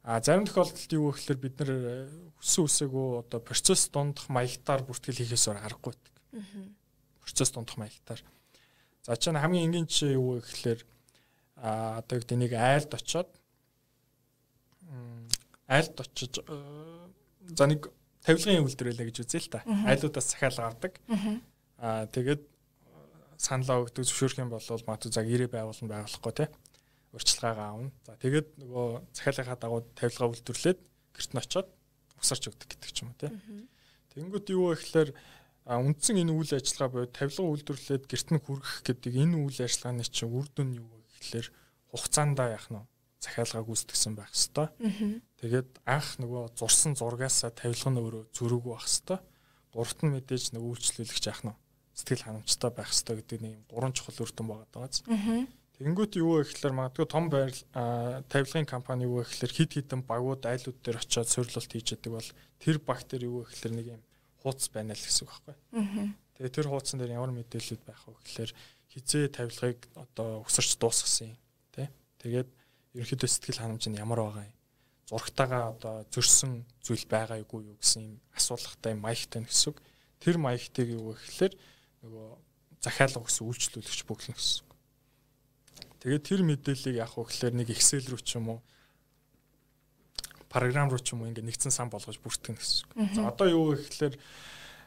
А 0.05 0.21
зарим 0.21 0.47
тохиолдолд 0.47 0.93
юу 0.95 1.05
вэ 1.11 1.17
гэхээр 1.19 1.39
бид 1.43 1.55
нар 1.61 1.71
өссөн 2.41 2.65
үсээгөө 2.69 3.09
одоо 3.25 3.41
процесс 3.41 3.89
дундах 3.89 4.29
маягтаар 4.31 4.85
бүртгэл 4.85 5.21
хийхээс 5.21 5.49
өөр 5.49 5.65
аргагүй 5.65 5.95
процесс 7.25 7.51
дундах 7.51 7.77
маягтаар. 7.81 8.21
За 9.03 9.17
чинь 9.17 9.41
хамгийн 9.41 9.73
энгийн 9.73 9.89
жишээ 9.89 10.17
юу 10.21 10.39
вэ 10.39 10.45
гэхэлэр 10.45 10.81
а 11.57 11.99
одоо 12.05 12.21
гэдэг 12.21 12.39
нэг 12.39 12.53
айлд 12.53 12.93
очоод 12.93 13.31
айлд 15.69 15.97
очиж 16.01 16.41
за 16.45 17.65
нэг 17.67 17.89
тавилгын 18.25 18.65
үйлдвэр 18.65 18.89
байлаа 18.93 19.07
гэж 19.09 19.19
үзье 19.25 19.41
л 19.41 19.53
та. 19.53 19.65
Айлуудаас 19.65 20.29
захиалга 20.33 20.69
авдаг. 20.69 20.93
Аа 21.81 22.07
тэгээд 22.09 22.43
саналаа 23.37 23.85
өгдөг 23.85 24.05
зөвшөөрөх 24.09 24.41
юм 24.41 24.51
бол 24.53 24.61
магадгүй 24.61 25.13
за 25.13 25.23
гэрээ 25.25 25.51
байгуулна 25.53 25.89
байгуулахгүй 25.91 26.33
те 26.33 26.47
урьдчилгаагаа 27.15 27.69
авна. 27.71 27.91
За 28.07 28.17
тэгээд 28.19 28.49
нөгөө 28.59 28.87
захиалгынхаа 29.15 29.59
дагуу 29.61 29.81
тавилгаа 29.95 30.29
үйлдвэрлээд 30.33 30.81
гэрт 31.15 31.31
нь 31.35 31.43
очоод 31.43 31.69
усарч 32.19 32.43
өгдөг 32.51 32.69
гэдэг 32.75 32.91
ч 32.91 32.99
юм 33.05 33.13
уу 33.13 33.21
те. 33.21 33.29
Тэнгүүт 34.15 34.47
юу 34.51 34.75
вэ 34.75 34.81
гэхээр 34.81 35.11
А 35.65 35.81
үндсэн 35.81 36.21
энэ 36.21 36.33
үйл 36.37 36.53
ажиллагаа 36.53 36.93
буюу 36.93 37.09
тавилга 37.09 37.49
үйлдвэрлээд 37.49 38.05
гэрт 38.05 38.29
нь 38.37 38.43
хүргэх 38.45 38.85
гэдэг 38.85 39.13
энэ 39.17 39.37
үйл 39.49 39.59
ажиллагааны 39.65 40.05
чинь 40.05 40.29
үр 40.29 40.45
дүн 40.53 40.77
юу 40.77 40.89
вэ 40.93 40.99
гэхэлэр 41.09 41.49
хугацаандаа 41.89 42.49
яах 42.53 42.69
нь 42.69 42.85
захиалгаа 43.25 43.65
гүйцэтгсэн 43.65 44.13
байх 44.13 44.29
хэвээр. 44.29 44.71
Тэгээд 45.41 45.71
анх 45.89 46.09
нөгөө 46.21 46.53
зурсан 46.61 46.93
зургаасаа 47.01 47.49
тавилга 47.57 47.91
нь 47.91 48.01
өөрөө 48.05 48.25
зөрүүг 48.37 48.65
байх 48.69 48.85
хэвээр. 48.85 49.23
Гуравт 49.73 50.01
нь 50.05 50.13
мэдээж 50.13 50.45
нэг 50.53 50.63
үйлчлүүлэгч 50.69 51.25
яах 51.33 51.43
нь 51.49 51.57
сэтгэл 51.97 52.25
ханамжтай 52.29 52.71
байх 52.71 52.91
хэвээр 52.93 53.19
гэдэг 53.25 53.41
нэг 53.41 53.55
гурван 53.73 53.97
чухал 53.97 54.21
үр 54.21 54.33
дүн 54.37 54.49
байгаа 54.53 54.69
даа. 54.69 55.49
Тэгэнгүүт 55.75 56.13
юу 56.23 56.39
вэ 56.39 56.47
гэхээр 56.47 56.75
магадгүй 56.77 57.07
том 57.11 57.27
байр 57.33 57.51
тавилгын 58.31 58.69
компани 58.69 59.09
юу 59.09 59.25
вэ 59.25 59.27
гэхээр 59.27 59.53
хид 59.57 59.71
хідэн 59.75 60.07
багууд 60.07 60.47
айлууд 60.47 60.79
дээр 60.85 61.03
очиод 61.03 61.27
сорилт 61.27 61.67
хийж 61.67 61.99
яадаг 61.99 62.13
бол 62.15 62.31
тэр 62.63 62.79
баг 62.79 63.03
дээр 63.11 63.27
юу 63.27 63.43
вэ 63.43 63.51
гэхээр 63.51 63.75
нэг 63.75 63.87
юм 63.99 64.03
хууц 64.45 64.69
байна 64.69 64.93
л 64.93 65.01
гэсэн 65.01 65.25
үг 65.25 65.33
байхгүй. 65.33 65.57
Тэгээ 66.37 66.53
тэр 66.53 66.69
хуудсан 66.69 67.01
дээр 67.01 67.17
ямар 67.17 67.33
мэдээлэлүүд 67.33 67.83
байх 67.89 68.05
вэ 68.05 68.13
гэхээр 68.21 68.53
хизээ 68.93 69.33
тавилгыг 69.33 69.81
одоо 69.97 70.45
өсөрч 70.45 70.77
дуусгасан 70.77 71.33
юм 71.33 71.39
тий. 71.73 71.89
Тэгээд 72.21 72.49
ерөнхийдөө 72.93 73.31
сэтгэл 73.33 73.63
ханамж 73.65 73.89
нь 73.89 73.97
ямар 73.97 74.21
байгаа 74.21 74.45
юм. 74.45 74.59
Зургатаага 75.09 75.73
одоо 75.73 75.95
зөрсөн 76.13 76.61
зүйл 76.85 77.07
байгаа 77.09 77.41
юу 77.41 77.73
юу 77.73 77.77
гэсэн 77.81 78.05
юм 78.05 78.15
асуулгатай 78.37 78.93
маягтай 78.93 79.41
гэсэн 79.49 79.73
үг. 79.73 79.79
Тэр 80.21 80.37
маягтыг 80.37 80.93
юу 80.93 81.17
вэ 81.17 81.25
гэхээр 81.25 81.55
нөгөө 82.05 82.29
захиалга 82.85 83.25
гэсэн 83.25 83.49
үйлчлүүлэгч 83.49 84.01
бүглэн 84.05 84.37
гэсэн 84.37 84.61
үг. 84.69 84.73
Тэгээд 86.05 86.25
тэр 86.29 86.41
мэдээллийг 86.45 86.97
яг 87.01 87.17
уу 87.17 87.25
гэхээр 87.25 87.57
нэг 87.57 87.73
Excel 87.73 88.05
рүү 88.05 88.21
ч 88.21 88.37
юм 88.37 88.53
уу 88.53 88.61
програм 90.55 90.87
руу 90.87 91.03
ч 91.03 91.19
юм 91.19 91.27
уу 91.27 91.29
ингээд 91.35 91.51
нэгдсэн 91.51 91.75
сан 91.75 91.91
болгож 91.91 92.23
бүртгэн 92.23 92.55
гэсэн. 92.55 93.19
За 93.19 93.27
одоо 93.27 93.51
юу 93.51 93.75
гэхээр 93.75 94.15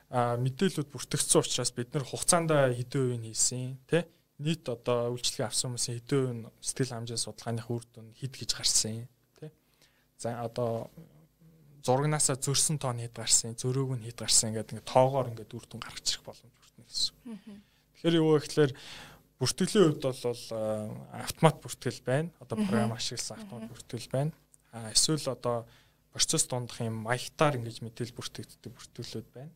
мэдээлэлүүд 0.08 0.88
бүртгэгдсэн 0.88 1.44
учраас 1.44 1.72
бид 1.76 1.92
нар 1.92 2.08
хугацаанд 2.08 2.56
хэдэн 2.56 3.20
үеийг 3.20 3.36
хийсэн 3.36 3.76
тий 3.92 4.08
нийт 4.40 4.64
одоо 4.72 5.12
үйлчлэгээ 5.12 5.52
авсан 5.52 5.76
хүмүүсийн 5.76 6.00
хэдэн 6.00 6.48
үе 6.48 6.64
сэтгэл 6.64 6.96
хамжаа 6.96 7.20
судалгааных 7.20 7.68
үр 7.68 7.84
дүн 7.92 8.16
хэд 8.16 8.34
гэж 8.40 8.52
гарсан 8.56 9.12
тий 9.36 9.52
за 10.16 10.40
одоо 10.48 10.88
зурагнаасаа 11.88 12.38
зөрсөн 12.40 12.78
тоон 12.80 13.04
хэд 13.04 13.16
гарсан 13.16 13.56
зөрөөг 13.60 14.00
нь 14.00 14.06
хэд 14.08 14.20
гарсан 14.24 14.52
гэдэг 14.56 14.80
ингээд 14.80 14.92
тоогоор 14.92 15.32
ингээд 15.32 15.56
үр 15.56 15.66
дүн 15.68 15.82
гаргаж 15.84 16.08
ирэх 16.08 16.24
боломж 16.28 16.56
бүртнэ 16.56 16.84
гэсэн. 16.88 17.14
Тэгэхээр 17.96 18.20
юу 18.20 18.28
вэ 18.36 18.40
гэхээр 18.44 18.72
бүртгэлийн 19.40 19.86
хувьд 19.88 20.04
бол 20.04 20.24
автомат 21.16 21.56
бүртгэл 21.64 22.02
байна. 22.04 22.30
Одоо 22.44 22.56
програм 22.60 22.94
ашигласан 22.98 23.38
автомат 23.40 23.70
бүртгэл 23.72 24.10
байна. 24.12 24.32
Эсвэл 24.94 25.32
одоо 25.32 25.66
процесс 26.18 26.48
дундах 26.48 26.82
юм 26.82 27.06
маягтаар 27.06 27.62
ингэж 27.62 27.86
мэдээл 27.86 28.18
бүртгэгддэг 28.18 28.74
бүртгэлүүд 28.74 29.28
байна. 29.38 29.54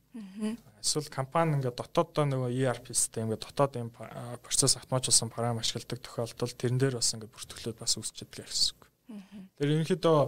Эсвэл 0.78 1.10
компани 1.10 1.58
ингээд 1.58 1.80
дотооддоо 1.80 2.26
нөгөө 2.30 2.54
ERP 2.54 2.94
систем 2.94 3.32
ингээд 3.34 3.46
дотоод 3.50 3.82
юм 3.82 3.90
процесс 3.90 4.78
автоматжуулсан 4.78 5.34
програм 5.34 5.58
ашигладаг 5.58 6.00
тохиолдолд 6.06 6.58
тэрэн 6.62 6.78
дээр 6.78 7.02
бас 7.02 7.14
ингээд 7.18 7.34
бүртгэлүүд 7.34 7.78
бас 7.82 7.98
үүсчихэд 7.98 8.46
гэсэн 8.46 8.78
үг. 8.78 8.82
Тэр 9.58 9.70
ерөнхийдөө 9.74 10.20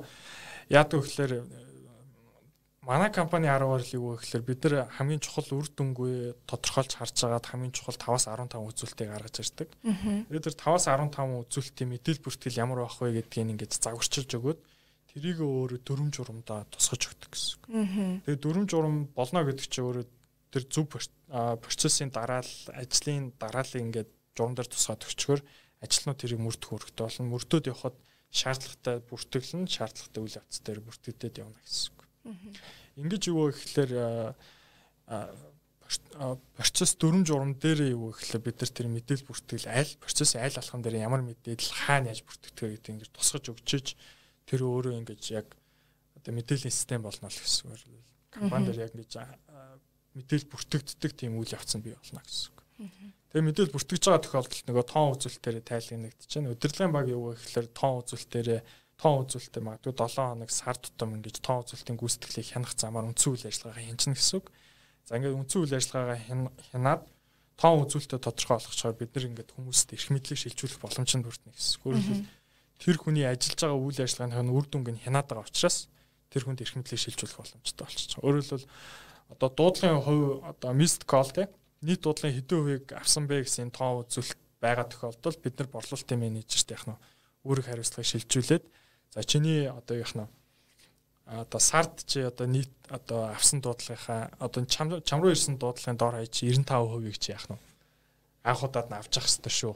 яадаг 0.73 0.99
гэхээр 1.05 1.33
манай 2.81 3.11
компани 3.13 3.47
10 3.47 3.69
гарал 3.69 3.93
юу 3.93 4.17
гэхээр 4.17 4.43
бид 4.43 4.63
нар 4.65 4.89
хамгийн 4.89 5.21
чухал 5.21 5.47
үр 5.53 5.67
дүнгүй 5.69 6.33
тодорхойлж 6.49 6.97
харж 6.97 7.15
байгаад 7.15 7.47
хамгийн 7.47 7.71
чухал 7.71 7.95
5-аас 7.95 8.27
15 8.27 8.59
үзүүлэлтийг 8.59 9.09
гаргаж 9.13 9.35
ирдэг. 9.39 9.69
Тэгээд 10.27 10.47
тэр 10.49 10.57
5-аас 10.59 10.85
15 10.91 11.47
үзүүлэлтийн 11.47 11.89
мэдээлэл 11.93 12.25
бүртгэл 12.27 12.59
ямар 12.59 12.79
байх 12.83 12.97
вэ 12.99 13.23
гэдгийг 13.23 13.55
ингэж 13.55 13.71
загварчилж 13.79 14.31
өгөөд 14.35 14.59
тэрийг 15.13 15.39
өөрөө 15.45 15.79
дөрөм 15.85 16.09
журамдаа 16.09 16.65
тусгаж 16.73 17.13
өгдөг 17.13 17.29
гэсэн. 17.31 18.25
Тэгээд 18.25 18.43
дөрөм 18.43 18.65
журам 18.65 18.95
болно 19.13 19.45
гэдэг 19.45 19.67
чинь 19.69 19.85
өөрөө 19.85 20.05
тэр 20.49 20.63
зөв 20.69 20.85
процессын 20.89 22.09
дараал 22.09 22.49
ажлын 22.73 23.33
дараалын 23.37 23.93
ингээд 23.93 24.09
журам 24.33 24.57
дээр 24.57 24.69
тусгаад 24.73 25.05
өгчгөр 25.05 25.41
ажилтнууд 25.85 26.19
тэрийг 26.19 26.41
мөрдөх 26.41 26.69
хэрэгтэй 26.81 27.05
болно. 27.05 27.29
Мөрдөөд 27.29 27.69
явхад 27.69 27.97
шаардлагатай 28.33 28.95
бүртгэл 29.05 29.53
нь 29.61 29.69
шаардлагатай 29.69 30.21
үйл 30.25 30.39
явц 30.41 30.55
дээр 30.65 30.79
бүртгэгдээд 30.81 31.41
явна 31.45 31.59
гэсэн. 31.61 31.93
Ингэж 32.97 33.21
юу 33.29 33.49
вэ 33.49 33.53
гэхээр 33.53 33.93
процесс 36.57 36.95
дөрөм 36.97 37.21
журам 37.27 37.53
дээр 37.59 37.93
юу 37.93 38.15
гэхлээр 38.15 38.41
бид 38.41 38.57
нар 38.57 38.71
тэр 38.73 38.87
мэдээлэл 38.89 39.27
бүртгэл 39.29 39.69
аль 39.69 39.93
процесс 40.01 40.33
аль 40.39 40.57
алхам 40.57 40.81
дээр 40.81 41.05
ямар 41.05 41.21
мэдээлэл 41.21 41.73
хаана 41.85 42.09
яаж 42.09 42.25
бүртгэдэг 42.25 42.81
гэдэг 42.81 42.91
ингэж 42.97 43.09
тусгаж 43.13 43.45
өгчөж 43.53 43.87
тэр 44.47 44.61
өөрөө 44.63 44.93
ингэж 44.99 45.23
яг 45.33 45.47
одоо 46.17 46.31
мэдээллийн 46.35 46.73
систем 46.73 47.03
болно 47.03 47.27
л 47.27 47.39
гэсэн 47.39 47.71
үг. 47.71 48.03
Компани 48.31 48.71
дээр 48.71 48.87
яг 48.87 48.93
ингэж 48.95 49.13
мэдээлэл 50.13 50.51
бүртгэгддэг 50.51 51.11
тийм 51.17 51.37
үйл 51.39 51.55
явц 51.55 51.73
нь 51.75 51.83
бий 51.83 51.95
болно 51.95 52.21
гэсэн 52.21 52.49
үг. 52.51 52.59
Тэгээ 53.33 53.47
мэдээлэл 53.49 53.75
бүртгэж 53.75 54.03
байгаа 54.05 54.23
тохиолдолд 54.23 54.67
нөгөө 54.69 54.85
тоон 54.85 55.13
үзүүлэлтээр 55.17 55.57
тайлгнагдаж 55.65 56.31
байна. 56.37 56.53
Удирдлагын 56.53 56.93
баг 56.93 57.07
юу 57.09 57.33
гэхэлэр 57.33 57.67
тоон 57.73 57.95
үзүүлэлтээр 58.05 58.49
тоон 58.93 59.17
үзүүлэлтээр 59.25 59.65
магадгүй 59.65 59.93
7 59.97 60.21
хоног 60.21 60.51
сар 60.53 60.77
тутам 60.77 61.17
ингэж 61.17 61.37
тоон 61.41 61.65
үзүүлэлтийн 61.65 61.97
гүйцэтгэлийг 61.97 62.47
хянах 62.53 62.73
замаар 62.77 63.09
үндсэн 63.09 63.33
үйл 63.33 63.49
ажиллагаа 63.49 63.81
хянчна 63.81 64.13
гэсэн 64.13 64.37
үг. 64.37 64.47
За 65.09 65.17
ингээд 65.17 65.37
үндсэн 65.37 65.59
үйл 65.65 65.77
ажиллагаагаа 65.81 66.19
хянаад 66.69 67.01
тоон 67.57 67.83
үзүүлэлтээ 67.89 68.21
тодорхой 68.21 68.57
болгочоор 68.61 68.95
бид 69.01 69.11
нар 69.17 69.25
ингээд 69.33 69.51
хүмүүст 69.57 69.89
эрх 69.97 70.07
мэдлийг 70.13 70.39
шилжүүлэх 70.39 70.79
боломж 70.81 71.11
нь 71.17 71.25
бүрднэ 71.25 71.51
гэсэн. 71.57 71.81
Өөрөлдвөл 71.83 72.23
тэр 72.79 72.97
хүний 72.97 73.25
ажиллаж 73.25 73.59
байгаа 73.59 73.79
үйл 73.81 73.99
ажиллагааных 74.01 74.41
нь 74.45 74.53
үр 74.53 74.65
дүнг 74.69 74.87
нь 74.93 75.03
хянаад 75.03 75.27
байгаа 75.29 75.49
учраас 75.49 75.89
тэр 76.29 76.43
хүнд 76.47 76.63
эрх 76.63 76.75
мэдлийг 76.77 77.01
шилжүүлэх 77.01 77.37
боломжтой 77.37 77.85
болчихсон. 77.85 78.21
Өөрөлдвөл 78.23 78.65
одоо 79.33 79.49
дуудлагын 79.53 80.01
хувь 80.01 80.41
одоо 80.41 80.71
missed 80.73 81.03
call 81.09 81.29
те 81.29 81.49
нийт 81.81 82.01
дуудлагын 82.01 82.37
хэдэн 82.37 82.59
хувийг 82.59 82.85
авсан 82.93 83.29
бэ 83.29 83.45
гэсэн 83.45 83.69
тоон 83.69 84.03
үзүүлэлт 84.07 84.39
байгаа 84.63 84.87
тохиолдолд 84.89 85.39
бид 85.43 85.55
нар 85.59 85.69
борлуулалтын 85.69 86.19
менежерт 86.19 86.69
яг 86.73 86.83
нь 86.89 86.97
үүрэг 87.45 87.65
хариуцлагыг 87.69 88.07
шилжүүлээд 88.07 88.65
За 89.13 89.23
чиний 89.23 89.69
одоо 89.69 89.97
яах 89.97 90.15
нь 90.15 90.25
одоо 91.25 91.59
сард 91.59 92.01
чи 92.05 92.19
одоо 92.19 92.47
нийт 92.47 92.73
одоо 92.89 93.29
авсан 93.29 93.61
дуудлагынхаа 93.61 94.33
одоо 94.39 94.65
чам 94.65 94.89
чам 95.05 95.21
руу 95.21 95.31
ирсэн 95.31 95.61
дуудлагын 95.61 95.97
дор 95.97 96.17
хаяж 96.17 96.33
95%-ийг 96.33 97.17
чи 97.21 97.31
яах 97.31 97.45
нь 97.45 97.61
анх 98.41 98.63
удаад 98.65 98.89
нь 98.89 98.97
авч 98.97 99.13
явах 99.13 99.29
хэрэгтэй 99.29 99.53
шүү. 99.53 99.73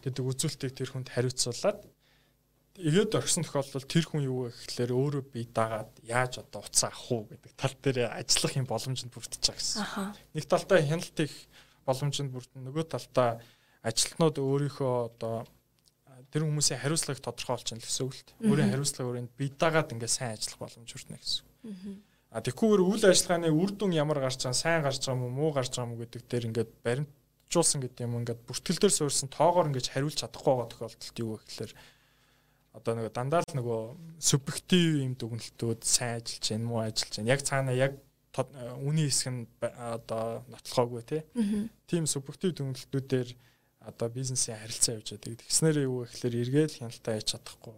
гэдэг 0.00 0.24
үзүүлэлтийг 0.24 0.72
тэр 0.72 0.88
хүнд 0.88 1.12
хариуцуулаад 1.12 1.84
өгөөд 2.80 3.12
орсон 3.20 3.44
тохиолдолд 3.44 3.84
тэр 3.84 4.06
хүн 4.08 4.24
юу 4.24 4.48
вэ 4.48 4.56
гэхлээр 4.56 4.92
өөрөө 4.96 5.22
бие 5.28 5.44
дагаад 5.52 5.92
яаж 6.08 6.40
одоо 6.40 6.64
уцаа 6.64 6.88
авах 6.88 7.12
уу 7.12 7.22
гэдэг 7.28 7.52
тал 7.52 7.76
дээр 7.84 7.98
ажиллах 8.16 8.56
юм 8.56 8.64
боломжинд 8.64 9.12
бүрдэж 9.12 9.42
байгаа 9.44 9.60
гэсэн. 9.60 9.84
Нэг 10.32 10.44
талдаа 10.48 10.80
хяналт 10.80 11.18
их 11.20 11.34
боломжинд 11.84 12.32
бүрдэн 12.32 12.64
нөгөө 12.64 12.84
талдаа 12.88 13.44
ажилтнууд 13.84 14.36
өөрийнхөө 14.40 14.94
одоо 15.12 15.44
тэр 16.32 16.48
хүмүүсийн 16.48 16.80
хариуцлагыг 16.80 17.20
тодорхойлж 17.20 17.76
байна 17.76 17.84
гэсэн 17.84 18.04
үг 18.08 18.14
л 18.16 18.24
дээ. 18.24 18.48
Өөрийн 18.48 18.72
хариуцлага 18.72 19.10
өрөөнд 19.12 19.32
бие 19.36 19.52
дагаад 19.52 19.92
ингээд 19.92 20.16
сайн 20.16 20.32
ажиллах 20.32 20.60
боломж 20.64 20.88
хүртнэ 20.88 21.20
гэсэн. 21.20 21.44
А 22.32 22.40
тэгэхгүйгээр 22.40 22.82
үйл 22.88 23.04
ажиллагааны 23.04 23.52
үр 23.52 23.70
дүн 23.76 23.92
ямар 23.92 24.24
гарч 24.24 24.40
байгаа, 24.40 24.56
сайн 24.56 24.80
гарч 24.80 25.04
байгаа 25.04 25.28
муу 25.28 25.52
гарч 25.52 25.76
байгаа 25.76 25.92
уу 25.92 26.00
гэдэг 26.00 26.22
дээр 26.24 26.48
ингээд 26.48 26.70
баримтжуулсан 26.80 27.84
гэдэг 27.84 28.00
юм 28.08 28.16
ингээд 28.24 28.40
бүртгэл 28.48 28.80
дээр 28.80 28.94
суурьсан 28.96 29.28
тоогоор 29.28 29.68
ингээд 29.68 29.92
хариулж 29.92 30.16
чадахгүй 30.16 30.54
байгаа 30.56 30.72
тохиолдолд 30.72 31.16
юу 31.20 31.36
вэ 31.36 31.44
гэхээр 31.44 31.72
одоо 32.72 32.92
нэг 32.96 33.12
дандаа 33.12 33.44
л 33.44 33.56
нөгөө 33.56 33.80
субъектив 34.16 35.04
юм 35.04 35.14
дүгнэлтүүд 35.16 35.80
сайн 35.84 36.20
ажиллаж 36.20 36.44
байна, 36.48 36.66
муу 36.66 36.80
ажиллаж 36.80 37.14
байна. 37.20 37.32
Яг 37.32 37.40
цаана 37.44 37.72
яг 37.76 37.92
үний 38.80 39.12
хэсэг 39.12 39.28
нь 39.28 39.44
одоо 39.60 40.40
нотлохоогүй 40.48 41.04
тийм 41.84 42.08
субъектив 42.08 42.56
дүгнэлтүүдээр 42.56 43.28
одоо 43.84 44.08
бизнесийн 44.08 44.56
харилцаа 44.56 44.96
явж 44.96 45.08
байгаа. 45.20 45.36
Тэгснээр 45.36 45.84
юу 45.84 46.08
гэхээр 46.08 46.40
эргээл 46.40 46.78
хяналтаа 46.80 47.20
хийж 47.20 47.28
чадахгүй 47.36 47.76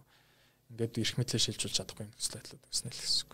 ингээд 0.70 0.98
эрх 1.00 1.14
мэдлээ 1.18 1.42
шилжүүлж 1.42 1.74
чадахгүй 1.74 2.04
юм 2.06 2.12
гэсэн 2.14 2.34
байдлууд 2.34 2.64
үүснэ 2.70 2.90
л 2.90 3.02
гэсэн 3.02 3.24
үг. 3.24 3.32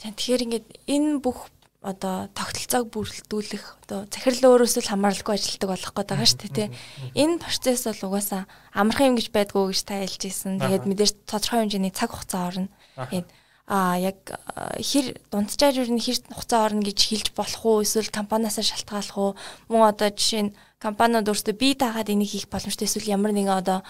Тэгэхээр 0.00 0.44
ингээд 0.48 0.66
энэ 0.88 1.20
бүх 1.22 1.38
одоо 1.82 2.30
тогтолцоог 2.30 2.94
бүрэлдүүлэх 2.94 3.64
одоо 3.90 4.06
захирал 4.06 4.62
өөрөөсөө 4.62 4.82
л 4.86 4.92
хамааралгүй 4.94 5.34
ажилладаг 5.34 5.70
болох 5.74 5.92
гээд 5.98 6.10
байгаа 6.14 6.28
шүү 6.30 6.40
дээ 6.46 6.54
тий. 6.54 6.68
Энэ 7.18 7.42
процесс 7.42 7.90
бол 7.90 8.14
угаасаа 8.14 8.46
амархан 8.70 9.10
юм 9.10 9.16
гэж 9.18 9.34
байдгүй 9.34 9.74
гэж 9.74 9.80
та 9.82 9.98
хэлж 9.98 10.22
ирсэн. 10.30 10.62
Тэгээд 10.62 10.86
мэдээж 10.86 11.12
тодорхой 11.26 11.66
хэмжээний 11.66 11.90
цаг 11.90 12.14
хугацаа 12.14 12.42
орно. 12.54 12.70
Тэгээд 13.10 13.28
а 13.66 13.98
яг 13.98 14.18
хэр 14.78 15.18
дунджаар 15.34 15.74
юу 15.82 15.90
хэр 15.90 16.18
хугацаа 16.30 16.60
орно 16.70 16.86
гэж 16.86 16.98
хэлж 17.02 17.26
болох 17.34 17.62
уу 17.66 17.82
эсвэл 17.82 18.14
компаниасаа 18.14 18.62
шалтгааллах 18.62 19.18
уу 19.18 19.32
мөн 19.66 19.90
одоо 19.90 20.14
жишээ 20.14 20.42
нь 20.46 20.54
компаниуд 20.78 21.30
өөрсдөө 21.30 21.54
бие 21.58 21.74
даагаад 21.74 22.14
энийг 22.14 22.30
хийх 22.30 22.46
боломжтой 22.46 22.86
эсвэл 22.86 23.10
ямар 23.10 23.34
нэгэн 23.34 23.58
одоо 23.58 23.82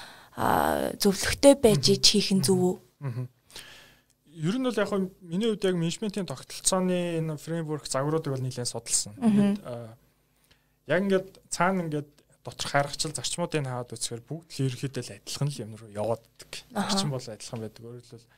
зөвлөгтэй 0.97 1.61
байж 1.61 1.85
хийх 1.89 2.33
нь 2.33 2.45
зөв 2.45 2.57
үү? 2.57 2.77
Ер 4.33 4.57
нь 4.57 4.65
бол 4.65 4.81
яг 4.81 4.89
хөө 4.89 5.11
миний 5.21 5.49
хувьд 5.53 5.69
яг 5.69 5.77
менежментийн 5.77 6.29
тогтолцооны 6.29 7.21
энэ 7.21 7.37
фреймворк 7.37 7.87
загваруудыг 7.87 8.33
бол 8.33 8.45
нэлээд 8.45 8.73
судалсан. 8.73 9.17
Тэгээд 9.21 9.61
яг 10.89 11.01
ингээд 11.05 11.29
цаана 11.53 11.85
ингээд 11.85 12.11
доторх 12.43 12.73
хайргачл 12.73 13.13
зарчмуудыг 13.13 13.63
хаад 13.69 13.93
үзэхээр 13.93 14.23
бүгд 14.25 14.49
л 14.51 14.65
ерөөхдөө 14.67 15.03
л 15.05 15.15
адилхан 15.21 15.49
л 15.53 15.63
юм 15.63 15.73
руу 15.79 15.91
яваад 15.93 16.23
байдаг. 16.25 16.53
Зарчим 16.73 17.11
бол 17.15 17.23
адилхан 17.23 17.61
байдаг. 17.63 17.83
Өөрөөр 17.87 18.03
хэлбэл 18.03 18.31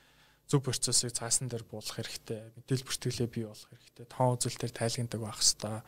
зөв 0.44 0.60
процессыг 0.60 1.12
цаасан 1.16 1.48
дээр 1.48 1.64
буулгах 1.64 1.96
хэрэгтэй. 2.04 2.52
Мэдээлэл 2.52 2.84
бүртгэлээ 2.84 3.28
бий 3.32 3.44
болох 3.48 3.70
хэрэгтэй. 3.72 4.06
Тоон 4.12 4.36
үзүүлэлтээр 4.36 4.74
тайлгнадаг 4.76 5.20
байх 5.24 5.40
хэрэгтэй 5.40 5.80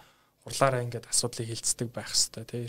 хурлаараа 0.46 0.86
ингээд 0.86 1.10
асуудлыг 1.10 1.50
хилцдэг 1.50 1.90
байх 1.90 2.14
хэвээр 2.14 2.46
тий 2.46 2.64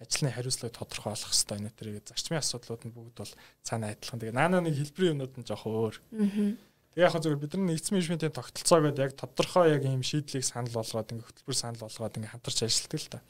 ажлын 0.00 0.32
хариуцлагыг 0.32 0.76
тодорхой 0.76 1.12
болох 1.16 1.32
хэвээр 1.32 1.60
энэ 1.60 1.72
төрөйг 1.72 2.04
зарчмын 2.04 2.40
асуудлууд 2.44 2.82
нь 2.84 2.92
бүгд 2.92 3.16
бол 3.16 3.32
цаана 3.64 3.92
адилхан. 3.96 4.20
Тэгээ 4.20 4.36
наана 4.36 4.60
нэг 4.60 4.76
хэлбэрийн 4.76 5.12
юмнууд 5.16 5.34
нь 5.40 5.48
жоох 5.48 5.64
өөр. 5.64 5.96
Тэгээ 6.92 7.06
яг 7.08 7.16
зөвхөн 7.16 7.40
бид 7.40 7.52
нар 7.56 7.64
нэгдсэн 7.72 7.94
менежментийн 7.96 8.36
тогтолцоогод 8.36 9.00
яг 9.00 9.12
тодорхой 9.16 9.72
яг 9.72 9.82
ийм 9.88 10.04
шийдлийг 10.04 10.44
санал 10.44 10.72
болгоод 10.76 11.12
ингээд 11.16 11.28
хөтөлбөр 11.28 11.56
санал 11.56 11.80
болгоод 11.80 12.16
ингээд 12.16 12.32
хамтарч 12.36 12.58
ажилладаг 12.64 13.00
л 13.00 13.12
та. 13.12 13.20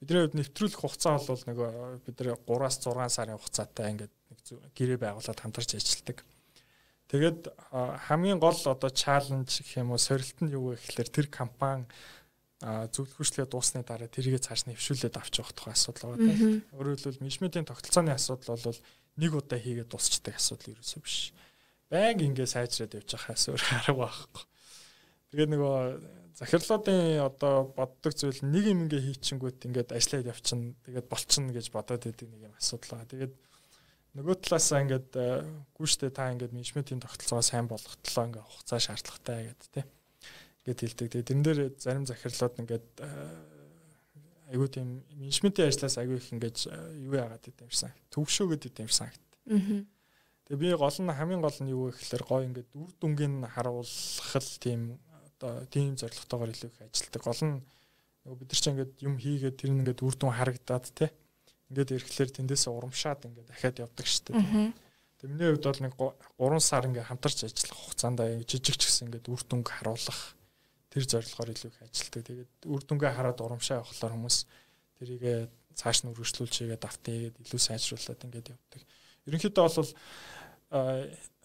бидний 0.00 0.20
хувьд 0.22 0.38
нэвтрүүлэх 0.38 0.80
хугацаа 0.82 1.18
бол 1.18 1.44
нэг 1.46 1.58
бид 2.06 2.16
нар 2.18 2.38
3-аас 2.42 2.76
6 2.82 3.14
сарын 3.14 3.38
хугацаатай 3.38 3.86
ингээд 3.94 4.14
нэг 4.30 4.38
гэрээ 4.74 4.98
байгуулад 4.98 5.38
хамтарч 5.42 5.70
ажилладаг. 5.78 6.18
Тэгээд 7.10 7.40
хамгийн 8.06 8.38
гол 8.38 8.54
одоо 8.54 8.90
чаленж 8.90 9.50
гэх 9.58 9.82
юм 9.82 9.90
уу 9.90 9.98
сорилт 9.98 10.38
нь 10.38 10.54
юу 10.54 10.70
вэ 10.70 10.78
гэхэлэр 10.78 11.10
тэр 11.10 11.26
компани 11.26 11.90
зөвлөхөшлөө 12.60 13.48
дуусны 13.48 13.80
дараа 13.80 14.12
тэрийгэ 14.12 14.44
цааш 14.44 14.68
нэвшүүлээд 14.68 15.16
авч 15.16 15.40
явах 15.40 15.56
тухай 15.56 15.72
асуудал 15.72 16.12
байгаа 16.12 16.28
тийм. 16.28 16.60
Өөрөөр 16.76 17.00
хэлбэл 17.00 17.24
менежментийн 17.24 17.64
тогтолцооны 17.64 18.12
асуудал 18.12 18.60
бол 18.60 18.80
нэг 19.16 19.32
удаа 19.32 19.56
хийгээд 19.56 19.88
дуусчдаг 19.88 20.36
асуудал 20.36 20.76
ерөөсөө 20.76 21.00
биш. 21.00 21.32
Баян 21.88 22.20
ингээ 22.20 22.44
сайжраад 22.44 23.00
явж 23.00 23.16
байхаас 23.16 23.48
өөр 23.48 23.64
арга 23.80 23.96
байхгүй. 23.96 24.44
Тэгээд 25.32 25.50
нөгөө 25.56 25.76
захирлуудын 26.36 27.24
одоо 27.24 27.72
боддог 27.72 28.12
зүйл 28.12 28.44
нэг 28.44 28.64
юм 28.68 28.84
ингээ 28.84 29.08
хийчихэнгүүт 29.08 29.64
ингээд 29.64 29.96
ажиллаад 29.96 30.28
явчихна. 30.28 30.76
Тэгээд 30.84 31.08
болчихно 31.08 31.56
гэж 31.56 31.66
бодоод 31.72 32.04
байдаг 32.04 32.28
нэг 32.28 32.40
юм 32.44 32.54
асуудал 32.60 32.92
байгаа. 32.92 33.08
Тэгээд 33.08 33.34
нөгөө 34.20 34.36
талаасаа 34.36 34.84
ингээд 34.84 35.10
гүйштэй 35.80 36.10
та 36.12 36.28
ингээд 36.28 36.52
менежментийн 36.52 37.00
тогтолцоогоо 37.00 37.46
сайн 37.46 37.66
болгохтлоо 37.72 38.24
ингээ 38.28 38.44
хугацаа 38.44 38.80
шаардлагатай 38.84 39.54
гэдэг 39.54 39.68
тийм 39.70 39.88
гэд 40.70 40.80
хэлдэг. 40.80 41.08
Тэгээд 41.10 41.28
тэрэн 41.28 41.44
дээр 41.44 41.60
зарим 41.76 42.06
захирлууд 42.06 42.54
ингээд 42.62 42.86
айгүй 44.50 44.68
тийм 44.70 44.88
менежментийн 45.14 45.70
ажлаас 45.70 45.98
айгүй 45.98 46.18
их 46.18 46.30
ингээд 46.34 46.58
юу 47.06 47.14
яагаад 47.14 47.42
гэдэг 47.42 47.66
юм 47.66 47.74
шиг 47.74 47.94
төвшөөгöd 48.10 48.62
гэдэг 48.66 48.82
юм 48.86 48.90
шиг. 48.90 49.14
Тэгээ 50.46 50.58
би 50.58 50.74
гол 50.74 50.98
нь 50.98 51.14
хамгийн 51.14 51.42
гол 51.42 51.58
нь 51.62 51.70
юу 51.70 51.90
вэ 51.90 51.94
гэхээр 51.94 52.24
гой 52.26 52.42
ингээд 52.50 52.70
үр 52.74 52.90
дүнгийн 52.98 53.46
харуулах 53.46 54.46
тийм 54.58 54.98
одоо 55.38 55.66
тийм 55.70 55.94
зорилготойгоор 55.94 56.50
илүү 56.50 56.70
их 56.74 56.82
ажилтдаг. 56.82 57.22
Гол 57.22 57.42
нь 57.46 57.62
бид 58.26 58.50
нар 58.50 58.58
ч 58.58 58.66
ингээд 58.66 58.92
юм 59.06 59.14
хийгээд 59.22 59.56
тэр 59.58 59.70
нь 59.70 59.80
ингээд 59.86 60.02
үр 60.02 60.14
дүн 60.18 60.34
харагдаад 60.34 60.86
те. 60.90 61.14
Ингээд 61.70 61.94
ирэхлээр 61.94 62.30
тэндээсээ 62.34 62.74
урамшаад 62.74 63.30
ингээд 63.30 63.48
дахиад 63.54 63.82
явдаг 63.86 64.06
дээ. 64.06 64.74
Тэгээ 65.22 65.30
миний 65.30 65.48
хувьд 65.54 65.68
бол 65.68 65.84
нэг 65.84 65.94
3 65.94 66.58
сар 66.58 66.84
ингээд 66.90 67.08
хамтарч 67.12 67.38
ажиллах 67.46 67.78
хугацаанд 67.78 68.18
жижиг 68.48 68.74
ч 68.74 68.88
гэсэн 68.88 69.06
ингээд 69.12 69.30
үр 69.30 69.42
дүнг 69.46 69.68
харуулах 69.68 70.34
тэр 70.90 71.04
зорилгоор 71.06 71.50
илүү 71.54 71.70
их 71.70 71.82
ажилтдаг. 71.86 72.22
Тэгээд 72.26 72.52
үр 72.66 72.82
дүнгээ 72.82 73.14
хараад 73.14 73.38
урамшаа 73.38 73.80
явахлаар 73.80 74.14
хүмүүс 74.18 74.36
тэрийг 74.98 75.50
цааш 75.78 76.02
нь 76.02 76.10
үргэлжлүүлж 76.10 76.54
хийгээд 76.66 76.84
автыг 76.84 77.32
илүү 77.38 77.60
сайжруулад 77.62 78.26
ингээд 78.26 78.52
явдаг. 78.52 78.82
Ерөнхийдөө 79.30 79.64
бол 79.70 79.90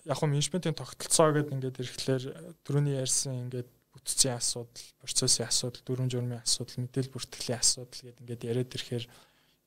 яг 0.06 0.18
хөө 0.18 0.30
менежментийн 0.34 0.76
тогтолцоо 0.76 1.30
гэдэг 1.30 1.56
ингээд 1.56 1.80
ирэхлээр 1.82 2.24
түрүүний 2.66 2.98
ярьсан 3.00 3.48
ингээд 3.48 3.70
бүтцийн 3.94 4.36
асуудал, 4.36 4.86
процессын 5.00 5.48
асуудал, 5.48 5.86
дүрм 5.86 6.10
журмын 6.12 6.42
асуудал, 6.42 6.84
мэдээлэл 6.84 7.14
бүртгэлийн 7.16 7.62
асуудал 7.62 8.02
гэдэг 8.02 8.22
ингээд 8.26 8.44
яриад 8.50 8.76
ирэхээр 8.76 9.06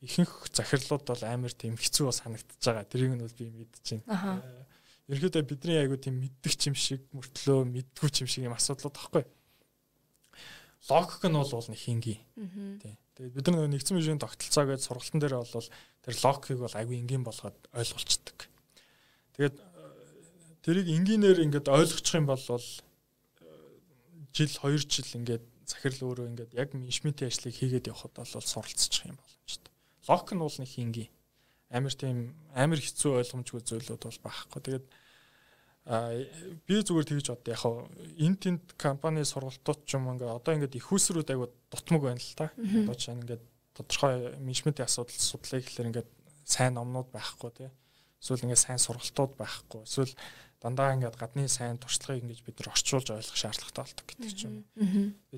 ихэнх 0.04 0.34
захирлууд 0.52 1.04
бол 1.06 1.22
амар 1.24 1.54
тийм 1.54 1.74
хэцүү 1.74 2.12
санагдчихж 2.12 2.62
байгаа. 2.66 2.86
Тэрийг 2.86 3.14
нь 3.16 3.24
бол 3.24 3.34
би 3.34 3.46
мэдэж 3.50 3.86
байна. 4.04 4.42
Ерөнхийдөө 5.08 5.42
бидний 5.48 5.80
айгуу 5.80 5.98
тийм 5.98 6.20
мэддэг 6.20 6.54
юм 6.68 6.76
шиг 6.76 7.02
мөртлөө 7.16 7.66
мэддгүй 7.66 8.08
юм 8.20 8.28
шиг 8.28 8.44
юм 8.46 8.54
асуудлууд 8.54 8.94
багхгүй 8.94 9.24
логик 10.86 11.26
нь 11.26 11.34
бол 11.34 11.50
нэг 11.50 11.78
хингийн. 11.78 12.22
Тий. 12.78 12.94
Тэгээд 13.18 13.34
бид 13.34 13.50
нар 13.50 13.66
нэгдсэн 13.66 13.98
мужийн 13.98 14.22
тогтолцоо 14.22 14.70
гэж 14.70 14.86
сургалтын 14.86 15.18
дээр 15.18 15.42
бол 15.42 15.50
тэр 15.50 16.14
логикийг 16.22 16.62
бол 16.62 16.78
айгүй 16.78 17.02
энгийн 17.02 17.26
болгоод 17.26 17.58
ойлгуулцдаг. 17.74 18.46
Тэгээд 19.34 19.58
тэрийг 20.62 20.86
энгийнээр 20.86 21.42
ингээд 21.42 21.66
ойлгочих 21.66 22.14
юм 22.14 22.30
бол 22.30 22.38
жил 22.38 22.62
2 24.54 24.86
жил 24.86 25.18
ингээд 25.18 25.42
захирал 25.66 26.14
өөрөө 26.14 26.30
ингээд 26.30 26.54
яг 26.54 26.70
менежментийн 26.78 27.26
ажлыг 27.26 27.58
хийгээд 27.58 27.90
явхад 27.90 28.14
бол 28.14 28.30
суралцчих 28.30 29.10
юм 29.10 29.18
боломжтой. 29.18 29.74
Логик 30.06 30.30
нь 30.32 30.38
бол 30.38 30.58
нэг 30.62 30.70
хингийн. 30.70 31.10
Амар 31.74 31.92
тийм 31.92 32.38
амар 32.54 32.78
хэцүү 32.78 33.18
ойлгомжгүй 33.18 33.66
зүйлүүд 33.66 34.06
бол 34.06 34.22
байхгүй. 34.24 34.62
Тэгээд 34.62 34.86
би 35.88 36.74
зүгээр 36.84 37.08
тэгж 37.08 37.26
бод 37.32 37.48
яг 37.48 37.64
энэ 37.64 38.36
тэнд 38.36 38.64
компани 38.76 39.24
сургалтууд 39.24 39.88
ч 39.88 39.96
юм 39.96 40.12
ингээ 40.12 40.36
одоо 40.36 40.52
ингээд 40.52 40.76
их 40.76 40.92
усрүүд 40.92 41.32
айгу 41.32 41.48
дутмаг 41.72 42.02
байна 42.04 42.20
л 42.20 42.36
та. 42.36 42.52
Одоо 42.52 42.92
ч 42.92 43.08
ингээд 43.08 43.40
тодорхой 43.72 44.36
менежментийн 44.36 44.84
асуудал 44.84 45.16
судлаа 45.16 45.64
гэхэлэр 45.64 45.88
ингээд 45.88 46.10
сайн 46.44 46.76
номнууд 46.76 47.08
байхгүй 47.08 47.50
тий. 47.56 47.70
Эсвэл 48.20 48.44
ингээд 48.44 48.64
сайн 48.68 48.80
сургалтууд 48.84 49.32
байхгүй. 49.40 49.88
Эсвэл 49.88 50.12
дандаа 50.60 50.92
ингээд 50.92 51.16
гадны 51.16 51.48
сайн 51.48 51.80
туршлагыг 51.80 52.20
ингэж 52.20 52.44
бид 52.44 52.60
нар 52.60 52.76
орчуулж 52.76 53.08
ойлгох 53.08 53.38
шаардлагатай 53.40 53.84
болдог 53.88 54.06
гэдэг 54.12 54.32
ч 54.36 54.40
юм. 54.44 54.68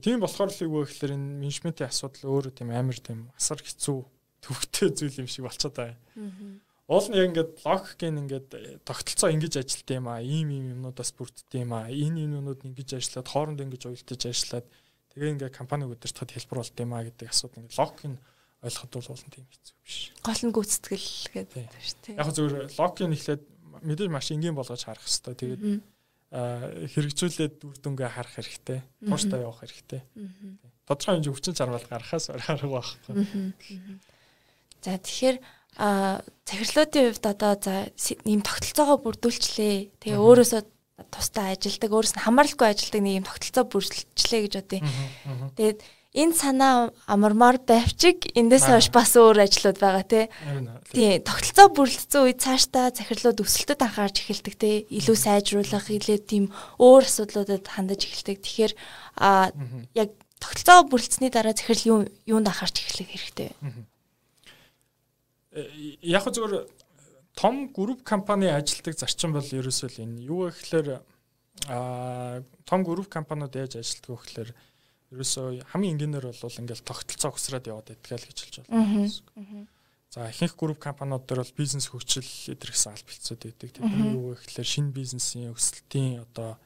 Тийм 0.02 0.18
болохоор 0.18 0.50
л 0.50 0.64
юу 0.66 0.82
гэхэлэр 0.82 1.14
энэ 1.14 1.46
менежментийн 1.46 1.92
асуудал 1.92 2.40
өөрөө 2.40 2.58
тийм 2.58 2.74
амар 2.74 2.98
тийм 2.98 3.30
асар 3.38 3.62
хэцүү 3.62 3.98
төвхтэй 4.40 4.88
зүйл 4.96 5.20
юм 5.22 5.28
шиг 5.28 5.44
болчиход 5.44 5.76
байгаа. 5.76 5.98
Уул 6.90 7.06
нь 7.06 7.14
яг 7.14 7.30
ингээд 7.30 7.52
логикийн 7.62 8.18
ингээд 8.26 8.48
э, 8.58 8.82
тогтолцоо 8.82 9.30
ингэж 9.30 9.62
ажилт 9.62 9.88
юм 9.94 10.10
аа. 10.10 10.18
Ийм 10.18 10.50
ийм 10.50 10.66
юмнуудаас 10.74 11.14
бүрддэг 11.14 11.62
юм 11.62 11.70
аа. 11.70 11.86
Энэ 11.86 12.26
энэ 12.26 12.42
юмнууд 12.42 12.66
ингэж 12.66 12.98
ажиллаад 12.98 13.30
хоорондоо 13.30 13.62
ингэж 13.62 13.82
уялдаж 13.86 14.20
ажиллаад 14.26 14.66
тэгээ 15.14 15.32
ингээд 15.38 15.54
компани 15.54 15.86
өдөртөхөд 15.86 16.34
хэлбэр 16.34 16.58
болд 16.58 16.82
юм 16.82 16.90
аа 16.90 17.06
гэдэг 17.06 17.30
асуудал 17.30 17.62
ингээд 17.62 17.78
логикийн 17.78 18.16
ойлгоход 18.66 18.90
бол 18.90 19.10
уулын 19.14 19.30
тийм 19.30 19.46
хэцүү 19.46 19.76
биш. 19.86 19.98
Гол 20.18 20.42
нь 20.42 20.50
гүйцэтгэл 20.50 21.10
гэдэг 21.30 21.64
шүү 21.70 21.98
дээ. 22.10 22.18
Яг 22.18 22.30
зөвөр 22.34 22.54
логикийн 22.74 23.14
ихлээд 23.14 23.42
мэдээж 23.86 24.10
маш 24.10 24.28
энгийн 24.34 24.58
болгож 24.58 24.82
харах 24.82 25.06
хэрэгтэй. 25.06 25.34
Тэгээд 25.38 25.62
хэрэгжүүлээд 26.30 27.56
үр 27.70 27.76
дүнгээ 27.78 28.10
харах 28.10 28.34
хэрэгтэй. 28.34 28.78
Тууштай 29.06 29.40
явах 29.40 29.62
хэрэгтэй. 29.62 30.02
Тодорхой 30.90 31.14
хэмжээ 31.22 31.34
хүчин 31.38 31.54
чармаал 31.54 31.86
гаргахаас 31.86 32.30
арга 32.34 32.66
байхгүй. 32.66 33.14
За 34.82 34.98
тэгэхээр 34.98 35.38
а 35.76 36.20
захирлуудын 36.48 37.14
хувьд 37.14 37.26
одоо 37.26 37.54
за 37.60 37.74
ийм 38.26 38.42
тогтолцоогоо 38.42 38.98
бүрдүүлчлээ. 39.04 40.02
Тэгээ 40.02 40.18
өөрөөсөө 40.18 40.62
тусдаа 41.08 41.54
ажилдаг, 41.54 41.90
өөрөөс 41.90 42.14
нь 42.18 42.24
хамааралгүй 42.26 42.66
ажилдаг 42.68 43.00
нэг 43.00 43.14
ийм 43.22 43.26
тогтолцоо 43.26 43.64
бүрдүүлчлээ 43.70 44.40
гэж 44.44 44.54
бодъё. 44.58 44.82
Тэгээд 45.56 45.78
энэ 46.10 46.34
санаа 46.34 46.90
амармаар 47.06 47.62
байвчиг 47.62 48.34
эндээс 48.34 48.66
хойш 48.66 48.90
бас 48.90 49.14
өөр 49.14 49.46
ажлууд 49.46 49.78
байгаа 49.78 50.04
тий. 50.04 50.26
Тий, 50.90 51.22
тогтолцоо 51.22 51.70
бүрэлдэсэн 51.70 52.20
үед 52.26 52.42
цаашдаа 52.42 52.90
захирлууд 52.90 53.38
өсөлтөд 53.38 53.80
анхаарч 53.80 54.26
эхэлдэг 54.26 54.54
тий. 54.58 54.76
Илүү 54.90 55.16
сайжруулах, 55.16 55.86
илүү 55.86 56.18
тийм 56.26 56.44
өөр 56.82 57.06
асуудлуудад 57.06 57.62
хандаж 57.62 58.10
эхэлдэг. 58.10 58.42
Тэгэхээр 58.42 58.72
а 59.22 59.54
яг 59.94 60.10
тогтолцоо 60.42 60.82
бүрэлдэсний 60.90 61.30
дараа 61.30 61.54
захирал 61.54 61.86
юу 61.86 61.98
юунд 62.26 62.50
анхаарч 62.50 62.82
эхлэх 62.82 63.06
хэрэгтэй 63.14 63.54
вэ? 63.54 63.86
Яг 65.52 66.24
зөвөр 66.30 66.68
том 67.34 67.72
групп 67.72 68.02
компани 68.02 68.46
ажилтдаг 68.46 68.98
зарчим 68.98 69.32
бол 69.34 69.44
ерөөсөө 69.44 69.88
л 69.90 70.02
энэ 70.06 70.22
юу 70.26 70.50
гэхээр 70.50 71.02
а 71.66 72.42
том 72.64 72.84
групп 72.84 73.08
компаниуд 73.08 73.54
яаж 73.56 73.82
ажилтдаг 73.82 74.10
вэ 74.10 74.22
гэхээр 74.22 74.50
ерөөсөө 75.10 75.46
хамгийн 75.74 75.94
энгийнээр 75.98 76.26
бол 76.30 76.60
ингээл 76.62 76.86
тогтолцоо 76.86 77.34
өсрээд 77.34 77.66
яваад 77.66 77.90
байдаг 77.90 78.14
л 78.14 78.28
гэж 78.30 78.38
хэлж 78.38 78.56
байна. 78.70 79.66
За 80.10 80.26
ихэнх 80.30 80.54
групп 80.58 80.78
компаниуд 80.78 81.26
дээр 81.26 81.42
бол 81.42 81.58
бизнес 81.58 81.90
хөгжил 81.90 82.26
эдэр 82.54 82.70
гэсэн 82.70 82.94
аль 82.94 83.06
бэлцүүд 83.06 83.42
байдаг. 83.46 83.70
Тэдний 83.74 84.10
юу 84.14 84.34
гэхээр 84.34 84.66
шинэ 84.66 84.94
бизнесийн 84.94 85.54
өсөлтийн 85.54 86.26
одоо 86.26 86.58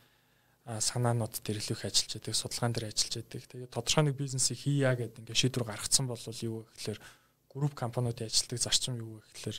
санаанууд 0.65 1.45
дээр 1.45 1.61
илүү 1.61 1.77
их 1.77 1.85
ажиллаж 1.85 2.13
байдаг, 2.25 2.37
судалгаан 2.41 2.73
дээр 2.73 2.89
ажиллаж 2.89 3.15
байдаг. 3.21 3.43
Тэгээд 3.53 3.75
тодорхой 3.77 4.05
нэг 4.09 4.17
бизнесийг 4.17 4.59
хийя 4.65 4.97
гэдэг 4.97 5.21
ингээд 5.21 5.41
шийдвэр 5.45 5.69
гаргацсан 5.69 6.09
бол 6.09 6.25
юу 6.41 6.65
гэхээр 6.73 7.01
групп 7.55 7.75
компаниудын 7.79 8.27
ажилтдаг 8.27 8.59
зарчим 8.59 8.99
юу 8.99 9.23
вэ 9.23 9.23
гэхээр 9.33 9.59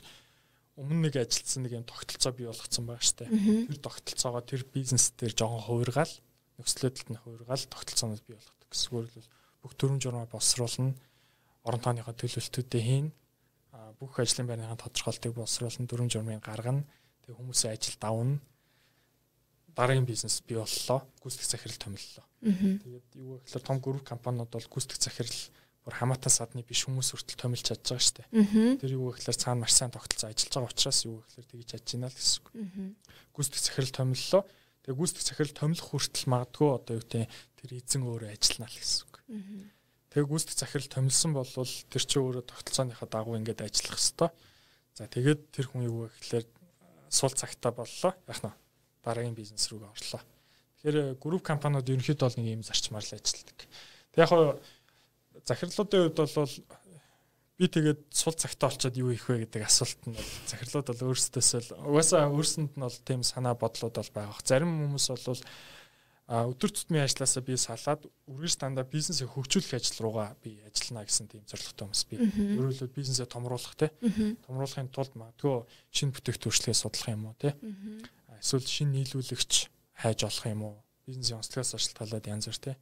өмнө 0.76 1.08
нэг 1.08 1.16
ажилтсан 1.16 1.64
нэг 1.64 1.72
юм 1.72 1.88
тогтолцоо 1.88 2.32
бий 2.36 2.46
болгоцсон 2.46 2.84
байгаа 2.84 3.00
штэ. 3.00 3.32
Тэр 3.32 3.80
тогтолцоогоо 3.80 4.44
тэр 4.44 4.62
бизнес 4.68 5.16
дээр 5.16 5.32
жоохон 5.32 5.64
хувиргаал 5.64 6.12
нөхцөлөдөлд 6.60 7.08
нь 7.16 7.20
хувиргаал 7.24 7.64
тогтолцоонууд 7.72 8.24
бий 8.28 8.36
болгодог 8.36 8.68
гэсэн. 8.68 8.92
Өөрөлдөл 8.92 9.28
бүх 9.64 9.72
төрөм 9.80 9.98
журмаа 10.04 10.28
боловсруулна. 10.28 10.92
Орон 11.64 11.80
тооныхоо 11.80 12.12
төлөвлөлтүүдээ 12.12 12.82
хийн. 12.84 13.08
Бүх 13.96 14.20
ажлын 14.20 14.46
байрныхаа 14.46 14.76
тодорхойлтыг 14.76 15.32
боловсруулна, 15.32 15.88
дүрм 15.88 16.12
журмыг 16.12 16.44
гаргана. 16.44 16.84
Тэгээ 17.24 17.40
хүмүүсийн 17.40 17.72
ажил 17.72 17.96
давна. 17.96 18.36
Дараагийн 19.72 20.04
бизнес 20.04 20.44
бий 20.44 20.60
боллоо. 20.60 21.08
Гүйцэтгэх 21.24 21.48
захирал 21.48 21.80
томиллоо. 21.80 22.24
Тэгээд 22.44 23.08
юу 23.16 23.40
гэхээр 23.40 23.64
том 23.64 23.80
групп 23.80 24.04
компаниуд 24.04 24.52
бол 24.52 24.68
гүйцэтгэх 24.68 25.00
захирал 25.00 25.40
бүр 25.86 25.94
хамаатан 25.94 26.34
садны 26.34 26.66
биш 26.66 26.82
хүмүүс 26.90 27.14
хүртэл 27.14 27.38
томилж 27.38 27.62
чадж 27.62 27.94
байгаа 27.94 28.02
шүү 28.02 28.16
дээ. 28.18 28.82
Тэр 28.82 28.92
юу 28.98 29.14
гэхээр 29.14 29.38
цаана 29.38 29.62
маш 29.62 29.78
сайн 29.78 29.94
тогтолцоо 29.94 30.34
ажиллаж 30.34 30.50
байгаа 30.50 30.72
учраас 30.74 31.00
юу 31.06 31.22
гэхээр 31.22 31.46
тэгж 31.46 31.66
чадж 31.70 31.86
байна 31.94 32.10
л 32.10 32.18
гэсэн 32.18 32.38
үг. 32.42 32.46
Гүйцэтгэх 33.30 33.62
захирал 33.62 33.94
томиллоо. 33.94 34.42
Тэгээ 34.82 34.98
гүйцэтгэх 34.98 35.26
захирал 35.30 35.54
томилох 35.54 35.86
хүртэл 35.86 36.26
магадгүй 36.26 36.68
одоо 36.74 36.94
юу 36.98 37.04
гэдэг 37.06 37.30
тэр 37.30 37.70
эзэн 37.78 38.02
өөрөө 38.02 38.30
ажиллана 38.34 38.66
л 38.66 38.78
гэсэн 38.82 39.02
үг. 39.06 39.16
Тэгээ 40.10 40.26
гүйцэтгэх 40.26 40.58
захирал 40.58 40.90
томилсон 40.90 41.32
бол 41.38 41.46
тэр 41.54 42.02
чинь 42.02 42.22
өөрөө 42.26 42.44
тогтолцооныхаа 42.50 43.06
дагуу 43.06 43.38
ингээд 43.38 43.62
ажиллах 43.62 44.02
хэвээр. 44.02 44.34
За 44.98 45.06
тэгээд 45.06 45.40
тэр 45.54 45.66
хүн 45.70 45.86
юу 45.86 46.10
гэхээр 46.10 46.46
сул 47.14 47.30
цагтаа 47.30 47.70
боллоо. 47.70 48.10
Яг 48.26 48.38
нь 48.42 48.50
дараагийн 49.06 49.38
бизнес 49.38 49.70
рүү 49.70 49.86
орлоо. 49.86 50.22
Тэгэхээр 50.82 51.20
групп 51.22 51.42
компаниуд 51.46 51.86
ерөнхийдөө 51.86 52.26
бол 52.26 52.38
нэг 52.42 52.48
ийм 52.48 52.62
зарчмаар 52.66 53.04
л 53.04 53.14
ажилладаг. 53.14 53.58
Тэг 54.10 54.20
яг 54.24 54.32
захирлуудын 55.44 56.08
хувьд 56.08 56.18
бол 56.36 56.54
би 57.56 57.66
тэгээд 57.72 58.00
сул 58.12 58.36
цагтаа 58.36 58.68
олцоод 58.68 58.96
юу 59.00 59.12
хийх 59.12 59.28
вэ 59.28 59.48
гэдэг 59.48 59.64
асуулт 59.64 60.00
нь 60.08 60.16
захирлууд 60.48 60.86
бол 60.92 61.12
өөрсдөөсөө 61.12 61.60
л 61.72 61.88
угаасаа 61.88 62.28
өөрсөнд 62.28 62.76
нь 62.76 62.84
бол 62.84 62.98
тийм 63.00 63.24
санаа 63.24 63.56
бодлууд 63.56 63.96
бол 63.96 64.12
байгаа. 64.12 64.44
Зарим 64.44 64.92
хүмүүс 64.92 65.08
бол 65.08 65.40
а 66.26 66.42
өдөр 66.50 66.74
тутмын 66.74 67.06
ажилласаа 67.06 67.42
би 67.46 67.54
салаад 67.54 68.02
үргэлж 68.26 68.58
дандаа 68.58 68.82
бизнесээ 68.82 69.30
хөгжүүлэх 69.30 69.78
ажил 69.78 70.02
руугаа 70.02 70.34
би 70.42 70.58
ажиллана 70.66 71.06
гэсэн 71.06 71.30
тийм 71.30 71.46
зорилготой 71.46 71.86
хүмүүс 71.86 72.04
би. 72.10 72.16
Өөрөөр 72.58 72.90
бизнесээ 72.90 73.30
томруулах 73.30 73.78
те. 73.78 73.94
Томруулахын 74.42 74.90
тулд 74.90 75.14
магадгүй 75.14 75.62
шинэ 75.94 76.18
бүтээгт 76.18 76.42
төршлээ 76.42 76.74
судлах 76.74 77.14
юм 77.14 77.30
уу 77.30 77.38
те. 77.38 77.54
Эсвэл 78.42 78.66
шинэ 78.66 79.06
нийлүүлэгч 79.06 79.70
хайж 80.02 80.26
олох 80.26 80.44
юм 80.50 80.62
уу? 80.66 80.76
Бизнесийн 81.06 81.38
онцлогоос 81.38 81.78
шалтгаалаад 81.78 82.26
янз 82.26 82.50
бүр 82.50 82.58
те. 82.58 82.72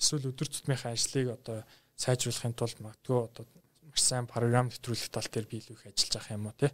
Эсвэл 0.00 0.30
өдөр 0.30 0.48
тутмынхаа 0.48 0.92
ажлыг 0.92 1.28
одоо 1.36 1.64
сайжруулахын 1.98 2.54
тулд 2.56 2.78
магадгүй 2.80 3.18
одоо 3.26 3.44
маш 3.92 4.00
сайн 4.00 4.26
програм 4.26 4.68
нэвтрүүлэх 4.72 5.12
тал 5.12 5.28
дээр 5.28 5.46
би 5.46 5.60
илүү 5.60 5.76
их 5.76 5.86
ажиллаж 5.92 6.14
авах 6.16 6.32
юм 6.32 6.46
уу 6.48 6.56
те. 6.56 6.68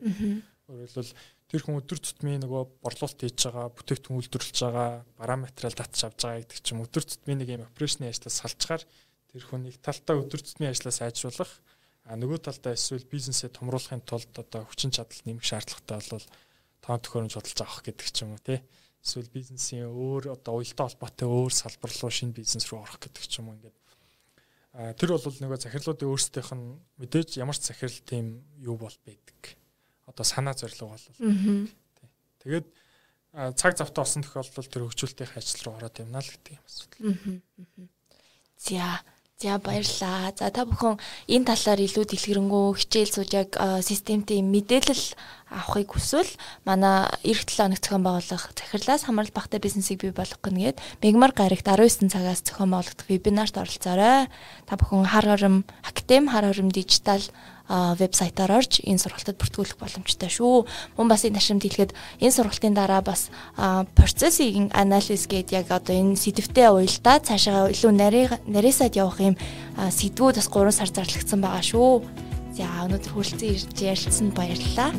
Өөрөөр 0.69 1.09
тэр 1.49 1.63
хүн 1.65 1.81
өдөр 1.81 1.99
тутмын 1.99 2.45
нөгөө 2.45 2.63
борлуулалт 2.85 3.19
хийж 3.25 3.41
байгаа, 3.49 3.73
бүтээгдэхүүн 3.73 4.19
үйлдвэрлэж 4.21 4.59
байгаа, 4.63 4.91
бараа 5.17 5.39
материал 5.41 5.75
татж 5.75 6.05
авч 6.05 6.21
байгаа 6.23 6.41
гэдэг 6.45 6.61
чинь 6.61 6.83
өдөр 6.85 7.05
тутмын 7.09 7.39
нэг 7.41 7.49
юм 7.57 7.65
операшны 7.65 8.05
ажлаас 8.13 8.37
салчгаар 8.37 8.83
тэр 9.33 9.43
хүн 9.49 9.65
нэг 9.65 9.81
талтаа 9.81 10.21
өдөр 10.21 10.41
тутмын 10.45 10.77
ажлаа 10.77 10.93
сайжруулах, 10.93 11.53
а 12.05 12.17
нөгөө 12.21 12.39
талдаа 12.45 12.77
эсвэл 12.77 13.09
бизнесээ 13.09 13.49
томруулахын 13.57 14.05
тулд 14.05 14.33
одоо 14.37 14.69
хүчин 14.69 14.93
чадал 14.93 15.25
нэмэх 15.25 15.45
шаардлагатай 15.45 16.21
бол 16.21 16.29
тоон 16.85 17.01
төхөөрөмж 17.01 17.35
худалдаж 17.37 17.61
авах 17.65 17.81
гэдэг 17.85 18.09
ч 18.13 18.17
юм 18.25 18.37
уу 18.37 18.45
тий. 18.45 18.61
Эсвэл 19.05 19.31
бизнесийн 19.33 19.89
өөр 19.89 20.35
одоо 20.35 20.59
уялдаа 20.61 20.87
холбоотой 20.89 21.29
өөр 21.29 21.53
салбар 21.55 21.93
руу 21.93 22.13
шинэ 22.13 22.35
бизнес 22.35 22.69
руу 22.69 22.83
орох 22.83 22.99
гэдэг 22.99 23.25
ч 23.25 23.39
юм 23.41 23.51
уу 23.51 23.57
ингээд 23.57 23.79
тэр 24.99 25.11
бол 25.17 25.23
нөгөө 25.25 25.59
захирлуудын 25.59 26.11
өөрсдийнх 26.13 26.53
нь 26.55 26.79
мэдээж 27.01 27.41
ямар 27.41 27.57
ч 27.57 27.73
захирал 27.73 28.01
тийм 28.07 28.45
юу 28.61 28.77
бол 28.77 28.95
байдаг 29.07 29.59
одоо 30.07 30.25
санаа 30.25 30.55
зорилго 30.55 30.95
бол. 30.95 31.07
Тэгээд 32.43 32.67
цаг 33.59 33.77
завтаа 33.77 34.03
олсон 34.05 34.23
тохиолдолд 34.25 34.71
тэр 34.73 34.87
хөгжүүлэлтийн 34.89 35.37
ажил 35.37 35.63
руу 35.67 35.75
ороод 35.77 36.01
явна 36.01 36.21
л 36.23 36.33
гэдэг 36.33 36.53
юм 36.57 36.65
асуудал. 36.65 37.01
За 38.57 39.03
За 39.39 39.55
баярлаа. 39.63 40.35
За 40.35 40.51
та 40.51 40.67
бүхэн 40.67 40.99
энэ 41.31 41.47
талаар 41.47 41.79
илүү 41.79 42.11
дэлгэрэнгүй 42.11 42.75
хичээл 42.75 43.15
сууж 43.15 43.31
яг 43.39 43.55
системтэй 43.87 44.43
мэдээлэл 44.43 45.15
авахыг 45.55 45.95
хүсвэл 45.95 46.35
манай 46.67 47.07
эх 47.23 47.47
7 47.47 47.71
хоног 47.71 47.79
зохион 47.79 48.03
байгуулах 48.03 48.51
захирлаас 48.51 49.07
хамрал 49.07 49.31
багтай 49.31 49.63
бизнесийг 49.63 50.03
бий 50.03 50.11
болгох 50.11 50.43
гэнгээд 50.43 50.83
мегмар 51.07 51.31
гарагт 51.39 51.71
19 51.71 52.11
цагаас 52.11 52.43
зохион 52.43 52.75
байгуулагдах 52.75 53.07
вебинарт 53.07 53.55
оролцоорой. 53.55 54.27
Та 54.67 54.75
бүхэн 54.75 55.07
хар 55.07 55.31
хором 55.31 55.63
актем 55.87 56.27
хар 56.27 56.51
хором 56.51 56.75
дижитал 56.75 57.23
вебсайтаар 57.69 58.65
орж 58.65 58.81
энэ 58.81 58.99
сургалтад 58.99 59.37
бүртгүүлэх 59.37 59.77
боломжтой 59.77 60.33
шүү. 60.33 60.65
Мөн 60.97 61.09
бас 61.09 61.25
энэ 61.29 61.37
ташрамд 61.37 61.63
хэлэхэд 61.63 61.93
энэ 62.21 62.35
сургалтын 62.35 62.75
дараа 62.75 63.05
бас 63.05 63.29
процессинг 63.95 64.73
анализ 64.73 65.29
гэдэг 65.29 65.53
яг 65.53 65.69
одоо 65.69 65.93
энэ 65.93 66.17
сэдвтэ 66.17 66.73
уялдаа 66.73 67.21
цаашаа 67.21 67.69
илүү 67.69 67.93
нарийсаад 68.49 68.97
явах 68.97 69.21
юм 69.21 69.37
сэдвүүд 69.77 70.41
бас 70.41 70.49
3 70.49 70.73
сар 70.73 70.89
зарлагдсан 70.89 71.41
байгаа 71.45 71.63
шүү. 71.63 71.93
За 72.57 72.67
өнөөдөр 72.89 73.13
хүрэлцэн 73.13 73.53
ирж 73.53 73.77
ярилцсанд 73.77 74.33
баярлалаа. 74.33 74.91